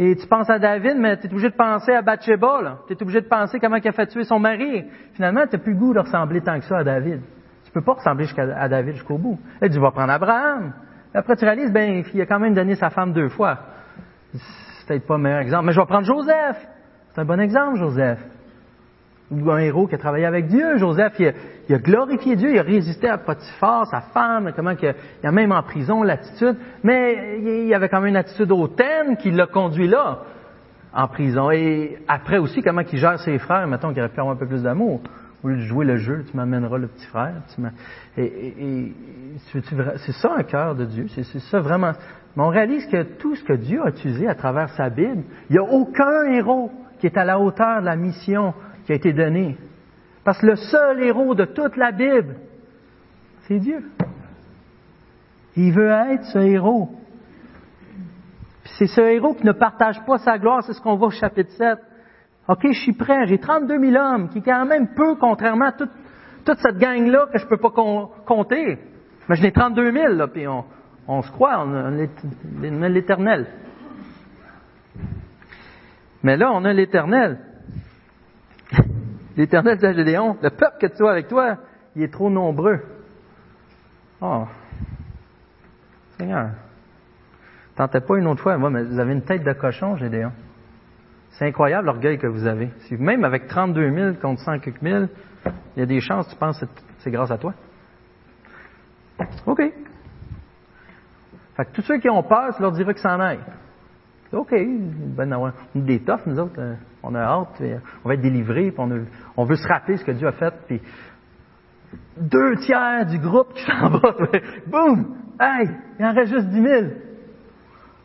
Et 0.00 0.14
tu 0.14 0.26
penses 0.28 0.48
à 0.48 0.60
David, 0.60 0.96
mais 0.96 1.16
tu 1.16 1.26
es 1.26 1.30
obligé 1.30 1.50
de 1.50 1.56
penser 1.56 1.92
à 1.92 2.02
Bathsheba. 2.02 2.78
Tu 2.86 2.94
es 2.94 3.02
obligé 3.02 3.20
de 3.20 3.26
penser 3.26 3.58
comment 3.58 3.76
il 3.76 3.88
a 3.88 3.92
fait 3.92 4.06
tuer 4.06 4.22
son 4.22 4.38
mari. 4.38 4.84
Finalement, 5.14 5.44
tu 5.46 5.56
n'as 5.56 5.62
plus 5.62 5.72
le 5.72 5.78
goût 5.78 5.92
de 5.92 5.98
ressembler 5.98 6.40
tant 6.40 6.58
que 6.60 6.66
ça 6.66 6.78
à 6.78 6.84
David. 6.84 7.20
Tu 7.64 7.72
peux 7.72 7.82
pas 7.82 7.94
ressembler 7.94 8.26
à 8.56 8.68
David 8.68 8.94
jusqu'au 8.94 9.18
bout. 9.18 9.38
Là, 9.60 9.68
tu 9.68 9.78
vas 9.80 9.90
prendre 9.90 10.12
Abraham. 10.12 10.72
Après, 11.12 11.34
tu 11.34 11.44
réalises, 11.44 11.72
ben, 11.72 12.04
il 12.14 12.20
a 12.20 12.26
quand 12.26 12.38
même 12.38 12.54
donné 12.54 12.76
sa 12.76 12.90
femme 12.90 13.12
deux 13.12 13.28
fois. 13.28 13.58
Peut-être 14.88 15.06
pas 15.06 15.16
le 15.18 15.22
meilleur 15.22 15.40
exemple. 15.40 15.66
Mais 15.66 15.72
je 15.72 15.80
vais 15.80 15.86
prendre 15.86 16.06
Joseph. 16.06 16.66
C'est 17.10 17.20
un 17.20 17.24
bon 17.26 17.38
exemple, 17.38 17.78
Joseph. 17.78 18.18
Ou 19.30 19.50
un 19.50 19.58
héros 19.58 19.86
qui 19.86 19.94
a 19.94 19.98
travaillé 19.98 20.24
avec 20.24 20.46
Dieu. 20.46 20.78
Joseph, 20.78 21.12
il 21.18 21.74
a, 21.74 21.78
glorifié 21.78 22.36
Dieu, 22.36 22.52
il 22.52 22.58
a 22.58 22.62
résisté 22.62 23.06
à 23.06 23.18
Potiphar, 23.18 23.86
sa 23.86 24.00
femme, 24.00 24.50
comment 24.56 24.70
il, 24.70 24.94
a 25.22 25.30
même 25.30 25.52
en 25.52 25.62
prison 25.62 26.02
l'attitude. 26.02 26.56
Mais 26.82 27.38
il 27.66 27.74
avait 27.74 27.90
quand 27.90 28.00
même 28.00 28.08
une 28.08 28.16
attitude 28.16 28.50
hautaine 28.50 29.18
qui 29.18 29.30
l'a 29.30 29.46
conduit 29.46 29.88
là, 29.88 30.20
en 30.94 31.06
prison. 31.08 31.50
Et 31.50 31.98
après 32.08 32.38
aussi, 32.38 32.62
comment 32.62 32.80
il 32.80 32.98
gère 32.98 33.18
ses 33.18 33.36
frères, 33.38 33.66
mettons 33.66 33.92
qu'il 33.92 34.00
aurait 34.00 34.08
pu 34.08 34.20
un 34.20 34.36
peu 34.36 34.46
plus 34.46 34.62
d'amour. 34.62 35.02
Au 35.42 35.48
lieu 35.48 35.56
de 35.56 35.62
jouer 35.62 35.84
le 35.84 35.98
jeu, 35.98 36.24
tu 36.28 36.36
m'amèneras 36.36 36.78
le 36.78 36.88
petit 36.88 37.06
frère. 37.06 37.34
et, 38.16 38.92
c'est 39.52 40.12
ça 40.12 40.34
un 40.36 40.42
cœur 40.42 40.74
de 40.74 40.84
Dieu. 40.84 41.06
C'est 41.08 41.24
ça 41.38 41.60
vraiment. 41.60 41.92
Mais 42.36 42.42
on 42.42 42.48
réalise 42.48 42.86
que 42.86 43.02
tout 43.02 43.36
ce 43.36 43.44
que 43.44 43.52
Dieu 43.52 43.80
a 43.84 43.90
utilisé 43.90 44.28
à 44.28 44.34
travers 44.34 44.70
sa 44.70 44.90
Bible, 44.90 45.22
il 45.48 45.52
n'y 45.52 45.58
a 45.58 45.62
aucun 45.62 46.24
héros 46.24 46.72
qui 46.98 47.06
est 47.06 47.16
à 47.16 47.24
la 47.24 47.38
hauteur 47.38 47.80
de 47.80 47.86
la 47.86 47.96
mission 47.96 48.52
qui 48.84 48.92
a 48.92 48.94
été 48.96 49.12
donnée. 49.12 49.56
Parce 50.24 50.40
que 50.40 50.46
le 50.46 50.56
seul 50.56 51.02
héros 51.02 51.34
de 51.34 51.44
toute 51.44 51.76
la 51.76 51.92
Bible, 51.92 52.36
c'est 53.46 53.58
Dieu. 53.58 53.90
Il 55.56 55.72
veut 55.72 55.90
être 55.90 56.24
ce 56.26 56.38
héros. 56.38 56.90
C'est 58.76 58.86
ce 58.86 59.00
héros 59.00 59.34
qui 59.34 59.46
ne 59.46 59.52
partage 59.52 60.04
pas 60.04 60.18
sa 60.18 60.38
gloire, 60.38 60.62
c'est 60.64 60.72
ce 60.72 60.80
qu'on 60.80 60.96
voit 60.96 61.08
au 61.08 61.12
chapitre 61.12 61.50
7. 61.52 61.78
OK, 62.48 62.66
je 62.72 62.80
suis 62.80 62.94
prêt, 62.94 63.26
j'ai 63.26 63.38
32 63.38 63.78
000 63.78 64.02
hommes, 64.02 64.30
qui 64.30 64.38
est 64.38 64.42
quand 64.42 64.64
même 64.64 64.88
peu, 64.94 65.16
contrairement 65.16 65.66
à 65.66 65.72
toute, 65.72 65.90
cette 66.46 66.78
gang-là 66.78 67.26
que 67.30 67.38
je 67.38 67.44
ne 67.44 67.48
peux 67.50 67.58
pas 67.58 67.70
compter. 67.70 68.78
Mais 69.28 69.36
je 69.36 69.42
n'ai 69.42 69.52
32 69.52 69.92
000, 69.92 70.14
là, 70.14 70.28
puis 70.28 70.46
on, 70.48 71.22
se 71.22 71.30
croit, 71.30 71.62
on 71.62 71.74
a 71.74 72.88
l'éternel. 72.88 73.46
Mais 76.22 76.38
là, 76.38 76.50
on 76.50 76.64
a 76.64 76.72
l'éternel. 76.72 77.38
L'éternel 79.36 79.76
dit 79.76 79.86
à 79.86 79.92
Gédéon, 79.92 80.36
le 80.42 80.50
peuple 80.50 80.78
que 80.80 80.86
tu 80.86 81.06
as 81.06 81.10
avec 81.10 81.28
toi, 81.28 81.58
il 81.94 82.02
est 82.02 82.12
trop 82.12 82.30
nombreux. 82.30 82.80
Oh, 84.20 84.44
Seigneur, 86.18 86.50
tentez 87.76 88.00
pas 88.00 88.18
une 88.18 88.26
autre 88.26 88.42
fois. 88.42 88.56
Moi, 88.56 88.70
mais 88.70 88.82
vous 88.82 88.98
avez 88.98 89.12
une 89.12 89.22
tête 89.22 89.44
de 89.44 89.52
cochon, 89.52 89.96
Gédéon. 89.96 90.32
C'est 91.38 91.46
incroyable 91.46 91.86
l'orgueil 91.86 92.18
que 92.18 92.26
vous 92.26 92.46
avez. 92.48 92.68
même 92.98 93.22
avec 93.22 93.46
32 93.46 93.94
000 93.94 94.14
contre 94.20 94.40
100 94.40 94.58
quelques 94.58 94.82
mille, 94.82 95.08
il 95.76 95.80
y 95.80 95.82
a 95.82 95.86
des 95.86 96.00
chances, 96.00 96.28
tu 96.28 96.34
penses 96.34 96.58
que 96.58 96.66
c'est 96.98 97.12
grâce 97.12 97.30
à 97.30 97.38
toi. 97.38 97.54
OK. 99.46 99.62
Fait 101.56 101.64
que 101.64 101.72
tous 101.72 101.82
ceux 101.82 101.98
qui 101.98 102.10
ont 102.10 102.24
peur, 102.24 102.56
tu 102.56 102.62
leur 102.62 102.72
diras 102.72 102.92
que 102.92 102.98
s'en 102.98 103.20
aillent. 103.20 103.44
OK, 104.32 104.52
ben, 104.52 105.32
on 105.32 105.52
des 105.76 106.00
toughs, 106.00 106.26
nous 106.26 106.40
autres. 106.40 106.58
Euh, 106.58 106.74
on 107.04 107.14
a 107.14 107.20
hâte, 107.20 107.62
on 108.04 108.08
va 108.08 108.14
être 108.14 108.20
délivrés, 108.20 108.72
puis 108.72 109.08
on, 109.36 109.44
veut 109.44 109.56
se 109.56 109.68
rappeler 109.68 109.96
ce 109.96 110.04
que 110.04 110.10
Dieu 110.10 110.26
a 110.26 110.32
fait, 110.32 110.52
puis 110.66 110.82
deux 112.16 112.56
tiers 112.56 113.06
du 113.06 113.18
groupe 113.20 113.54
qui 113.54 113.64
s'en 113.64 113.88
va, 113.90 114.12
boum! 114.66 115.16
Hey! 115.40 115.70
Il 116.00 116.04
en 116.04 116.12
reste 116.12 116.32
juste 116.32 116.48
10 116.48 116.62
000. 116.62 116.86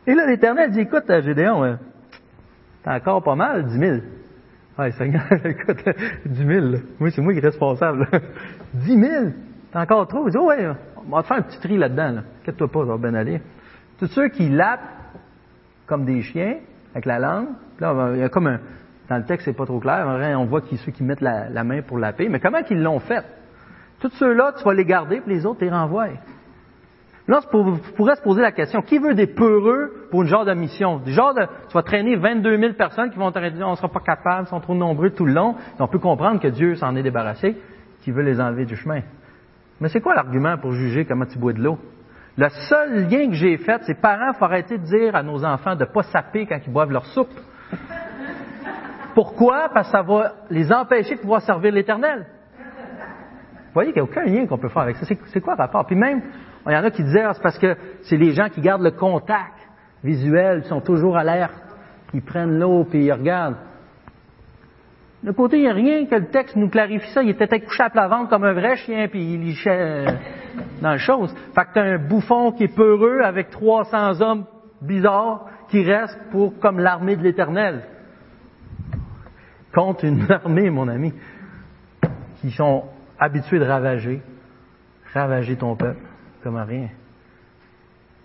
Et 0.06 0.14
là, 0.14 0.26
l'Éternel 0.26 0.70
dit, 0.70 0.80
écoute, 0.80 1.10
euh, 1.10 1.20
Gédéon, 1.20 1.78
t'as 2.84 2.96
encore 2.96 3.22
pas 3.22 3.34
mal, 3.34 3.66
10 3.66 3.78
000. 3.78 3.96
Ouais, 4.78 4.92
Seigneur, 4.92 5.22
écoute, 5.44 5.84
10 6.26 6.46
000, 6.46 6.66
oui, 7.00 7.10
c'est 7.12 7.22
moi 7.22 7.32
qui 7.32 7.38
est 7.38 7.44
responsable. 7.44 8.08
10 8.74 9.00
000! 9.00 9.24
T'as 9.72 9.82
encore 9.82 10.06
trop? 10.06 10.28
Dit, 10.28 10.36
oh, 10.38 10.46
ouais, 10.46 10.68
on 10.96 11.16
va 11.16 11.22
te 11.22 11.28
faire 11.28 11.38
un 11.38 11.42
petit 11.42 11.58
tri 11.58 11.76
là-dedans, 11.76 12.12
là. 12.12 12.22
Inquiète-toi 12.42 12.68
pas, 12.68 12.80
ça 12.80 12.92
va 12.92 12.98
bien 12.98 13.14
aller. 13.14 13.40
Tous 13.98 14.06
ceux 14.06 14.28
qui 14.28 14.48
lapent 14.48 14.80
comme 15.86 16.04
des 16.04 16.22
chiens, 16.22 16.56
avec 16.92 17.06
la 17.06 17.18
langue, 17.18 17.48
là, 17.80 18.12
il 18.14 18.20
y 18.20 18.22
a 18.22 18.28
comme 18.28 18.46
un, 18.46 18.60
dans 19.08 19.16
le 19.16 19.24
texte, 19.24 19.44
c'est 19.44 19.56
pas 19.56 19.66
trop 19.66 19.80
clair. 19.80 20.06
On 20.38 20.46
voit 20.46 20.62
qu'il 20.62 20.78
ceux 20.78 20.92
qui 20.92 21.02
mettent 21.02 21.20
la, 21.20 21.64
main 21.64 21.82
pour 21.82 21.98
laper. 21.98 22.28
Mais 22.28 22.40
comment 22.40 22.62
qu'ils 22.62 22.82
l'ont 22.82 23.00
fait? 23.00 23.24
Tous 24.00 24.10
ceux-là, 24.10 24.54
tu 24.58 24.64
vas 24.64 24.74
les 24.74 24.84
garder, 24.84 25.20
puis 25.20 25.34
les 25.34 25.46
autres, 25.46 25.58
tu 25.58 25.64
les 25.64 25.70
renvoies. 25.70 26.08
Là, 27.26 27.40
tu 27.40 27.92
pourrais 27.96 28.16
se 28.16 28.22
poser 28.22 28.42
la 28.42 28.52
question, 28.52 28.82
qui 28.82 28.98
veut 28.98 29.14
des 29.14 29.26
peureux 29.26 30.08
pour 30.10 30.22
une 30.22 30.28
genre 30.28 30.44
de 30.44 30.52
mission? 30.52 30.98
Du 30.98 31.10
genre 31.10 31.32
de, 31.32 31.46
tu 31.68 31.72
vas 31.72 31.82
traîner 31.82 32.16
22 32.16 32.58
000 32.58 32.72
personnes 32.74 33.10
qui 33.10 33.18
vont 33.18 33.32
te 33.32 33.38
dire, 33.48 33.66
on 33.66 33.70
ne 33.70 33.76
sera 33.76 33.88
pas 33.88 34.00
capable, 34.00 34.46
ils 34.46 34.50
sont 34.50 34.60
trop 34.60 34.74
nombreux 34.74 35.10
tout 35.10 35.24
le 35.24 35.32
long. 35.32 35.54
on 35.78 35.88
peut 35.88 35.98
comprendre 35.98 36.38
que 36.38 36.48
Dieu 36.48 36.74
s'en 36.74 36.94
est 36.96 37.02
débarrassé, 37.02 37.56
qui 38.02 38.10
veut 38.10 38.22
les 38.22 38.40
enlever 38.40 38.66
du 38.66 38.76
chemin. 38.76 39.00
Mais 39.80 39.88
c'est 39.88 40.02
quoi 40.02 40.14
l'argument 40.14 40.58
pour 40.58 40.72
juger 40.72 41.06
comment 41.06 41.24
tu 41.24 41.38
bois 41.38 41.54
de 41.54 41.62
l'eau? 41.62 41.78
Le 42.36 42.48
seul 42.68 43.08
lien 43.08 43.28
que 43.28 43.34
j'ai 43.34 43.56
fait, 43.56 43.80
c'est 43.86 44.00
parents, 44.00 44.32
il 44.34 44.38
faut 44.38 44.44
arrêter 44.44 44.76
de 44.76 44.84
dire 44.84 45.16
à 45.16 45.22
nos 45.22 45.44
enfants 45.44 45.76
de 45.76 45.84
ne 45.84 45.90
pas 45.90 46.02
saper 46.02 46.46
quand 46.46 46.58
ils 46.66 46.72
boivent 46.72 46.92
leur 46.92 47.06
soupe. 47.06 47.32
Pourquoi? 49.14 49.70
Parce 49.72 49.86
que 49.86 49.92
ça 49.92 50.02
va 50.02 50.32
les 50.50 50.70
empêcher 50.72 51.14
de 51.14 51.20
pouvoir 51.20 51.40
servir 51.40 51.72
l'Éternel. 51.72 52.26
Vous 52.58 53.80
voyez 53.80 53.92
qu'il 53.92 54.02
n'y 54.02 54.08
a 54.08 54.10
aucun 54.10 54.24
lien 54.24 54.46
qu'on 54.46 54.58
peut 54.58 54.68
faire 54.68 54.82
avec 54.82 54.96
ça. 54.96 55.06
C'est 55.06 55.40
quoi 55.40 55.54
le 55.54 55.62
rapport? 55.62 55.86
Puis 55.86 55.96
même, 55.96 56.22
il 56.66 56.72
y 56.72 56.76
en 56.76 56.84
a 56.84 56.90
qui 56.90 57.02
disaient, 57.02 57.22
ah, 57.22 57.34
c'est 57.34 57.42
parce 57.42 57.58
que 57.58 57.76
c'est 58.02 58.16
les 58.16 58.32
gens 58.32 58.48
qui 58.48 58.60
gardent 58.60 58.82
le 58.82 58.90
contact 58.90 59.58
visuel, 60.02 60.62
qui 60.62 60.68
sont 60.68 60.80
toujours 60.80 61.16
alertes, 61.16 61.52
qui 62.10 62.20
prennent 62.20 62.58
l'eau, 62.58 62.84
puis 62.84 63.04
ils 63.04 63.12
regardent. 63.12 63.56
De 65.22 65.32
côté, 65.32 65.56
il 65.56 65.62
n'y 65.62 65.68
a 65.68 65.74
rien 65.74 66.04
que 66.04 66.14
le 66.14 66.26
texte 66.26 66.54
nous 66.54 66.68
clarifie 66.68 67.10
ça. 67.12 67.22
Il 67.22 67.30
était 67.30 67.60
couché 67.60 67.82
à 67.82 67.90
plat 67.90 68.08
ventre 68.08 68.28
comme 68.28 68.44
un 68.44 68.52
vrai 68.52 68.76
chien, 68.76 69.08
puis 69.08 69.34
il 69.34 69.40
lichait 69.40 69.70
euh, 69.70 70.06
dans 70.82 70.92
les 70.92 70.98
choses. 70.98 71.34
Fait 71.54 71.64
que 71.64 71.72
tu 71.72 71.78
un 71.78 71.98
bouffon 71.98 72.52
qui 72.52 72.64
est 72.64 72.74
peureux 72.74 73.20
avec 73.22 73.50
300 73.50 74.20
hommes 74.20 74.44
bizarres 74.82 75.46
qui 75.68 75.82
restent 75.82 76.20
pour 76.30 76.58
comme 76.58 76.78
l'armée 76.78 77.16
de 77.16 77.22
l'Éternel 77.22 77.82
contre 79.74 80.04
une 80.04 80.24
armée, 80.30 80.70
mon 80.70 80.88
ami, 80.88 81.12
qui 82.40 82.50
sont 82.50 82.84
habitués 83.18 83.58
de 83.58 83.64
ravager, 83.64 84.22
ravager 85.12 85.56
ton 85.56 85.74
peuple, 85.74 86.00
comme 86.44 86.56
rien. 86.56 86.90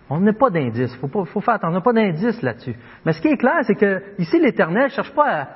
On 0.10 0.20
n'a 0.20 0.34
pas 0.34 0.50
d'indice. 0.50 0.94
Faut, 0.98 1.08
pas, 1.08 1.24
faut 1.26 1.40
faire 1.40 1.56
attention. 1.56 1.72
On 1.72 1.80
n'a 1.80 1.82
pas 1.82 1.94
d'indice 1.94 2.42
là-dessus. 2.42 2.76
Mais 3.06 3.14
ce 3.14 3.22
qui 3.22 3.30
est 3.30 3.38
clair, 3.38 3.60
c'est 3.64 3.76
que 3.76 4.04
ici, 4.18 4.40
l'Éternel 4.40 4.86
ne 4.86 4.90
cherche 4.90 5.14
pas 5.14 5.48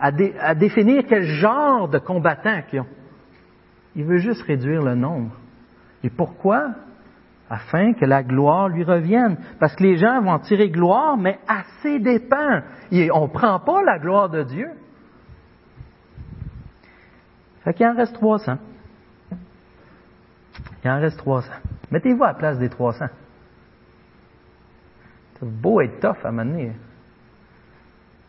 à, 0.00 0.10
à, 0.40 0.54
définir 0.54 1.04
quel 1.08 1.22
genre 1.22 1.88
de 1.88 1.98
combattants 1.98 2.62
qu'ils 2.68 2.80
ont. 2.80 2.86
Il 3.94 4.04
veut 4.04 4.18
juste 4.18 4.42
réduire 4.42 4.82
le 4.82 4.94
nombre. 4.94 5.36
Et 6.02 6.10
pourquoi? 6.10 6.70
Afin 7.48 7.92
que 7.92 8.06
la 8.06 8.22
gloire 8.22 8.68
lui 8.68 8.82
revienne. 8.82 9.36
Parce 9.60 9.76
que 9.76 9.84
les 9.84 9.96
gens 9.96 10.22
vont 10.22 10.38
tirer 10.40 10.70
gloire, 10.70 11.16
mais 11.16 11.38
à 11.46 11.62
ses 11.82 12.00
dépens. 12.00 12.62
Et 12.90 13.12
on 13.12 13.26
ne 13.26 13.32
prend 13.32 13.60
pas 13.60 13.82
la 13.82 13.98
gloire 13.98 14.30
de 14.30 14.42
Dieu. 14.42 14.70
Fait 17.62 17.74
qu'il 17.74 17.86
en 17.86 17.94
reste 17.94 18.14
300. 18.14 18.56
Il 20.84 20.90
en 20.90 21.00
reste 21.00 21.18
300. 21.18 21.50
Mettez-vous 21.90 22.24
à 22.24 22.28
la 22.28 22.34
place 22.34 22.58
des 22.58 22.68
300. 22.68 23.06
C'est 25.38 25.48
beau 25.48 25.80
être 25.80 26.00
tough 26.00 26.24
à 26.24 26.32
mener. 26.32 26.72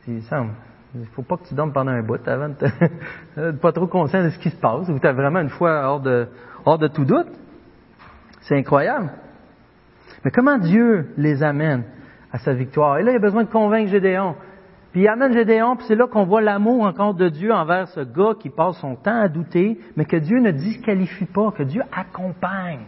Il 0.08 0.22
semble. 0.24 0.52
Il 0.96 1.06
faut 1.08 1.24
pas 1.24 1.38
que 1.38 1.48
tu 1.48 1.56
dormes 1.56 1.74
pendant 1.74 1.92
un 1.92 2.04
bout 2.04 2.28
avant 2.28 2.50
de 2.50 2.54
te, 2.54 3.52
pas 3.62 3.72
trop 3.72 3.88
conscient 3.88 4.24
de 4.24 4.30
ce 4.30 4.38
qui 4.38 4.52
se 4.52 4.58
passe, 4.58 4.88
ou 4.90 5.00
tu 5.00 5.08
as 5.08 5.14
vraiment 5.14 5.40
une 5.40 5.50
foi 5.50 5.82
hors 5.88 6.02
de, 6.02 6.28
hors 6.66 6.78
de 6.78 6.88
tout 6.88 7.06
doute. 7.06 7.32
C'est 8.42 8.58
incroyable. 8.58 9.12
Mais 10.24 10.32
comment 10.32 10.58
Dieu 10.58 11.14
les 11.18 11.42
amène 11.42 11.84
à 12.32 12.38
sa 12.38 12.54
victoire? 12.54 13.00
Et 13.00 13.04
là, 13.04 13.12
il 13.12 13.16
a 13.16 13.20
besoin 13.20 13.44
de 13.44 13.50
convaincre 13.50 13.90
Gédéon. 13.90 14.36
Puis 14.94 15.02
il 15.02 15.08
amène 15.08 15.34
Gédéon, 15.34 15.76
puis 15.76 15.86
c'est 15.88 15.96
là 15.96 16.06
qu'on 16.06 16.24
voit 16.24 16.42
l'amour 16.42 16.84
encore 16.84 17.16
de 17.16 17.28
Dieu 17.28 17.52
envers 17.52 17.88
ce 17.90 18.02
gars 18.02 18.36
qui 18.40 18.52
passe 18.52 18.78
son 18.78 18.96
temps 18.96 19.22
à 19.22 19.28
douter, 19.28 19.80
mais 19.98 20.06
que 20.06 20.18
Dieu 20.18 20.40
ne 20.40 20.52
disqualifie 20.52 21.26
pas, 21.26 21.52
que 21.52 21.64
Dieu 21.64 21.82
accompagne 21.92 22.86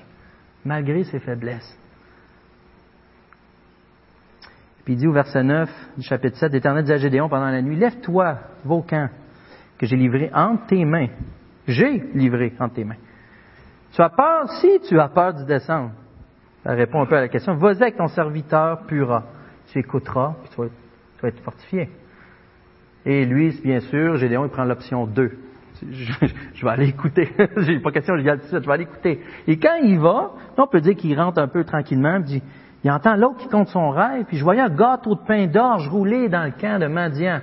malgré 0.63 1.03
ses 1.03 1.19
faiblesses. 1.19 1.79
Puis 4.83 4.93
il 4.93 4.97
dit 4.97 5.07
au 5.07 5.13
verset 5.13 5.41
9 5.41 5.67
du 5.97 6.03
chapitre 6.03 6.37
7, 6.37 6.51
l'Éternel 6.51 6.83
dit 6.83 6.93
à 6.93 6.97
Gédéon 6.97 7.27
pendant 7.27 7.49
la 7.49 7.63
nuit, 7.63 7.75
Lève-toi, 7.75 8.37
vos 8.63 8.83
camps, 8.83 9.09
que 9.79 9.87
j'ai 9.87 9.95
livré 9.97 10.29
entre 10.31 10.67
tes 10.67 10.85
mains. 10.85 11.09
J'ai 11.67 12.03
livré 12.13 12.53
entre 12.59 12.75
tes 12.75 12.83
mains. 12.83 12.97
Tu 13.93 14.01
as 14.03 14.09
peur, 14.09 14.47
si 14.61 14.79
tu 14.87 14.99
as 14.99 15.09
peur 15.09 15.33
du 15.33 15.45
descendre. 15.45 15.89
Ça 16.63 16.73
répond 16.73 17.01
un 17.01 17.07
peu 17.07 17.17
à 17.17 17.21
la 17.21 17.29
question. 17.29 17.55
Vas-y 17.55 17.81
avec 17.81 17.97
ton 17.97 18.07
serviteur 18.07 18.85
Pura. 18.85 19.23
Tu 19.71 19.79
écouteras, 19.79 20.35
puis 20.43 20.51
tu 20.53 20.61
vas 20.61 20.67
être 21.27 21.39
fortifié. 21.41 21.89
Et 23.05 23.25
lui, 23.25 23.59
bien 23.63 23.79
sûr, 23.81 24.17
Gédéon, 24.17 24.45
il 24.45 24.51
prend 24.51 24.63
l'option 24.63 25.05
2. 25.05 25.31
Je, 25.81 26.65
vais 26.65 26.71
aller 26.71 26.87
écouter. 26.87 27.29
J'ai 27.57 27.79
pas 27.79 27.91
question, 27.91 28.15
je 28.17 28.23
vais 28.23 28.37
je 28.51 28.57
vais 28.57 28.71
aller 28.71 28.83
écouter. 28.83 29.19
Et 29.47 29.57
quand 29.57 29.75
il 29.83 29.99
va, 29.99 30.31
on 30.57 30.67
peut 30.67 30.81
dire 30.81 30.95
qu'il 30.95 31.19
rentre 31.19 31.39
un 31.39 31.47
peu 31.47 31.63
tranquillement, 31.65 32.21
il, 32.27 32.41
il 32.83 32.91
entend 32.91 33.15
l'autre 33.15 33.37
qui 33.37 33.47
compte 33.47 33.67
son 33.69 33.89
rêve, 33.89 34.25
puis 34.25 34.37
je 34.37 34.43
voyais 34.43 34.61
un 34.61 34.69
gâteau 34.69 35.15
de 35.15 35.21
pain 35.25 35.47
d'orge 35.47 35.87
rouler 35.89 36.29
dans 36.29 36.43
le 36.43 36.51
camp 36.51 36.79
de 36.79 36.87
Madian. 36.87 37.41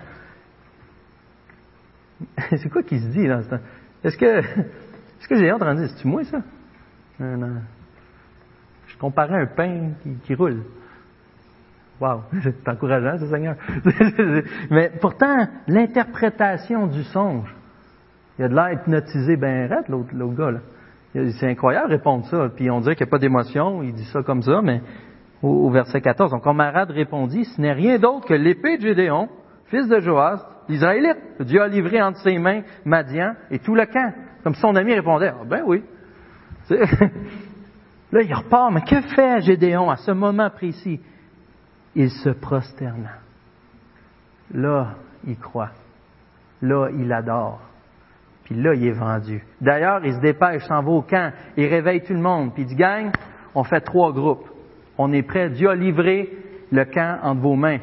C'est 2.51 2.71
quoi 2.71 2.83
qui 2.83 3.01
se 3.01 3.09
dit 3.09 3.27
dans 3.27 3.43
ce 3.43 3.49
temps? 3.49 3.61
Est-ce 4.05 4.17
que 4.17 4.41
Ce 5.21 5.29
que 5.29 5.59
train 5.59 5.75
de 5.75 5.81
dire, 5.81 5.91
c'est-tu 5.91 6.09
moi, 6.09 6.25
ça? 6.25 6.43
Non, 7.19 7.37
non. 7.37 7.61
Je 8.87 8.97
comparais 8.99 9.43
un 9.43 9.47
pain 9.47 9.91
qui, 10.25 10.35
roule. 10.35 10.63
Wow, 12.03 12.23
c'est 12.43 12.69
encourageant, 12.69 13.17
ce 13.17 13.27
Seigneur. 13.27 13.55
Mais 14.71 14.91
pourtant, 15.01 15.47
l'interprétation 15.69 16.89
du 16.89 17.05
songe, 17.05 17.55
il 18.39 18.45
a 18.45 18.49
de 18.49 18.55
l'air 18.57 18.73
hypnotisé 18.73 19.37
ben 19.37 19.69
raide, 19.69 19.85
l'autre, 19.89 20.35
gars, 20.35 20.51
là. 20.51 20.59
C'est 21.39 21.49
incroyable 21.49 21.91
de 21.91 21.97
répondre 21.97 22.25
ça. 22.27 22.49
Puis 22.57 22.71
on 22.71 22.81
dirait 22.81 22.97
qu'il 22.97 23.05
n'y 23.05 23.11
a 23.11 23.13
pas 23.13 23.19
d'émotion, 23.19 23.85
il 23.85 23.93
dit 23.93 24.07
ça 24.07 24.23
comme 24.25 24.43
ça, 24.43 24.63
mais 24.63 24.81
au, 25.43 25.71
verset 25.71 26.01
14, 26.01 26.31
son 26.33 26.41
camarade 26.41 26.91
répondit, 26.91 27.45
ce 27.45 27.61
n'est 27.61 27.73
rien 27.73 27.99
d'autre 27.99 28.27
que 28.27 28.35
l'épée 28.35 28.79
de 28.79 28.83
Gédéon, 28.83 29.29
fils 29.67 29.87
de 29.87 30.01
Joas, 30.01 30.45
l'Israélite. 30.69 31.19
Dieu 31.41 31.63
a 31.63 31.69
livré 31.69 32.03
entre 32.03 32.19
ses 32.19 32.37
mains 32.39 32.63
Madian 32.85 33.35
et 33.53 33.61
tout 33.61 33.77
le 33.77 33.87
camp. 33.87 34.13
Comme 34.43 34.55
son 34.55 34.75
ami 34.75 34.95
répondait, 34.95 35.29
ah, 35.29 35.45
ben 35.47 35.63
oui. 35.67 35.85
Là, 36.71 38.23
il 38.23 38.35
repart, 38.35 38.73
mais 38.73 38.81
que 38.81 39.01
fait 39.15 39.41
Gédéon 39.43 39.89
à 39.89 39.97
ce 39.97 40.11
moment 40.11 40.51
précis? 40.51 41.01
Il 41.95 42.11
se 42.11 42.31
prosterne. 42.31 43.11
Là, 44.53 44.95
il 45.27 45.39
croit. 45.39 45.71
Là, 46.61 46.89
il 46.97 47.13
adore. 47.13 47.61
Puis 48.45 48.55
là, 48.55 48.75
il 48.75 48.87
est 48.87 48.93
vendu. 48.93 49.45
D'ailleurs, 49.61 50.05
il 50.05 50.15
se 50.15 50.21
dépêche, 50.21 50.65
s'en 50.65 50.83
va 50.83 50.91
au 50.91 51.03
camp, 51.03 51.33
il 51.57 51.67
réveille 51.67 52.03
tout 52.03 52.13
le 52.13 52.21
monde, 52.21 52.53
puis 52.55 52.63
il 52.63 52.67
dit, 52.67 52.75
gang, 52.75 53.11
on 53.55 53.65
fait 53.65 53.81
trois 53.81 54.13
groupes. 54.13 54.49
On 54.99 55.13
est 55.13 55.23
prêt. 55.23 55.51
Dieu 55.51 55.69
a 55.69 55.75
livré 55.75 56.31
le 56.71 56.85
camp 56.85 57.19
entre 57.23 57.41
vos 57.41 57.55
mains. 57.55 57.79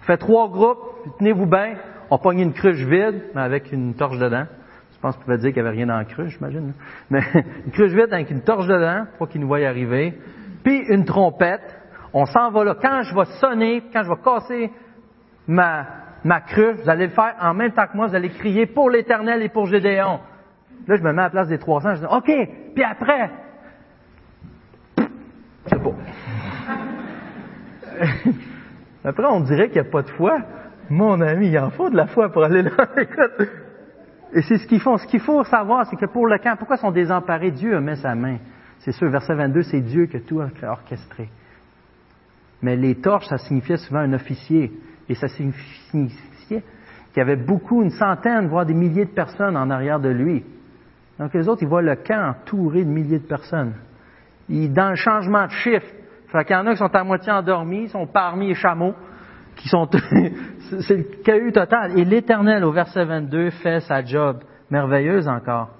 On 0.00 0.04
fait 0.04 0.16
trois 0.16 0.48
groupes, 0.48 0.78
tenez-vous 1.18 1.46
bien. 1.46 1.74
On 2.10 2.18
pogne 2.18 2.40
une 2.40 2.52
cruche 2.52 2.84
vide, 2.84 3.22
mais 3.34 3.42
avec 3.42 3.72
une 3.72 3.94
torche 3.94 4.18
dedans. 4.18 4.46
Je 4.94 4.98
pense 5.00 5.16
qu'on 5.16 5.24
pouvait 5.24 5.38
dire 5.38 5.52
qu'il 5.52 5.62
n'y 5.62 5.68
avait 5.68 5.76
rien 5.76 5.86
dans 5.86 5.96
la 5.96 6.04
cruche, 6.04 6.32
j'imagine. 6.32 6.72
Mais 7.10 7.20
une 7.64 7.70
cruche 7.70 7.92
vide 7.92 8.12
avec 8.12 8.30
une 8.32 8.40
torche 8.40 8.66
dedans, 8.66 9.04
pour 9.16 9.28
qu'ils 9.28 9.40
nous 9.40 9.46
voient 9.46 9.58
arriver. 9.58 10.18
Puis 10.64 10.78
une 10.88 11.04
trompette. 11.04 11.77
On 12.12 12.26
s'en 12.26 12.50
va 12.50 12.64
là. 12.64 12.74
Quand 12.80 13.02
je 13.02 13.14
vais 13.14 13.24
sonner, 13.40 13.82
quand 13.92 14.02
je 14.02 14.08
vais 14.08 14.22
casser 14.22 14.70
ma, 15.46 15.86
ma 16.24 16.40
cruche, 16.40 16.76
vous 16.82 16.90
allez 16.90 17.06
le 17.06 17.12
faire 17.12 17.34
en 17.40 17.54
même 17.54 17.72
temps 17.72 17.86
que 17.86 17.96
moi, 17.96 18.06
vous 18.06 18.14
allez 18.14 18.30
crier 18.30 18.66
pour 18.66 18.90
l'Éternel 18.90 19.42
et 19.42 19.48
pour 19.48 19.66
Gédéon. 19.66 20.20
Là, 20.86 20.96
je 20.96 21.02
me 21.02 21.12
mets 21.12 21.20
à 21.20 21.24
la 21.24 21.30
place 21.30 21.48
des 21.48 21.58
300, 21.58 21.96
je 21.96 22.00
dis, 22.00 22.06
OK, 22.06 22.30
puis 22.74 22.84
après, 22.84 23.30
c'est 25.66 25.82
pas. 25.82 25.90
Après, 29.04 29.26
on 29.26 29.40
dirait 29.40 29.68
qu'il 29.68 29.80
n'y 29.80 29.88
a 29.88 29.90
pas 29.90 30.02
de 30.02 30.10
foi. 30.10 30.38
Mon 30.90 31.20
ami, 31.20 31.48
il 31.48 31.58
en 31.58 31.70
faut 31.70 31.90
de 31.90 31.96
la 31.96 32.06
foi 32.06 32.30
pour 32.30 32.44
aller 32.44 32.62
là. 32.62 32.70
Et 34.32 34.42
c'est 34.42 34.58
ce 34.58 34.66
qu'ils 34.66 34.80
font. 34.80 34.96
Ce 34.98 35.06
qu'il 35.06 35.20
faut 35.20 35.42
savoir, 35.44 35.86
c'est 35.86 35.96
que 35.96 36.06
pour 36.06 36.26
le 36.26 36.38
camp, 36.38 36.56
pourquoi 36.56 36.76
sont 36.76 36.90
désemparés? 36.90 37.50
Dieu 37.50 37.76
a 37.76 37.80
mis 37.80 37.96
sa 37.96 38.14
main. 38.14 38.38
C'est 38.80 38.92
sûr, 38.92 39.08
verset 39.08 39.34
22, 39.34 39.62
c'est 39.62 39.80
Dieu 39.80 40.06
qui 40.06 40.16
a 40.16 40.20
tout 40.20 40.40
orchestré. 40.40 41.28
Mais 42.62 42.76
les 42.76 42.96
torches, 42.96 43.26
ça 43.26 43.38
signifiait 43.38 43.76
souvent 43.76 44.00
un 44.00 44.12
officier. 44.12 44.72
Et 45.08 45.14
ça 45.14 45.28
signifiait 45.28 46.12
qu'il 46.48 47.16
y 47.16 47.20
avait 47.20 47.36
beaucoup, 47.36 47.82
une 47.82 47.90
centaine, 47.90 48.48
voire 48.48 48.66
des 48.66 48.74
milliers 48.74 49.06
de 49.06 49.10
personnes 49.10 49.56
en 49.56 49.70
arrière 49.70 50.00
de 50.00 50.08
lui. 50.08 50.44
Donc 51.18 51.34
les 51.34 51.48
autres, 51.48 51.62
ils 51.62 51.68
voient 51.68 51.82
le 51.82 51.96
camp 51.96 52.30
entouré 52.30 52.84
de 52.84 52.90
milliers 52.90 53.18
de 53.18 53.26
personnes. 53.26 53.74
Ils, 54.48 54.72
dans 54.72 54.90
le 54.90 54.96
changement 54.96 55.46
de 55.46 55.50
chiffre, 55.50 55.86
fait 56.28 56.44
qu'il 56.44 56.54
y 56.54 56.58
en 56.58 56.66
a 56.66 56.72
qui 56.72 56.78
sont 56.78 56.94
à 56.94 57.04
moitié 57.04 57.32
endormis, 57.32 57.88
sont 57.88 58.06
parmi 58.06 58.48
les 58.48 58.54
chameaux, 58.54 58.94
qui 59.56 59.68
sont, 59.68 59.88
c'est 60.80 60.96
le 60.96 61.22
cahu 61.24 61.52
total. 61.52 61.98
Et 61.98 62.04
l'Éternel, 62.04 62.64
au 62.64 62.72
verset 62.72 63.04
22, 63.04 63.50
fait 63.50 63.80
sa 63.80 64.04
job 64.04 64.42
merveilleuse 64.70 65.26
encore. 65.26 65.70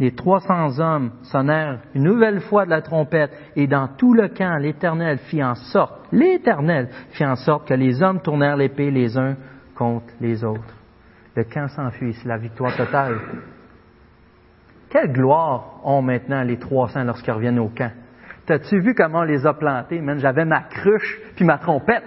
Les 0.00 0.12
300 0.12 0.80
hommes 0.80 1.12
sonnèrent 1.22 1.78
une 1.94 2.02
nouvelle 2.02 2.40
fois 2.40 2.64
de 2.64 2.70
la 2.70 2.82
trompette, 2.82 3.30
et 3.54 3.66
dans 3.68 3.88
tout 3.88 4.12
le 4.12 4.28
camp, 4.28 4.56
l'Éternel 4.58 5.18
fit 5.18 5.42
en 5.42 5.54
sorte, 5.54 6.08
l'Éternel 6.10 6.88
fit 7.10 7.24
en 7.24 7.36
sorte 7.36 7.68
que 7.68 7.74
les 7.74 8.02
hommes 8.02 8.20
tournèrent 8.20 8.56
l'épée 8.56 8.90
les 8.90 9.16
uns 9.16 9.36
contre 9.76 10.12
les 10.20 10.42
autres. 10.42 10.74
Le 11.36 11.44
camp 11.44 11.68
s'enfuit, 11.68 12.14
c'est 12.14 12.28
la 12.28 12.38
victoire 12.38 12.76
totale. 12.76 13.18
Quelle 14.90 15.12
gloire 15.12 15.80
ont 15.84 16.02
maintenant 16.02 16.42
les 16.42 16.58
300 16.58 17.04
lorsqu'ils 17.04 17.32
reviennent 17.32 17.58
au 17.58 17.68
camp? 17.68 17.90
T'as-tu 18.46 18.80
vu 18.80 18.94
comment 18.94 19.20
on 19.20 19.24
les 19.24 19.46
a 19.46 19.54
plantés? 19.54 20.02
J'avais 20.18 20.44
ma 20.44 20.62
cruche 20.62 21.20
puis 21.34 21.44
ma 21.44 21.58
trompette. 21.58 22.04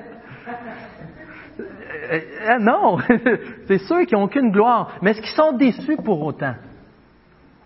Euh, 2.10 2.20
euh, 2.50 2.60
non, 2.60 2.98
c'est 3.68 3.80
ceux 3.80 4.06
qui 4.06 4.14
n'ont 4.14 4.24
aucune 4.24 4.52
gloire. 4.52 4.98
Mais 5.02 5.12
est-ce 5.12 5.22
qu'ils 5.22 5.36
sont 5.36 5.54
déçus 5.54 5.98
pour 5.98 6.22
autant? 6.22 6.54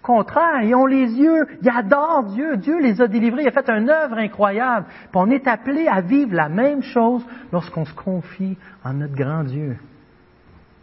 Contraire, 0.02 0.64
ils 0.64 0.74
ont 0.74 0.88
les 0.88 1.06
yeux, 1.06 1.46
ils 1.62 1.70
adorent 1.70 2.24
Dieu. 2.24 2.58
Dieu 2.58 2.82
les 2.82 3.02
a 3.02 3.08
délivrés, 3.08 3.44
il 3.44 3.48
a 3.48 3.52
fait 3.52 3.70
une 3.70 3.90
œuvre 3.90 4.18
incroyable. 4.18 4.88
Puis 4.88 5.10
on 5.14 5.30
est 5.30 5.48
appelé 5.48 5.88
à 5.88 6.02
vivre 6.02 6.34
la 6.34 6.50
même 6.50 6.82
chose 6.82 7.24
lorsqu'on 7.52 7.86
se 7.86 7.94
confie 7.94 8.58
en 8.84 8.94
notre 8.94 9.14
grand 9.14 9.44
Dieu. 9.44 9.78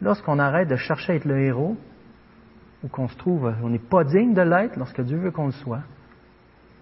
Lorsqu'on 0.00 0.38
arrête 0.38 0.68
de 0.68 0.76
chercher 0.76 1.14
à 1.14 1.16
être 1.16 1.24
le 1.24 1.40
héros, 1.40 1.76
ou 2.84 2.88
qu'on 2.88 3.08
se 3.08 3.16
trouve, 3.16 3.52
on 3.62 3.70
n'est 3.70 3.80
pas 3.80 4.04
digne 4.04 4.34
de 4.34 4.42
l'être 4.42 4.76
lorsque 4.76 5.00
Dieu 5.00 5.18
veut 5.18 5.32
qu'on 5.32 5.46
le 5.46 5.52
soit, 5.52 5.82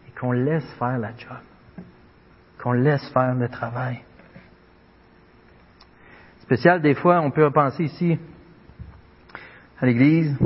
et 0.07 0.21
qu'on 0.21 0.33
laisse 0.33 0.71
faire 0.79 0.99
la 0.99 1.17
job, 1.17 1.39
qu'on 2.63 2.73
laisse 2.73 3.09
faire 3.15 3.35
le 3.35 3.49
travail. 3.49 4.03
Spécial, 6.41 6.83
des 6.83 6.95
fois, 6.95 7.23
on 7.23 7.31
peut 7.31 7.51
penser 7.51 7.85
ici 7.85 8.19
à 9.81 9.87
l'Église, 9.87 10.37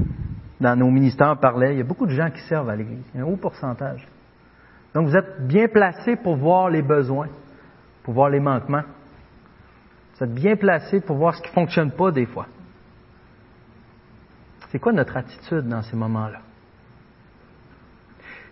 dans 0.60 0.76
nos 0.76 0.90
ministères, 0.90 1.38
parlait, 1.38 1.74
il 1.74 1.78
y 1.78 1.80
a 1.80 1.84
beaucoup 1.84 2.06
de 2.06 2.12
gens 2.12 2.30
qui 2.30 2.40
servent 2.42 2.68
à 2.68 2.76
l'Église, 2.76 3.04
un 3.16 3.22
haut 3.22 3.36
pourcentage. 3.36 4.06
Donc 4.94 5.08
vous 5.08 5.16
êtes 5.16 5.46
bien 5.46 5.68
placé 5.68 6.16
pour 6.16 6.36
voir 6.36 6.68
les 6.68 6.82
besoins, 6.82 7.28
pour 8.02 8.14
voir 8.14 8.28
les 8.28 8.40
manquements. 8.40 8.82
Vous 10.14 10.24
êtes 10.24 10.34
bien 10.34 10.56
placé 10.56 11.00
pour 11.00 11.16
voir 11.16 11.34
ce 11.34 11.42
qui 11.42 11.48
ne 11.48 11.54
fonctionne 11.54 11.92
pas 11.92 12.10
des 12.10 12.26
fois. 12.26 12.46
C'est 14.68 14.78
quoi 14.78 14.92
notre 14.92 15.16
attitude 15.16 15.66
dans 15.66 15.82
ces 15.82 15.96
moments-là? 15.96 16.40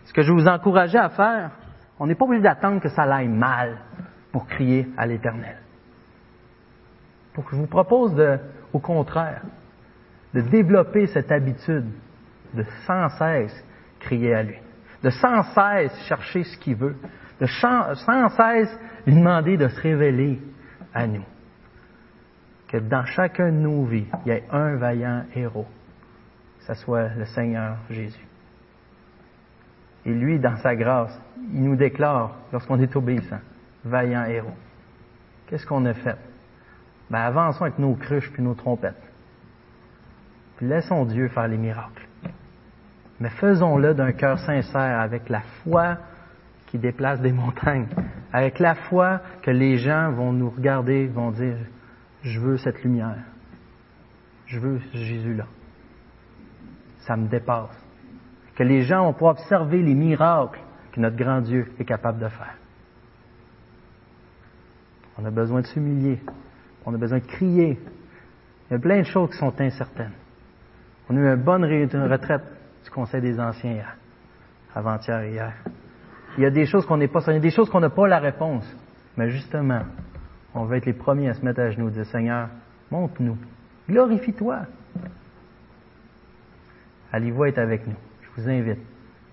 Ce 0.04 0.12
que 0.12 0.22
je 0.22 0.32
vous 0.32 0.48
encourageais 0.48 0.98
à 0.98 1.10
faire, 1.10 1.50
on 1.98 2.06
n'est 2.06 2.14
pas 2.14 2.24
obligé 2.24 2.42
d'attendre 2.42 2.80
que 2.80 2.88
ça 2.88 3.02
aille 3.02 3.28
mal 3.28 3.78
pour 4.32 4.46
crier 4.46 4.88
à 4.96 5.06
l'Éternel. 5.06 5.58
Que 7.34 7.42
je 7.52 7.56
vous 7.56 7.68
propose 7.68 8.14
de, 8.16 8.36
au 8.72 8.80
contraire, 8.80 9.42
de 10.34 10.40
développer 10.42 11.06
cette 11.06 11.32
habitude 11.32 11.86
de 12.54 12.64
sans 12.86 13.08
cesse 13.10 13.64
crier 14.00 14.34
à 14.34 14.42
lui, 14.42 14.58
de 15.02 15.10
sans 15.10 15.42
cesse 15.54 15.96
chercher 16.06 16.44
ce 16.44 16.56
qu'il 16.58 16.76
veut, 16.76 16.96
de 17.40 17.46
sans 17.46 18.28
cesse 18.30 18.78
lui 19.06 19.14
demander 19.14 19.56
de 19.56 19.68
se 19.68 19.80
révéler 19.80 20.40
à 20.94 21.06
nous. 21.06 21.24
Que 22.68 22.78
dans 22.78 23.04
chacun 23.04 23.50
de 23.50 23.58
nos 23.58 23.84
vies, 23.84 24.06
il 24.26 24.32
y 24.32 24.34
ait 24.34 24.44
un 24.50 24.76
vaillant 24.76 25.24
héros 25.34 25.66
ce 26.68 26.74
soit 26.74 27.08
le 27.16 27.24
Seigneur 27.24 27.78
Jésus. 27.88 28.26
Et 30.04 30.12
lui, 30.12 30.38
dans 30.38 30.56
sa 30.58 30.76
grâce, 30.76 31.18
il 31.52 31.62
nous 31.62 31.76
déclare, 31.76 32.36
lorsqu'on 32.52 32.78
est 32.78 32.94
obéissant, 32.94 33.40
vaillant 33.84 34.24
héros. 34.26 34.54
Qu'est-ce 35.46 35.66
qu'on 35.66 35.84
a 35.86 35.94
fait? 35.94 36.18
Ben, 37.10 37.20
avançons 37.20 37.62
avec 37.62 37.78
nos 37.78 37.94
cruches 37.94 38.30
puis 38.32 38.42
nos 38.42 38.54
trompettes. 38.54 39.10
Laissons 40.60 41.04
Dieu 41.04 41.28
faire 41.28 41.48
les 41.48 41.56
miracles. 41.56 42.06
Mais 43.20 43.30
faisons-le 43.30 43.94
d'un 43.94 44.12
cœur 44.12 44.38
sincère, 44.38 45.00
avec 45.00 45.28
la 45.28 45.42
foi 45.62 45.98
qui 46.66 46.78
déplace 46.78 47.20
des 47.20 47.32
montagnes, 47.42 47.88
avec 48.32 48.58
la 48.58 48.74
foi 48.74 49.20
que 49.42 49.50
les 49.50 49.78
gens 49.78 50.12
vont 50.12 50.32
nous 50.32 50.50
regarder, 50.50 51.06
vont 51.06 51.30
dire, 51.30 51.56
je 52.22 52.40
veux 52.40 52.56
cette 52.58 52.82
lumière, 52.82 53.24
je 54.46 54.58
veux 54.58 54.80
Jésus-là 54.92 55.46
ça 57.08 57.16
me 57.16 57.26
dépasse. 57.26 57.74
Que 58.54 58.62
les 58.62 58.82
gens 58.82 59.04
vont 59.04 59.14
pouvoir 59.14 59.32
observer 59.32 59.82
les 59.82 59.94
miracles 59.94 60.60
que 60.92 61.00
notre 61.00 61.16
grand 61.16 61.40
Dieu 61.40 61.72
est 61.78 61.84
capable 61.84 62.18
de 62.18 62.28
faire. 62.28 62.54
On 65.16 65.24
a 65.24 65.30
besoin 65.30 65.62
de 65.62 65.66
s'humilier. 65.66 66.20
On 66.84 66.94
a 66.94 66.98
besoin 66.98 67.18
de 67.18 67.24
crier. 67.24 67.78
Il 68.68 68.74
y 68.74 68.76
a 68.76 68.78
plein 68.78 68.98
de 68.98 69.06
choses 69.06 69.30
qui 69.30 69.38
sont 69.38 69.58
incertaines. 69.58 70.12
On 71.08 71.16
a 71.16 71.20
eu 71.20 71.34
une 71.34 71.42
bonne 71.42 71.64
retraite 71.64 72.42
du 72.84 72.90
Conseil 72.90 73.20
des 73.20 73.40
Anciens 73.40 73.82
avant-hier 74.74 75.20
et 75.22 75.30
hier. 75.32 75.52
Il 76.36 76.42
y 76.42 76.46
a 76.46 76.50
des 76.50 76.66
choses 76.66 76.86
qu'on 76.86 76.98
n'est 76.98 77.08
pas, 77.08 77.20
il 77.28 77.34
y 77.34 77.36
a 77.36 77.40
des 77.40 77.50
choses 77.50 77.70
qu'on 77.70 77.80
n'a 77.80 77.90
pas 77.90 78.06
la 78.06 78.18
réponse. 78.18 78.64
Mais 79.16 79.30
justement, 79.30 79.82
on 80.54 80.64
va 80.64 80.76
être 80.76 80.86
les 80.86 80.92
premiers 80.92 81.30
à 81.30 81.34
se 81.34 81.44
mettre 81.44 81.60
à 81.60 81.70
genoux 81.70 81.90
dire, 81.90 82.06
Seigneur, 82.06 82.48
montre-nous. 82.90 83.36
Glorifie-toi. 83.88 84.60
Alivois 87.12 87.48
est 87.48 87.58
avec 87.58 87.86
nous. 87.86 87.96
Je 88.22 88.42
vous 88.42 88.48
invite, 88.48 88.78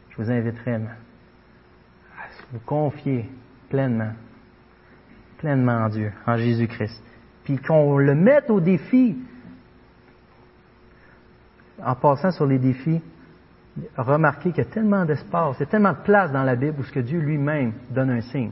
je 0.10 0.16
vous 0.16 0.32
invite 0.32 0.58
vraiment 0.60 0.90
à 2.18 2.28
vous 2.52 2.60
confier 2.60 3.30
pleinement, 3.70 4.14
pleinement 5.38 5.84
en 5.84 5.90
Dieu, 5.90 6.12
en 6.26 6.38
Jésus-Christ. 6.38 7.04
Puis 7.44 7.58
qu'on 7.58 7.98
le 7.98 8.16
mette 8.16 8.50
au 8.50 8.62
défi. 8.62 9.18
En 11.84 11.96
passant 11.96 12.32
sur 12.32 12.46
les 12.46 12.60
défis, 12.60 13.02
remarquez 13.98 14.52
qu'il 14.52 14.64
y 14.64 14.68
a 14.68 14.72
tellement 14.72 15.06
d'espace, 15.06 15.58
il 15.58 15.62
y 15.62 15.64
a 15.64 15.70
tellement 15.70 15.94
de 15.94 16.04
place 16.04 16.32
dans 16.32 16.44
la 16.44 16.56
Bible 16.56 16.80
où 16.80 16.84
que 16.84 17.00
Dieu 17.00 17.20
lui-même 17.20 17.74
donne 17.90 18.10
un 18.10 18.22
signe. 18.22 18.52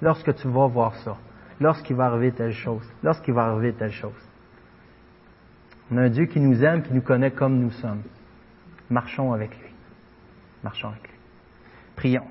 Lorsque 0.00 0.34
tu 0.34 0.48
vas 0.48 0.66
voir 0.66 0.94
ça, 0.96 1.16
lorsqu'il 1.60 1.96
va 1.96 2.06
arriver 2.06 2.32
telle 2.32 2.52
chose, 2.52 2.86
lorsqu'il 3.02 3.34
va 3.34 3.46
arriver 3.46 3.72
telle 3.72 3.92
chose. 3.92 4.12
On 5.90 5.98
a 5.98 6.02
un 6.02 6.08
Dieu 6.08 6.26
qui 6.26 6.40
nous 6.40 6.64
aime, 6.64 6.82
qui 6.82 6.92
nous 6.92 7.02
connaît 7.02 7.30
comme 7.30 7.58
nous 7.58 7.70
sommes. 7.70 8.02
Marchons 8.88 9.32
avec 9.32 9.50
lui. 9.50 9.70
Marchons 10.62 10.88
avec 10.88 11.02
lui. 11.02 11.18
Prions. 11.96 12.26